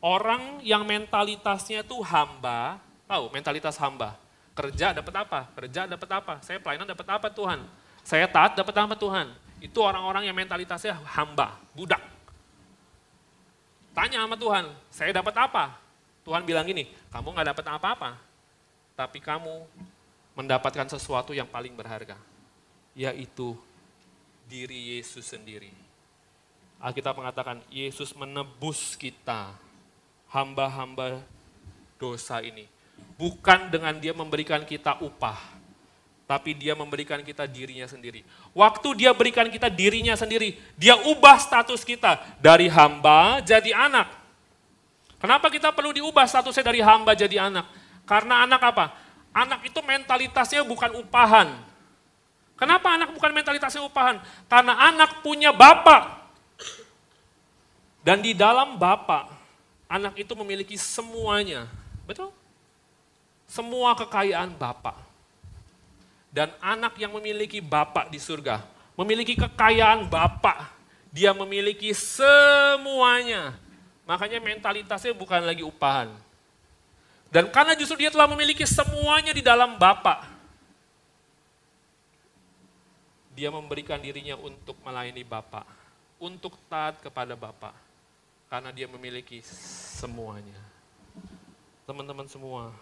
Orang 0.00 0.60
yang 0.62 0.84
mentalitasnya 0.84 1.82
itu 1.82 1.98
hamba, 2.04 2.78
tahu 3.08 3.32
mentalitas 3.32 3.74
hamba. 3.80 4.14
Kerja 4.56 4.92
dapat 4.96 5.14
apa? 5.24 5.40
Kerja 5.56 5.84
dapat 5.84 6.10
apa? 6.12 6.34
Saya 6.40 6.60
pelayanan 6.60 6.88
dapat 6.88 7.06
apa 7.08 7.28
Tuhan? 7.28 7.60
Saya 8.06 8.24
taat 8.30 8.56
dapat 8.56 8.76
apa 8.76 8.94
Tuhan? 8.94 9.32
Itu 9.58 9.80
orang-orang 9.80 10.28
yang 10.28 10.36
mentalitasnya 10.36 11.00
hamba, 11.16 11.56
budak. 11.72 12.00
Tanya 13.96 14.20
sama 14.20 14.36
Tuhan, 14.36 14.64
saya 14.92 15.10
dapat 15.16 15.32
apa? 15.40 15.72
Tuhan 16.20 16.44
bilang 16.44 16.68
gini, 16.68 16.84
kamu 17.08 17.32
nggak 17.32 17.48
dapat 17.56 17.66
apa-apa, 17.80 18.10
tapi 18.92 19.24
kamu 19.24 19.64
mendapatkan 20.36 20.84
sesuatu 20.92 21.32
yang 21.32 21.48
paling 21.48 21.72
berharga, 21.72 22.20
yaitu 22.92 23.56
diri 24.44 24.98
Yesus 25.00 25.32
sendiri. 25.32 25.85
Alkitab 26.80 27.16
mengatakan 27.16 27.60
Yesus 27.72 28.12
menebus 28.12 28.94
kita, 28.94 29.52
hamba-hamba 30.28 31.24
dosa 31.96 32.44
ini. 32.44 32.68
Bukan 33.16 33.72
dengan 33.72 33.96
dia 33.96 34.12
memberikan 34.12 34.60
kita 34.68 35.00
upah, 35.00 35.40
tapi 36.28 36.52
dia 36.52 36.76
memberikan 36.76 37.22
kita 37.24 37.48
dirinya 37.48 37.88
sendiri. 37.88 38.20
Waktu 38.52 38.88
dia 38.98 39.14
berikan 39.16 39.48
kita 39.48 39.72
dirinya 39.72 40.12
sendiri, 40.18 40.58
dia 40.76 40.98
ubah 41.00 41.40
status 41.40 41.80
kita 41.80 42.20
dari 42.42 42.68
hamba 42.68 43.40
jadi 43.40 43.72
anak. 43.72 44.12
Kenapa 45.16 45.48
kita 45.48 45.72
perlu 45.72 45.96
diubah 45.96 46.28
statusnya 46.28 46.64
dari 46.66 46.84
hamba 46.84 47.16
jadi 47.16 47.40
anak? 47.48 47.64
Karena 48.04 48.44
anak 48.44 48.60
apa? 48.60 48.92
Anak 49.32 49.64
itu 49.64 49.80
mentalitasnya 49.80 50.60
bukan 50.60 50.92
upahan. 51.00 51.56
Kenapa 52.56 52.92
anak 52.96 53.12
bukan 53.16 53.32
mentalitasnya 53.32 53.84
upahan? 53.84 54.20
Karena 54.48 54.76
anak 54.92 55.24
punya 55.24 55.52
bapak. 55.56 56.25
Dan 58.06 58.22
di 58.22 58.38
dalam 58.38 58.78
bapak, 58.78 59.34
anak 59.90 60.14
itu 60.14 60.30
memiliki 60.38 60.78
semuanya. 60.78 61.66
Betul? 62.06 62.30
Semua 63.50 63.98
kekayaan 63.98 64.54
bapak 64.54 64.94
dan 66.36 66.52
anak 66.60 67.00
yang 67.00 67.16
memiliki 67.16 67.64
bapak 67.64 68.12
di 68.12 68.20
surga, 68.20 68.60
memiliki 68.92 69.32
kekayaan 69.32 70.04
bapak, 70.04 70.68
dia 71.08 71.32
memiliki 71.32 71.96
semuanya. 71.96 73.56
Makanya 74.04 74.38
mentalitasnya 74.44 75.16
bukan 75.16 75.40
lagi 75.40 75.64
upahan. 75.64 76.12
Dan 77.32 77.48
karena 77.48 77.72
justru 77.72 78.04
dia 78.04 78.12
telah 78.12 78.28
memiliki 78.28 78.68
semuanya 78.68 79.32
di 79.32 79.40
dalam 79.40 79.80
bapak, 79.80 80.28
dia 83.32 83.48
memberikan 83.48 83.96
dirinya 83.96 84.36
untuk 84.36 84.76
melayani 84.84 85.24
bapak, 85.24 85.64
untuk 86.20 86.52
taat 86.68 87.00
kepada 87.00 87.32
bapak, 87.32 87.85
karena 88.46 88.70
dia 88.70 88.86
memiliki 88.86 89.42
semuanya. 89.98 90.58
Teman-teman 91.86 92.26
semua, 92.26 92.74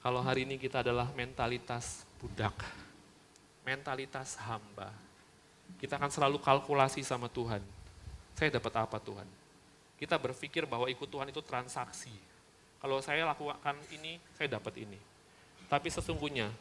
kalau 0.00 0.20
hari 0.20 0.44
ini 0.44 0.60
kita 0.60 0.80
adalah 0.84 1.08
mentalitas 1.12 2.04
budak, 2.20 2.54
mentalitas 3.64 4.36
hamba, 4.40 4.92
kita 5.76 6.00
akan 6.00 6.12
selalu 6.12 6.38
kalkulasi 6.40 7.04
sama 7.04 7.28
Tuhan. 7.28 7.60
Saya 8.36 8.56
dapat 8.60 8.72
apa 8.76 9.00
Tuhan? 9.00 9.28
Kita 9.96 10.20
berpikir 10.20 10.68
bahwa 10.68 10.88
ikut 10.92 11.08
Tuhan 11.08 11.32
itu 11.32 11.40
transaksi. 11.40 12.12
Kalau 12.76 13.00
saya 13.00 13.24
lakukan 13.24 13.76
ini, 13.96 14.20
saya 14.36 14.60
dapat 14.60 14.76
ini. 14.76 15.00
Tapi 15.66 15.88
sesungguhnya 15.88 16.52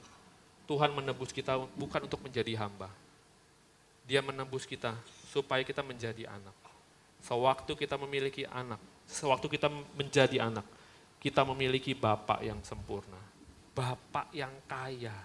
Tuhan 0.66 0.95
menebus 0.95 1.30
kita 1.36 1.60
bukan 1.76 2.08
untuk 2.08 2.24
menjadi 2.24 2.56
hamba. 2.58 2.89
Dia 4.08 4.24
menebus 4.24 4.64
kita 4.66 4.95
supaya 5.30 5.62
kita 5.62 5.84
menjadi 5.84 6.32
anak. 6.32 6.64
Sewaktu 7.26 7.73
kita 7.73 7.97
memiliki 7.97 8.45
anak, 8.45 8.78
sewaktu 9.09 9.57
kita 9.57 9.65
menjadi 9.97 10.45
anak, 10.45 10.61
kita 11.17 11.41
memiliki 11.41 11.97
Bapak 11.97 12.45
yang 12.45 12.61
sempurna. 12.61 13.17
Bapak 13.73 14.30
yang 14.30 14.53
kaya. 14.69 15.17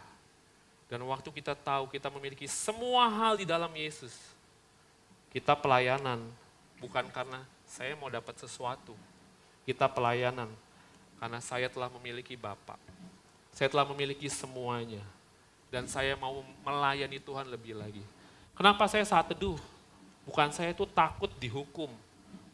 Dan 0.88 1.04
waktu 1.04 1.28
kita 1.28 1.52
tahu 1.52 1.92
kita 1.92 2.08
memiliki 2.08 2.48
semua 2.48 3.04
hal 3.04 3.36
di 3.36 3.44
dalam 3.44 3.68
Yesus, 3.76 4.16
kita 5.28 5.52
pelayanan 5.52 6.24
bukan 6.80 7.04
karena 7.12 7.44
saya 7.68 7.92
mau 7.94 8.08
dapat 8.08 8.32
sesuatu. 8.40 8.96
Kita 9.68 9.86
pelayanan, 9.86 10.48
karena 11.20 11.38
saya 11.38 11.68
telah 11.68 11.92
memiliki 11.92 12.32
Bapak. 12.32 12.80
Saya 13.52 13.68
telah 13.68 13.84
memiliki 13.84 14.26
semuanya. 14.32 15.04
Dan 15.70 15.86
saya 15.86 16.16
mau 16.18 16.42
melayani 16.66 17.20
Tuhan 17.22 17.46
lebih 17.46 17.78
lagi. 17.78 18.02
Kenapa 18.56 18.88
saya 18.90 19.06
saat 19.06 19.30
teduh? 19.30 19.60
Bukan 20.30 20.54
saya 20.54 20.70
itu 20.70 20.86
takut 20.86 21.26
dihukum. 21.42 21.90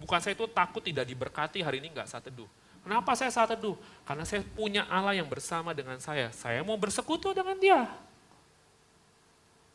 Bukan 0.01 0.16
saya 0.16 0.33
itu 0.33 0.49
takut 0.49 0.81
tidak 0.81 1.05
diberkati 1.05 1.61
hari 1.61 1.77
ini 1.77 1.93
nggak 1.93 2.09
saat 2.09 2.24
teduh. 2.24 2.49
Kenapa 2.81 3.12
saya 3.12 3.29
saat 3.29 3.53
teduh? 3.53 3.77
Karena 4.09 4.24
saya 4.24 4.41
punya 4.57 4.89
Allah 4.89 5.12
yang 5.12 5.29
bersama 5.29 5.77
dengan 5.77 6.01
saya. 6.01 6.33
Saya 6.33 6.64
mau 6.64 6.81
bersekutu 6.81 7.37
dengan 7.37 7.53
dia. 7.61 7.85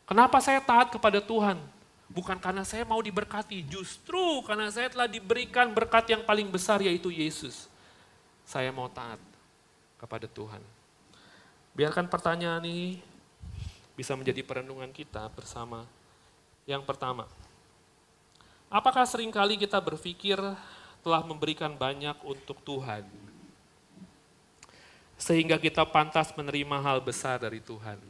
Kenapa 0.02 0.42
saya 0.42 0.58
taat 0.58 0.90
kepada 0.90 1.22
Tuhan? 1.22 1.62
Bukan 2.10 2.42
karena 2.42 2.66
saya 2.66 2.82
mau 2.82 2.98
diberkati, 2.98 3.62
justru 3.70 4.42
karena 4.42 4.66
saya 4.68 4.90
telah 4.90 5.06
diberikan 5.06 5.70
berkat 5.70 6.10
yang 6.10 6.26
paling 6.26 6.50
besar 6.50 6.82
yaitu 6.82 7.08
Yesus. 7.08 7.70
Saya 8.42 8.74
mau 8.74 8.90
taat 8.90 9.22
kepada 10.02 10.26
Tuhan. 10.26 10.60
Biarkan 11.72 12.10
pertanyaan 12.10 12.66
ini 12.66 12.98
bisa 13.94 14.18
menjadi 14.18 14.42
perenungan 14.42 14.90
kita 14.90 15.30
bersama. 15.30 15.86
Yang 16.66 16.82
pertama, 16.84 17.24
apakah 18.72 19.04
sering 19.04 19.28
kali 19.28 19.60
kita 19.60 19.76
berpikir 19.76 20.40
telah 21.04 21.20
memberikan 21.20 21.76
banyak 21.76 22.16
untuk 22.24 22.56
Tuhan, 22.64 23.04
sehingga 25.20 25.60
kita 25.60 25.84
pantas 25.84 26.32
menerima 26.32 26.80
hal 26.80 27.04
besar 27.04 27.36
dari 27.36 27.60
Tuhan? 27.60 28.00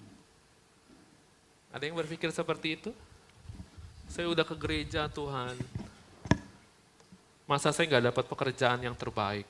Ada 1.75 1.83
yang 1.91 1.99
berpikir 1.99 2.31
seperti 2.31 2.79
itu? 2.79 2.91
Saya 4.07 4.29
udah 4.31 4.45
ke 4.47 4.55
gereja 4.55 5.11
Tuhan. 5.11 5.57
Masa 7.49 7.75
saya 7.75 7.89
nggak 7.89 8.13
dapat 8.13 8.25
pekerjaan 8.29 8.81
yang 8.85 8.95
terbaik? 8.95 9.49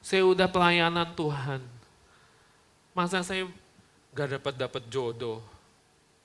Saya 0.00 0.24
udah 0.24 0.48
pelayanan 0.48 1.12
Tuhan. 1.12 1.60
Masa 2.96 3.20
saya 3.20 3.44
nggak 4.14 4.38
dapat 4.38 4.54
dapat 4.54 4.82
jodoh 4.86 5.42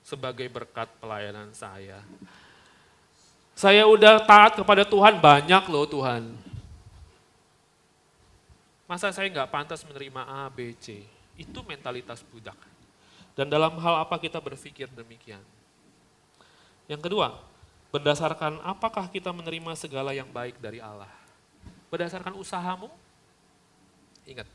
sebagai 0.06 0.46
berkat 0.46 0.86
pelayanan 1.02 1.50
saya? 1.50 2.00
Saya 3.56 3.88
udah 3.88 4.20
taat 4.20 4.60
kepada 4.60 4.84
Tuhan 4.84 5.16
banyak 5.16 5.64
loh 5.72 5.88
Tuhan. 5.88 6.28
Masa 8.84 9.08
saya 9.08 9.32
nggak 9.32 9.48
pantas 9.48 9.80
menerima 9.80 10.28
A, 10.28 10.44
B, 10.52 10.76
C? 10.76 11.00
Itu 11.40 11.64
mentalitas 11.64 12.20
budak. 12.20 12.60
Dan 13.32 13.48
dalam 13.48 13.80
hal 13.80 14.04
apa 14.04 14.20
kita 14.20 14.44
berpikir 14.44 14.92
demikian? 14.92 15.40
Yang 16.84 17.08
kedua, 17.08 17.32
berdasarkan 17.88 18.60
apakah 18.60 19.08
kita 19.08 19.32
menerima 19.32 19.72
segala 19.72 20.12
yang 20.12 20.28
baik 20.28 20.60
dari 20.60 20.76
Allah? 20.76 21.08
Berdasarkan 21.88 22.36
usahamu? 22.36 22.92
Ingat, 24.28 24.46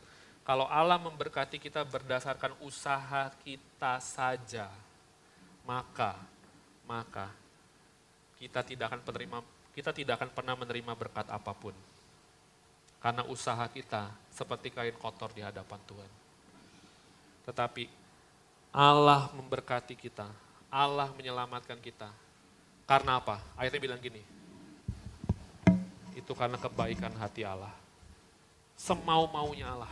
kalau 0.45 0.69
Allah 0.69 1.01
memberkati 1.01 1.57
kita 1.57 1.81
berdasarkan 1.89 2.53
usaha 2.61 3.33
kita 3.41 3.97
saja, 3.97 4.69
maka 5.65 6.21
maka 6.85 7.40
kita 8.41 8.65
tidak 8.65 8.89
akan 8.89 9.01
penerima 9.05 9.37
kita 9.77 9.93
tidak 9.93 10.17
akan 10.17 10.29
pernah 10.33 10.57
menerima 10.57 10.97
berkat 10.97 11.29
apa 11.29 11.53
pun. 11.53 11.77
Karena 12.97 13.23
usaha 13.29 13.61
kita 13.69 14.09
seperti 14.33 14.73
kain 14.73 14.97
kotor 14.97 15.29
di 15.31 15.45
hadapan 15.45 15.79
Tuhan. 15.85 16.11
Tetapi 17.45 17.85
Allah 18.73 19.31
memberkati 19.37 19.95
kita 19.95 20.27
Allah 20.71 21.11
menyelamatkan 21.19 21.75
kita. 21.83 22.07
Karena 22.87 23.19
apa? 23.19 23.43
Ayatnya 23.59 23.83
bilang 23.83 23.99
gini, 23.99 24.23
itu 26.15 26.31
karena 26.31 26.55
kebaikan 26.55 27.11
hati 27.19 27.43
Allah. 27.43 27.75
Semau-maunya 28.79 29.67
Allah. 29.67 29.91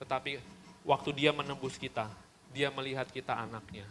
Tetapi 0.00 0.40
waktu 0.88 1.10
dia 1.12 1.30
menembus 1.36 1.76
kita, 1.76 2.08
dia 2.50 2.72
melihat 2.72 3.04
kita 3.12 3.36
anaknya. 3.36 3.84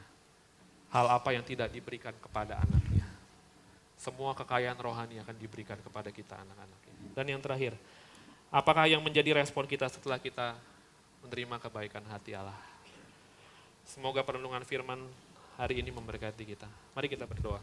Hal 0.89 1.07
apa 1.07 1.31
yang 1.31 1.45
tidak 1.45 1.69
diberikan 1.71 2.11
kepada 2.17 2.57
anaknya. 2.57 2.80
Semua 4.01 4.33
kekayaan 4.33 4.81
rohani 4.81 5.21
akan 5.21 5.37
diberikan 5.37 5.77
kepada 5.77 6.09
kita 6.09 6.33
anak-anaknya. 6.33 7.13
Dan 7.13 7.37
yang 7.37 7.37
terakhir, 7.37 7.77
apakah 8.49 8.89
yang 8.89 8.97
menjadi 9.05 9.37
respon 9.37 9.69
kita 9.69 9.85
setelah 9.93 10.17
kita 10.17 10.57
menerima 11.21 11.61
kebaikan 11.61 12.01
hati 12.09 12.33
Allah? 12.33 12.57
Semoga 13.85 14.25
perenungan 14.25 14.65
firman 14.65 15.05
hari 15.53 15.85
ini 15.85 15.93
memberkati 15.93 16.41
kita. 16.49 16.65
Mari 16.97 17.13
kita 17.13 17.29
berdoa. 17.29 17.61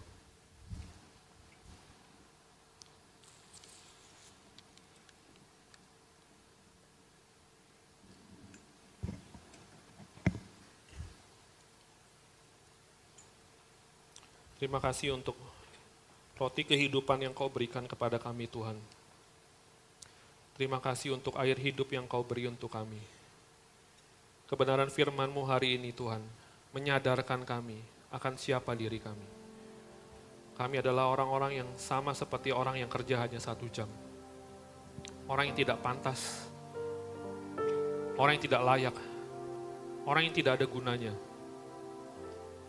Terima 14.62 14.78
kasih 14.78 15.18
untuk 15.18 15.47
roti 16.38 16.62
kehidupan 16.62 17.26
yang 17.26 17.34
kau 17.34 17.50
berikan 17.50 17.82
kepada 17.84 18.22
kami 18.22 18.46
Tuhan. 18.46 18.78
Terima 20.54 20.78
kasih 20.78 21.18
untuk 21.18 21.34
air 21.34 21.58
hidup 21.58 21.90
yang 21.90 22.06
kau 22.06 22.22
beri 22.22 22.46
untuk 22.46 22.70
kami. 22.70 22.98
Kebenaran 24.46 24.90
firman-Mu 24.90 25.42
hari 25.44 25.74
ini 25.74 25.90
Tuhan, 25.90 26.22
menyadarkan 26.72 27.42
kami 27.42 27.78
akan 28.14 28.34
siapa 28.38 28.72
diri 28.78 29.02
kami. 29.02 29.28
Kami 30.58 30.82
adalah 30.82 31.10
orang-orang 31.10 31.62
yang 31.62 31.70
sama 31.78 32.14
seperti 32.14 32.50
orang 32.50 32.78
yang 32.78 32.90
kerja 32.90 33.22
hanya 33.22 33.38
satu 33.38 33.66
jam. 33.70 33.86
Orang 35.30 35.52
yang 35.52 35.58
tidak 35.58 35.78
pantas, 35.78 36.50
orang 38.18 38.38
yang 38.38 38.44
tidak 38.46 38.62
layak, 38.66 38.96
orang 40.02 40.22
yang 40.26 40.34
tidak 40.34 40.58
ada 40.58 40.66
gunanya, 40.66 41.14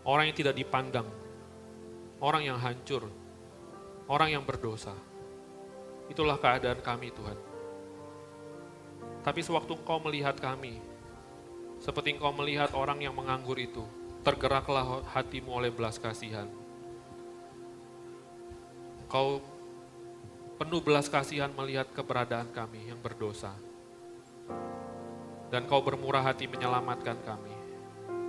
orang 0.06 0.30
yang 0.30 0.36
tidak 0.36 0.54
dipandang, 0.54 1.08
orang 2.22 2.46
yang 2.46 2.60
hancur, 2.60 3.10
orang 4.10 4.34
yang 4.34 4.42
berdosa. 4.42 4.92
Itulah 6.10 6.34
keadaan 6.42 6.82
kami 6.82 7.14
Tuhan. 7.14 7.38
Tapi 9.22 9.40
sewaktu 9.46 9.78
Engkau 9.78 10.02
melihat 10.02 10.34
kami, 10.34 10.82
seperti 11.78 12.18
engkau 12.18 12.34
melihat 12.34 12.74
orang 12.74 12.98
yang 12.98 13.14
menganggur 13.14 13.54
itu, 13.56 13.86
tergeraklah 14.26 15.06
hatimu 15.14 15.62
oleh 15.62 15.70
belas 15.70 15.96
kasihan. 15.96 16.50
Kau 19.06 19.40
penuh 20.60 20.82
belas 20.84 21.08
kasihan 21.08 21.48
melihat 21.54 21.88
keberadaan 21.94 22.50
kami 22.52 22.90
yang 22.90 23.00
berdosa. 23.00 23.54
Dan 25.50 25.66
kau 25.66 25.82
bermurah 25.82 26.22
hati 26.22 26.46
menyelamatkan 26.46 27.18
kami. 27.26 27.54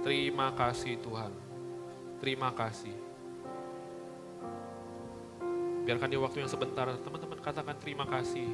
Terima 0.02 0.50
kasih 0.58 0.98
Tuhan. 1.04 1.30
Terima 2.18 2.50
kasih. 2.56 3.11
Biarkan 5.82 6.10
di 6.14 6.18
waktu 6.22 6.46
yang 6.46 6.52
sebentar, 6.52 6.86
teman-teman 7.02 7.42
katakan 7.42 7.74
terima 7.82 8.06
kasih. 8.06 8.46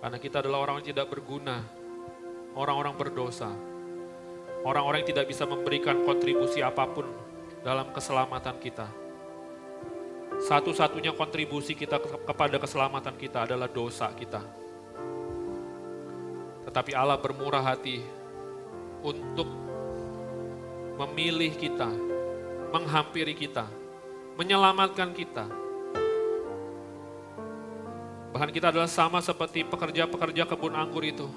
Karena 0.00 0.18
kita 0.18 0.40
adalah 0.42 0.64
orang 0.66 0.82
yang 0.82 0.96
tidak 0.96 1.12
berguna, 1.12 1.62
orang-orang 2.56 2.96
berdosa, 2.96 3.52
orang-orang 4.66 5.04
yang 5.04 5.10
tidak 5.14 5.30
bisa 5.30 5.44
memberikan 5.46 6.02
kontribusi 6.02 6.64
apa 6.64 6.88
pun 6.90 7.06
dalam 7.62 7.92
keselamatan 7.94 8.56
kita. 8.58 8.88
Satu-satunya 10.42 11.14
kontribusi 11.14 11.78
kita 11.78 12.02
kepada 12.02 12.58
keselamatan 12.58 13.14
kita 13.14 13.46
adalah 13.46 13.70
dosa 13.70 14.10
kita. 14.10 14.42
Tetapi 16.66 16.96
Allah 16.98 17.20
bermurah 17.20 17.62
hati 17.62 18.02
untuk 19.06 19.46
memilih 20.98 21.54
kita, 21.54 21.90
menghampiri 22.74 23.38
kita, 23.38 23.70
menyelamatkan 24.34 25.14
kita. 25.14 25.61
Bahkan 28.32 28.48
kita 28.48 28.72
adalah 28.72 28.88
sama 28.88 29.20
seperti 29.20 29.60
pekerja-pekerja 29.68 30.48
kebun 30.48 30.72
anggur 30.72 31.04
itu 31.04 31.28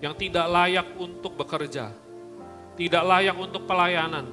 yang 0.00 0.16
tidak 0.16 0.48
layak 0.48 0.88
untuk 0.96 1.36
bekerja, 1.36 1.92
tidak 2.76 3.02
layak 3.04 3.36
untuk 3.36 3.68
pelayanan. 3.68 4.24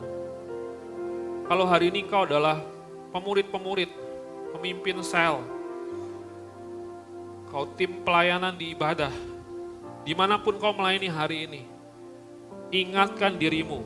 Kalau 1.43 1.67
hari 1.67 1.91
ini 1.91 2.07
kau 2.07 2.23
adalah 2.23 2.63
pemurid-pemurid, 3.11 3.91
pemimpin 4.55 5.03
sel, 5.03 5.43
kau 7.51 7.67
tim 7.75 7.99
pelayanan 8.03 8.55
di 8.55 8.71
ibadah, 8.71 9.11
di 10.07 10.15
mana 10.15 10.39
pun 10.39 10.55
kau 10.55 10.71
melayani 10.71 11.11
hari 11.11 11.37
ini, 11.51 11.61
ingatkan 12.71 13.35
dirimu, 13.35 13.83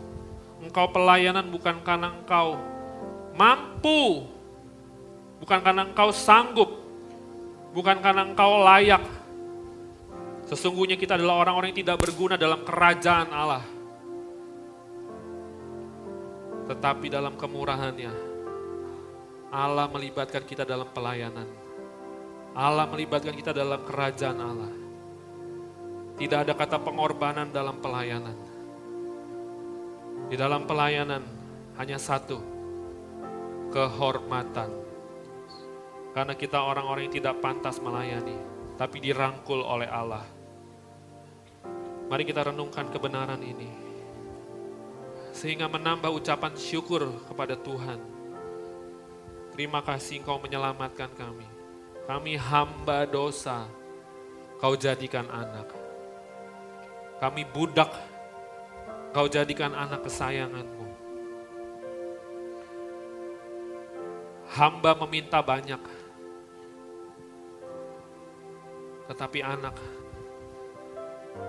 engkau 0.62 0.86
pelayanan 0.94 1.50
bukan 1.50 1.82
karena 1.82 2.14
engkau 2.14 2.62
mampu, 3.38 4.26
bukan 5.42 5.60
karena 5.62 5.86
engkau 5.86 6.10
sanggup, 6.10 6.87
bukan 7.72 7.98
karena 8.04 8.24
engkau 8.28 8.64
layak, 8.64 9.04
Sesungguhnya 10.48 10.96
kita 10.96 11.20
adalah 11.20 11.44
orang-orang 11.44 11.76
yang 11.76 11.84
tidak 11.84 12.08
berguna 12.08 12.40
dalam 12.40 12.64
kerajaan 12.64 13.30
Allah. 13.36 13.64
Tetapi 16.72 17.06
dalam 17.12 17.36
kemurahannya, 17.36 18.14
Allah 19.52 19.86
melibatkan 19.92 20.48
kita 20.48 20.64
dalam 20.64 20.88
pelayanan. 20.96 21.48
Allah 22.56 22.88
melibatkan 22.88 23.36
kita 23.36 23.52
dalam 23.52 23.84
kerajaan 23.84 24.40
Allah. 24.40 24.72
Tidak 26.16 26.40
ada 26.48 26.56
kata 26.56 26.80
pengorbanan 26.80 27.52
dalam 27.52 27.84
pelayanan. 27.84 28.38
Di 30.32 30.36
dalam 30.40 30.64
pelayanan 30.64 31.28
hanya 31.76 32.00
satu, 32.00 32.40
kehormatan. 33.76 34.87
Karena 36.18 36.34
kita 36.34 36.66
orang-orang 36.66 37.06
yang 37.06 37.22
tidak 37.22 37.38
pantas 37.46 37.78
melayani, 37.78 38.34
tapi 38.74 38.98
dirangkul 38.98 39.62
oleh 39.62 39.86
Allah. 39.86 40.26
Mari 42.10 42.26
kita 42.26 42.50
renungkan 42.50 42.90
kebenaran 42.90 43.38
ini. 43.38 43.70
Sehingga 45.30 45.70
menambah 45.70 46.10
ucapan 46.10 46.58
syukur 46.58 47.06
kepada 47.30 47.54
Tuhan. 47.54 48.02
Terima 49.54 49.86
kasih 49.86 50.26
engkau 50.26 50.42
menyelamatkan 50.42 51.14
kami. 51.14 51.46
Kami 52.10 52.34
hamba 52.34 53.06
dosa, 53.06 53.70
kau 54.58 54.74
jadikan 54.74 55.30
anak. 55.30 55.70
Kami 57.22 57.46
budak, 57.46 57.94
kau 59.14 59.30
jadikan 59.30 59.70
anak 59.70 60.02
kesayanganmu. 60.02 60.90
Hamba 64.58 64.98
meminta 65.06 65.38
banyak, 65.46 65.97
tetapi 69.08 69.40
anak 69.42 69.76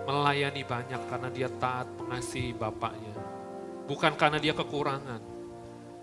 melayani 0.08 0.64
banyak 0.64 1.02
karena 1.10 1.28
dia 1.28 1.48
taat 1.60 1.88
mengasihi 2.00 2.56
bapaknya. 2.56 3.12
Bukan 3.88 4.16
karena 4.16 4.36
dia 4.40 4.52
kekurangan, 4.52 5.20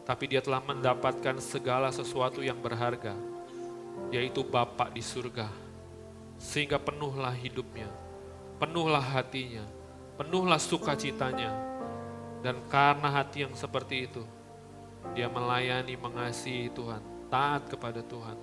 tapi 0.05 0.29
dia 0.29 0.41
telah 0.41 0.61
mendapatkan 0.61 1.37
segala 1.41 1.89
sesuatu 1.89 2.41
yang 2.41 2.57
berharga, 2.61 3.17
yaitu 4.13 4.45
Bapak 4.45 4.93
di 4.93 5.01
surga. 5.01 5.49
Sehingga 6.37 6.77
penuhlah 6.77 7.33
hidupnya, 7.33 7.89
penuhlah 8.61 9.01
hatinya, 9.01 9.65
penuhlah 10.17 10.61
sukacitanya. 10.61 11.53
Dan 12.45 12.61
karena 12.69 13.09
hati 13.09 13.41
yang 13.41 13.57
seperti 13.57 14.05
itu, 14.05 14.21
dia 15.17 15.25
melayani, 15.25 15.97
mengasihi 15.97 16.69
Tuhan, 16.69 17.01
taat 17.29 17.65
kepada 17.69 18.05
Tuhan. 18.05 18.37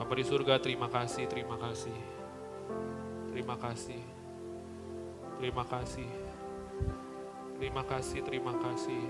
Bapak 0.00 0.16
di 0.16 0.24
surga, 0.24 0.56
terima 0.56 0.88
kasih, 0.88 1.28
terima 1.28 1.60
kasih. 1.60 2.11
Terima 3.32 3.56
kasih. 3.56 4.02
Terima 5.40 5.64
kasih. 5.64 6.10
Terima 7.56 7.82
kasih, 7.82 8.20
terima 8.20 8.54
kasih. 8.60 9.04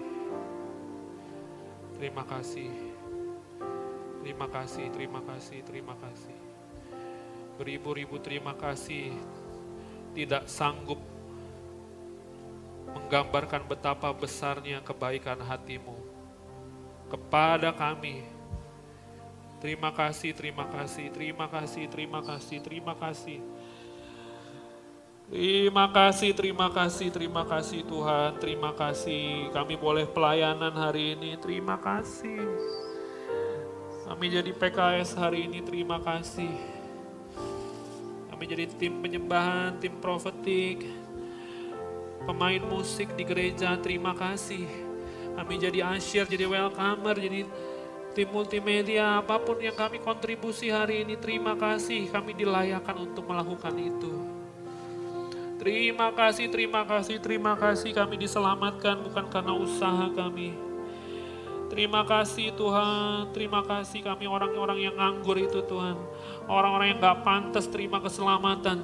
Terima 1.99 2.23
kasih. 2.23 2.71
Terima 4.23 4.47
kasih, 4.47 4.87
terima 4.95 5.21
kasih, 5.27 5.59
terima 5.67 5.95
kasih. 5.99 6.39
Beribu-ribu 7.59 8.23
terima 8.23 8.55
kasih 8.55 9.11
tidak 10.15 10.47
sanggup 10.47 11.03
menggambarkan 12.95 13.67
betapa 13.67 14.15
besarnya 14.15 14.79
kebaikan 14.87 15.43
hatimu 15.43 15.99
kepada 17.11 17.75
kami. 17.75 18.23
Terima 19.59 19.91
kasih, 19.91 20.31
terima 20.35 20.71
kasih, 20.71 21.11
terima 21.11 21.47
kasih, 21.51 21.91
terima 21.91 22.21
kasih, 22.23 22.59
terima 22.63 22.95
kasih. 22.95 23.39
Terima 23.39 23.39
kasih, 23.39 23.39
terima 26.37 26.69
kasih, 26.69 27.09
terima 27.09 27.41
kasih 27.41 27.81
Tuhan, 27.89 28.37
terima 28.37 28.77
kasih. 28.77 29.49
Kami 29.49 29.81
boleh 29.81 30.05
pelayanan 30.05 30.77
hari 30.77 31.17
ini, 31.17 31.41
terima 31.41 31.81
kasih. 31.81 32.37
Kami 34.05 34.29
jadi 34.29 34.53
PKS 34.53 35.17
hari 35.17 35.49
ini, 35.49 35.65
terima 35.65 35.97
kasih. 36.05 36.53
Kami 38.29 38.45
jadi 38.45 38.69
tim 38.77 39.01
penyembahan, 39.01 39.81
tim 39.81 39.97
profetik, 40.05 40.85
pemain 42.29 42.61
musik 42.69 43.17
di 43.17 43.25
gereja, 43.25 43.81
terima 43.81 44.13
kasih. 44.13 44.69
Kami 45.33 45.57
jadi 45.57 45.97
asyir, 45.97 46.29
jadi 46.29 46.45
welcomer, 46.45 47.17
jadi 47.17 47.49
tim 48.13 48.29
multimedia, 48.29 49.25
apa 49.25 49.41
pun 49.41 49.57
yang 49.65 49.81
kami 49.81 49.97
kontribusi 49.97 50.69
hari 50.69 51.09
ini, 51.09 51.17
terima 51.17 51.57
kasih. 51.57 52.13
Kami 52.13 52.37
dilayakan 52.37 53.09
untuk 53.09 53.25
melakukan 53.25 53.73
itu. 53.81 54.42
Terima 55.63 56.11
kasih, 56.11 56.51
terima 56.51 56.83
kasih, 56.83 57.23
terima 57.23 57.55
kasih 57.55 57.95
kami 57.95 58.19
diselamatkan 58.19 58.99
bukan 58.99 59.31
karena 59.31 59.55
usaha 59.55 60.11
kami. 60.11 60.59
Terima 61.71 62.03
kasih 62.03 62.51
Tuhan, 62.59 63.31
terima 63.31 63.63
kasih 63.63 64.03
kami 64.03 64.27
orang-orang 64.27 64.91
yang 64.91 64.99
nganggur 64.99 65.39
itu 65.39 65.63
Tuhan. 65.63 65.95
Orang-orang 66.51 66.91
yang 66.91 66.99
gak 66.99 67.23
pantas 67.23 67.71
terima 67.71 68.03
keselamatan. 68.03 68.83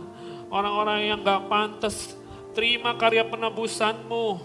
Orang-orang 0.55 1.03
yang 1.03 1.18
gak 1.26 1.51
pantas 1.51 2.14
terima 2.55 2.95
karya 2.95 3.26
penebusanmu. 3.26 4.39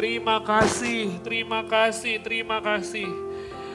Terima 0.00 0.40
kasih, 0.40 1.20
terima 1.20 1.60
kasih, 1.68 2.24
terima 2.24 2.56
kasih. 2.64 3.06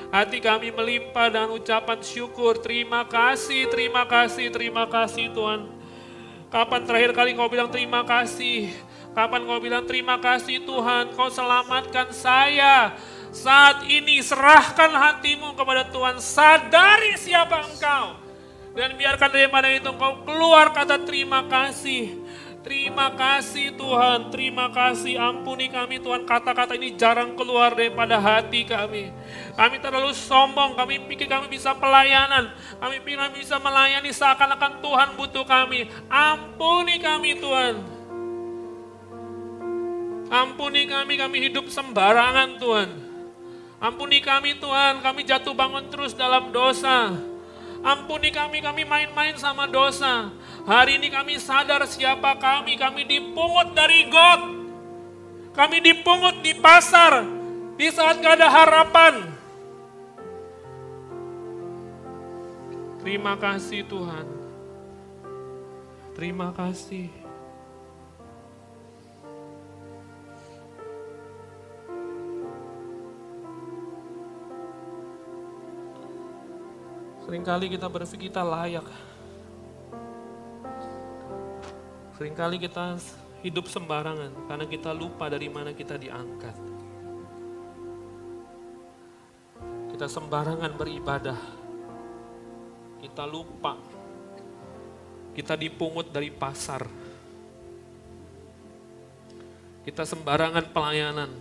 Hati 0.09 0.41
kami 0.41 0.73
melimpah 0.73 1.29
dan 1.29 1.53
ucapan 1.53 2.01
syukur. 2.01 2.57
Terima 2.57 3.05
kasih, 3.05 3.69
terima 3.69 4.09
kasih, 4.09 4.49
terima 4.49 4.89
kasih 4.89 5.29
Tuhan. 5.29 5.74
Kapan 6.53 6.81
terakhir 6.85 7.11
kali 7.11 7.33
kau 7.33 7.49
bilang 7.49 7.73
terima 7.73 8.05
kasih? 8.05 8.69
Kapan 9.15 9.47
kau 9.47 9.59
bilang 9.63 9.83
terima 9.87 10.19
kasih 10.19 10.61
Tuhan, 10.61 11.15
kau 11.15 11.31
selamatkan 11.31 12.11
saya. 12.11 12.93
Saat 13.35 13.87
ini 13.87 14.19
serahkan 14.23 14.91
hatimu 14.91 15.55
kepada 15.55 15.87
Tuhan, 15.87 16.19
sadari 16.19 17.15
siapa 17.19 17.63
engkau. 17.67 18.19
Dan 18.75 18.99
biarkan 18.99 19.31
daripada 19.31 19.71
itu 19.71 19.87
engkau 19.87 20.23
keluar 20.27 20.75
kata 20.75 20.99
terima 21.03 21.47
kasih. 21.47 22.24
Terima 22.65 23.13
kasih 23.13 23.77
Tuhan, 23.77 24.33
terima 24.33 24.73
kasih. 24.73 25.21
Ampuni 25.21 25.69
kami 25.69 26.01
Tuhan, 26.01 26.25
kata-kata 26.25 26.73
ini 26.73 26.97
jarang 26.97 27.37
keluar 27.37 27.77
daripada 27.77 28.17
hati 28.17 28.65
kami. 28.65 29.13
Kami 29.53 29.77
terlalu 29.77 30.09
sombong, 30.17 30.73
kami 30.73 31.05
pikir 31.05 31.29
kami 31.29 31.45
bisa 31.45 31.77
pelayanan. 31.77 32.49
Kami 32.81 33.05
pikir 33.05 33.21
kami 33.21 33.45
bisa 33.45 33.61
melayani 33.61 34.09
seakan-akan 34.09 34.81
Tuhan 34.81 35.09
butuh 35.13 35.45
kami. 35.45 35.93
Ampuni 36.09 36.97
kami 36.97 37.37
Tuhan. 37.37 37.75
Ampuni 40.33 40.89
kami, 40.89 41.21
kami 41.21 41.37
hidup 41.45 41.69
sembarangan 41.69 42.57
Tuhan. 42.57 42.89
Ampuni 43.77 44.25
kami 44.25 44.57
Tuhan, 44.57 45.05
kami 45.05 45.21
jatuh 45.21 45.53
bangun 45.53 45.85
terus 45.93 46.17
dalam 46.17 46.49
dosa. 46.49 47.13
Ampuni 47.85 48.33
kami, 48.33 48.65
kami 48.65 48.81
main-main 48.81 49.37
sama 49.37 49.69
dosa. 49.69 50.33
Hari 50.65 50.97
ini 50.97 51.13
kami 51.13 51.37
sadar 51.37 51.85
siapa 51.85 52.41
kami, 52.41 52.73
kami 52.73 53.05
dipungut 53.05 53.77
dari 53.77 54.09
got. 54.09 54.41
Kami 55.53 55.77
dipungut 55.77 56.41
di 56.41 56.57
pasar, 56.57 57.21
di 57.77 57.87
saat 57.93 58.17
gak 58.17 58.41
ada 58.41 58.49
harapan. 58.49 59.29
Terima 63.05 63.37
kasih 63.37 63.85
Tuhan. 63.85 64.25
Terima 66.17 66.49
kasih. 66.49 67.13
Seringkali 77.29 77.69
kita 77.69 77.85
berpikir 77.85 78.33
kita 78.33 78.41
layak. 78.41 79.04
Seringkali 82.15 82.55
kita 82.63 82.95
hidup 83.43 83.67
sembarangan 83.67 84.47
karena 84.47 84.65
kita 84.71 84.95
lupa 84.95 85.27
dari 85.27 85.51
mana 85.51 85.75
kita 85.75 85.99
diangkat. 85.99 86.55
Kita 89.91 90.07
sembarangan 90.07 90.71
beribadah. 90.79 91.39
Kita 93.03 93.23
lupa. 93.27 93.75
Kita 95.35 95.59
dipungut 95.59 96.07
dari 96.15 96.31
pasar. 96.31 96.87
Kita 99.83 100.07
sembarangan 100.07 100.71
pelayanan. 100.71 101.31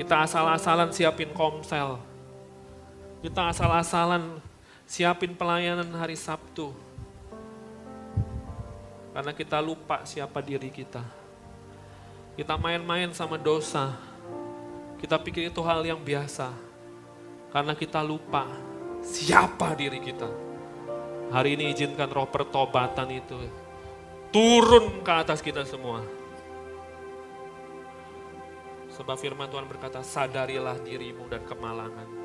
Kita 0.00 0.24
asal-asalan 0.24 0.96
siapin 0.96 1.28
komsel. 1.36 2.00
Kita 3.20 3.52
asal-asalan 3.52 4.40
siapin 4.88 5.36
pelayanan 5.36 5.92
hari 5.92 6.16
Sabtu. 6.16 6.89
Karena 9.10 9.32
kita 9.34 9.58
lupa 9.58 10.06
siapa 10.06 10.38
diri 10.38 10.70
kita. 10.70 11.02
Kita 12.38 12.54
main-main 12.54 13.10
sama 13.10 13.34
dosa. 13.34 13.94
Kita 15.02 15.18
pikir 15.18 15.50
itu 15.50 15.60
hal 15.66 15.82
yang 15.82 15.98
biasa. 15.98 16.54
Karena 17.50 17.74
kita 17.74 17.98
lupa 18.06 18.46
siapa 19.02 19.74
diri 19.74 19.98
kita. 19.98 20.30
Hari 21.30 21.58
ini 21.58 21.74
izinkan 21.74 22.10
roh 22.10 22.26
pertobatan 22.26 23.06
itu 23.10 23.38
turun 24.30 25.02
ke 25.02 25.12
atas 25.14 25.42
kita 25.42 25.66
semua. 25.66 26.02
Sebab 28.94 29.16
firman 29.18 29.50
Tuhan 29.50 29.66
berkata, 29.66 30.02
sadarilah 30.02 30.78
dirimu 30.82 31.26
dan 31.30 31.42
kemalanganmu. 31.46 32.19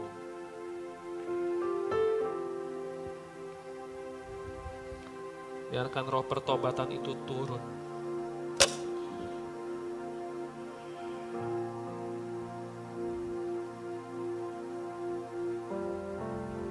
Biarkan 5.66 6.06
roh 6.08 6.24
pertobatan 6.24 6.94
itu 6.94 7.12
turun. 7.26 7.64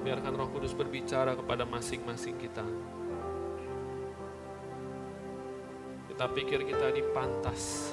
Biarkan 0.04 0.32
roh 0.36 0.48
kudus 0.52 0.72
berbicara 0.72 1.34
kepada 1.34 1.68
masing-masing 1.68 2.36
kita. 2.40 2.64
Kita 6.08 6.30
pikir 6.30 6.62
kita 6.62 6.94
ini 6.94 7.02
pantas. 7.10 7.90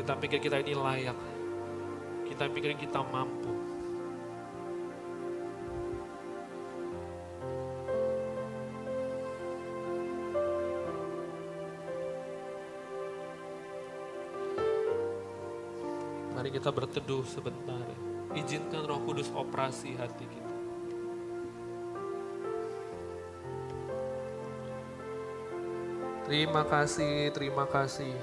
Kita 0.00 0.18
pikir 0.18 0.40
kita 0.42 0.58
ini 0.64 0.74
layak. 0.74 1.18
Kita 2.26 2.50
pikir 2.50 2.74
kita 2.80 3.04
mampu. 3.04 3.53
kita 16.64 16.72
berteduh 16.72 17.20
sebentar. 17.28 17.84
Izinkan 18.32 18.88
Roh 18.88 18.96
Kudus 19.04 19.28
operasi 19.36 20.00
hati 20.00 20.24
kita. 20.24 20.52
Terima 26.24 26.64
kasih, 26.64 27.28
terima 27.36 27.68
kasih. 27.68 28.16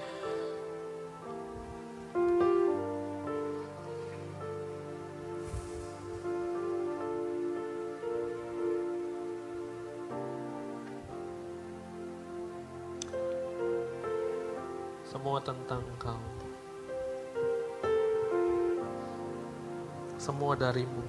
Semua 15.06 15.38
tentang 15.46 15.86
Kau. 16.02 16.41
semua 20.22 20.54
darimu. 20.54 21.02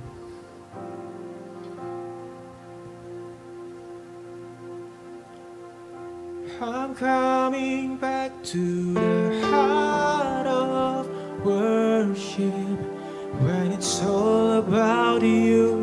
I'm 6.63 6.95
coming 6.97 8.01
back 8.01 8.33
to 8.57 8.95
the 8.95 9.45
heart 9.53 10.47
of 10.49 11.05
worship 11.45 12.81
when 13.45 13.77
it's 13.77 14.01
all 14.01 14.65
about 14.65 15.21
you. 15.21 15.77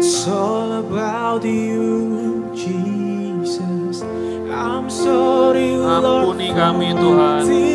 It's 0.00 0.24
all 0.24 0.80
about 0.80 1.44
you, 1.44 2.48
Jesus. 2.56 4.00
I'm 4.48 4.88
sorry, 4.88 5.76
Lord. 5.76 6.24
Ampuni 6.24 6.54
kami, 6.56 6.94
Tuhan. 6.96 7.73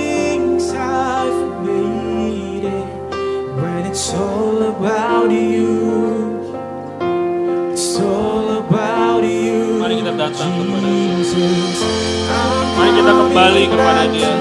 kembali 13.40 13.72
kepada 13.72 14.04
Dia. 14.12 14.32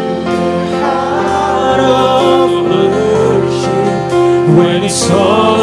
When 4.58 4.82
it's 4.82 5.06
all 5.14 5.57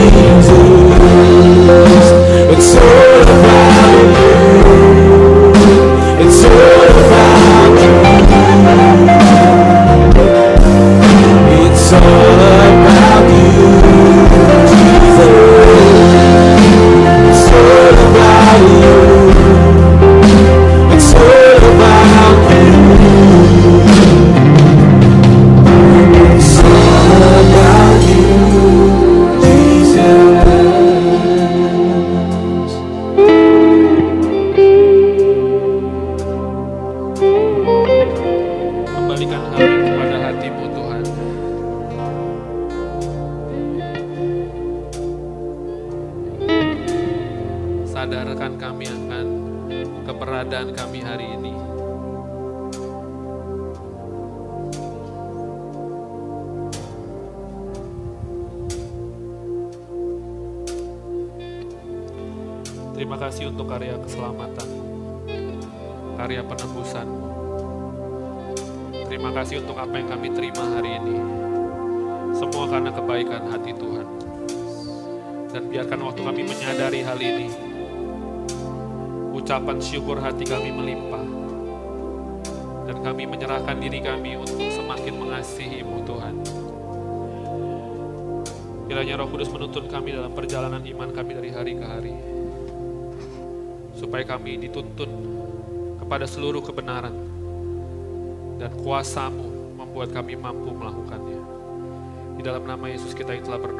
Jesus. 0.00 0.89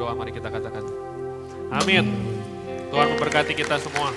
berdoa, 0.01 0.17
mari 0.17 0.33
kita 0.33 0.49
katakan. 0.49 0.81
Amin. 1.69 2.09
Tuhan 2.89 3.07
memberkati 3.13 3.53
kita 3.53 3.77
semua. 3.77 4.09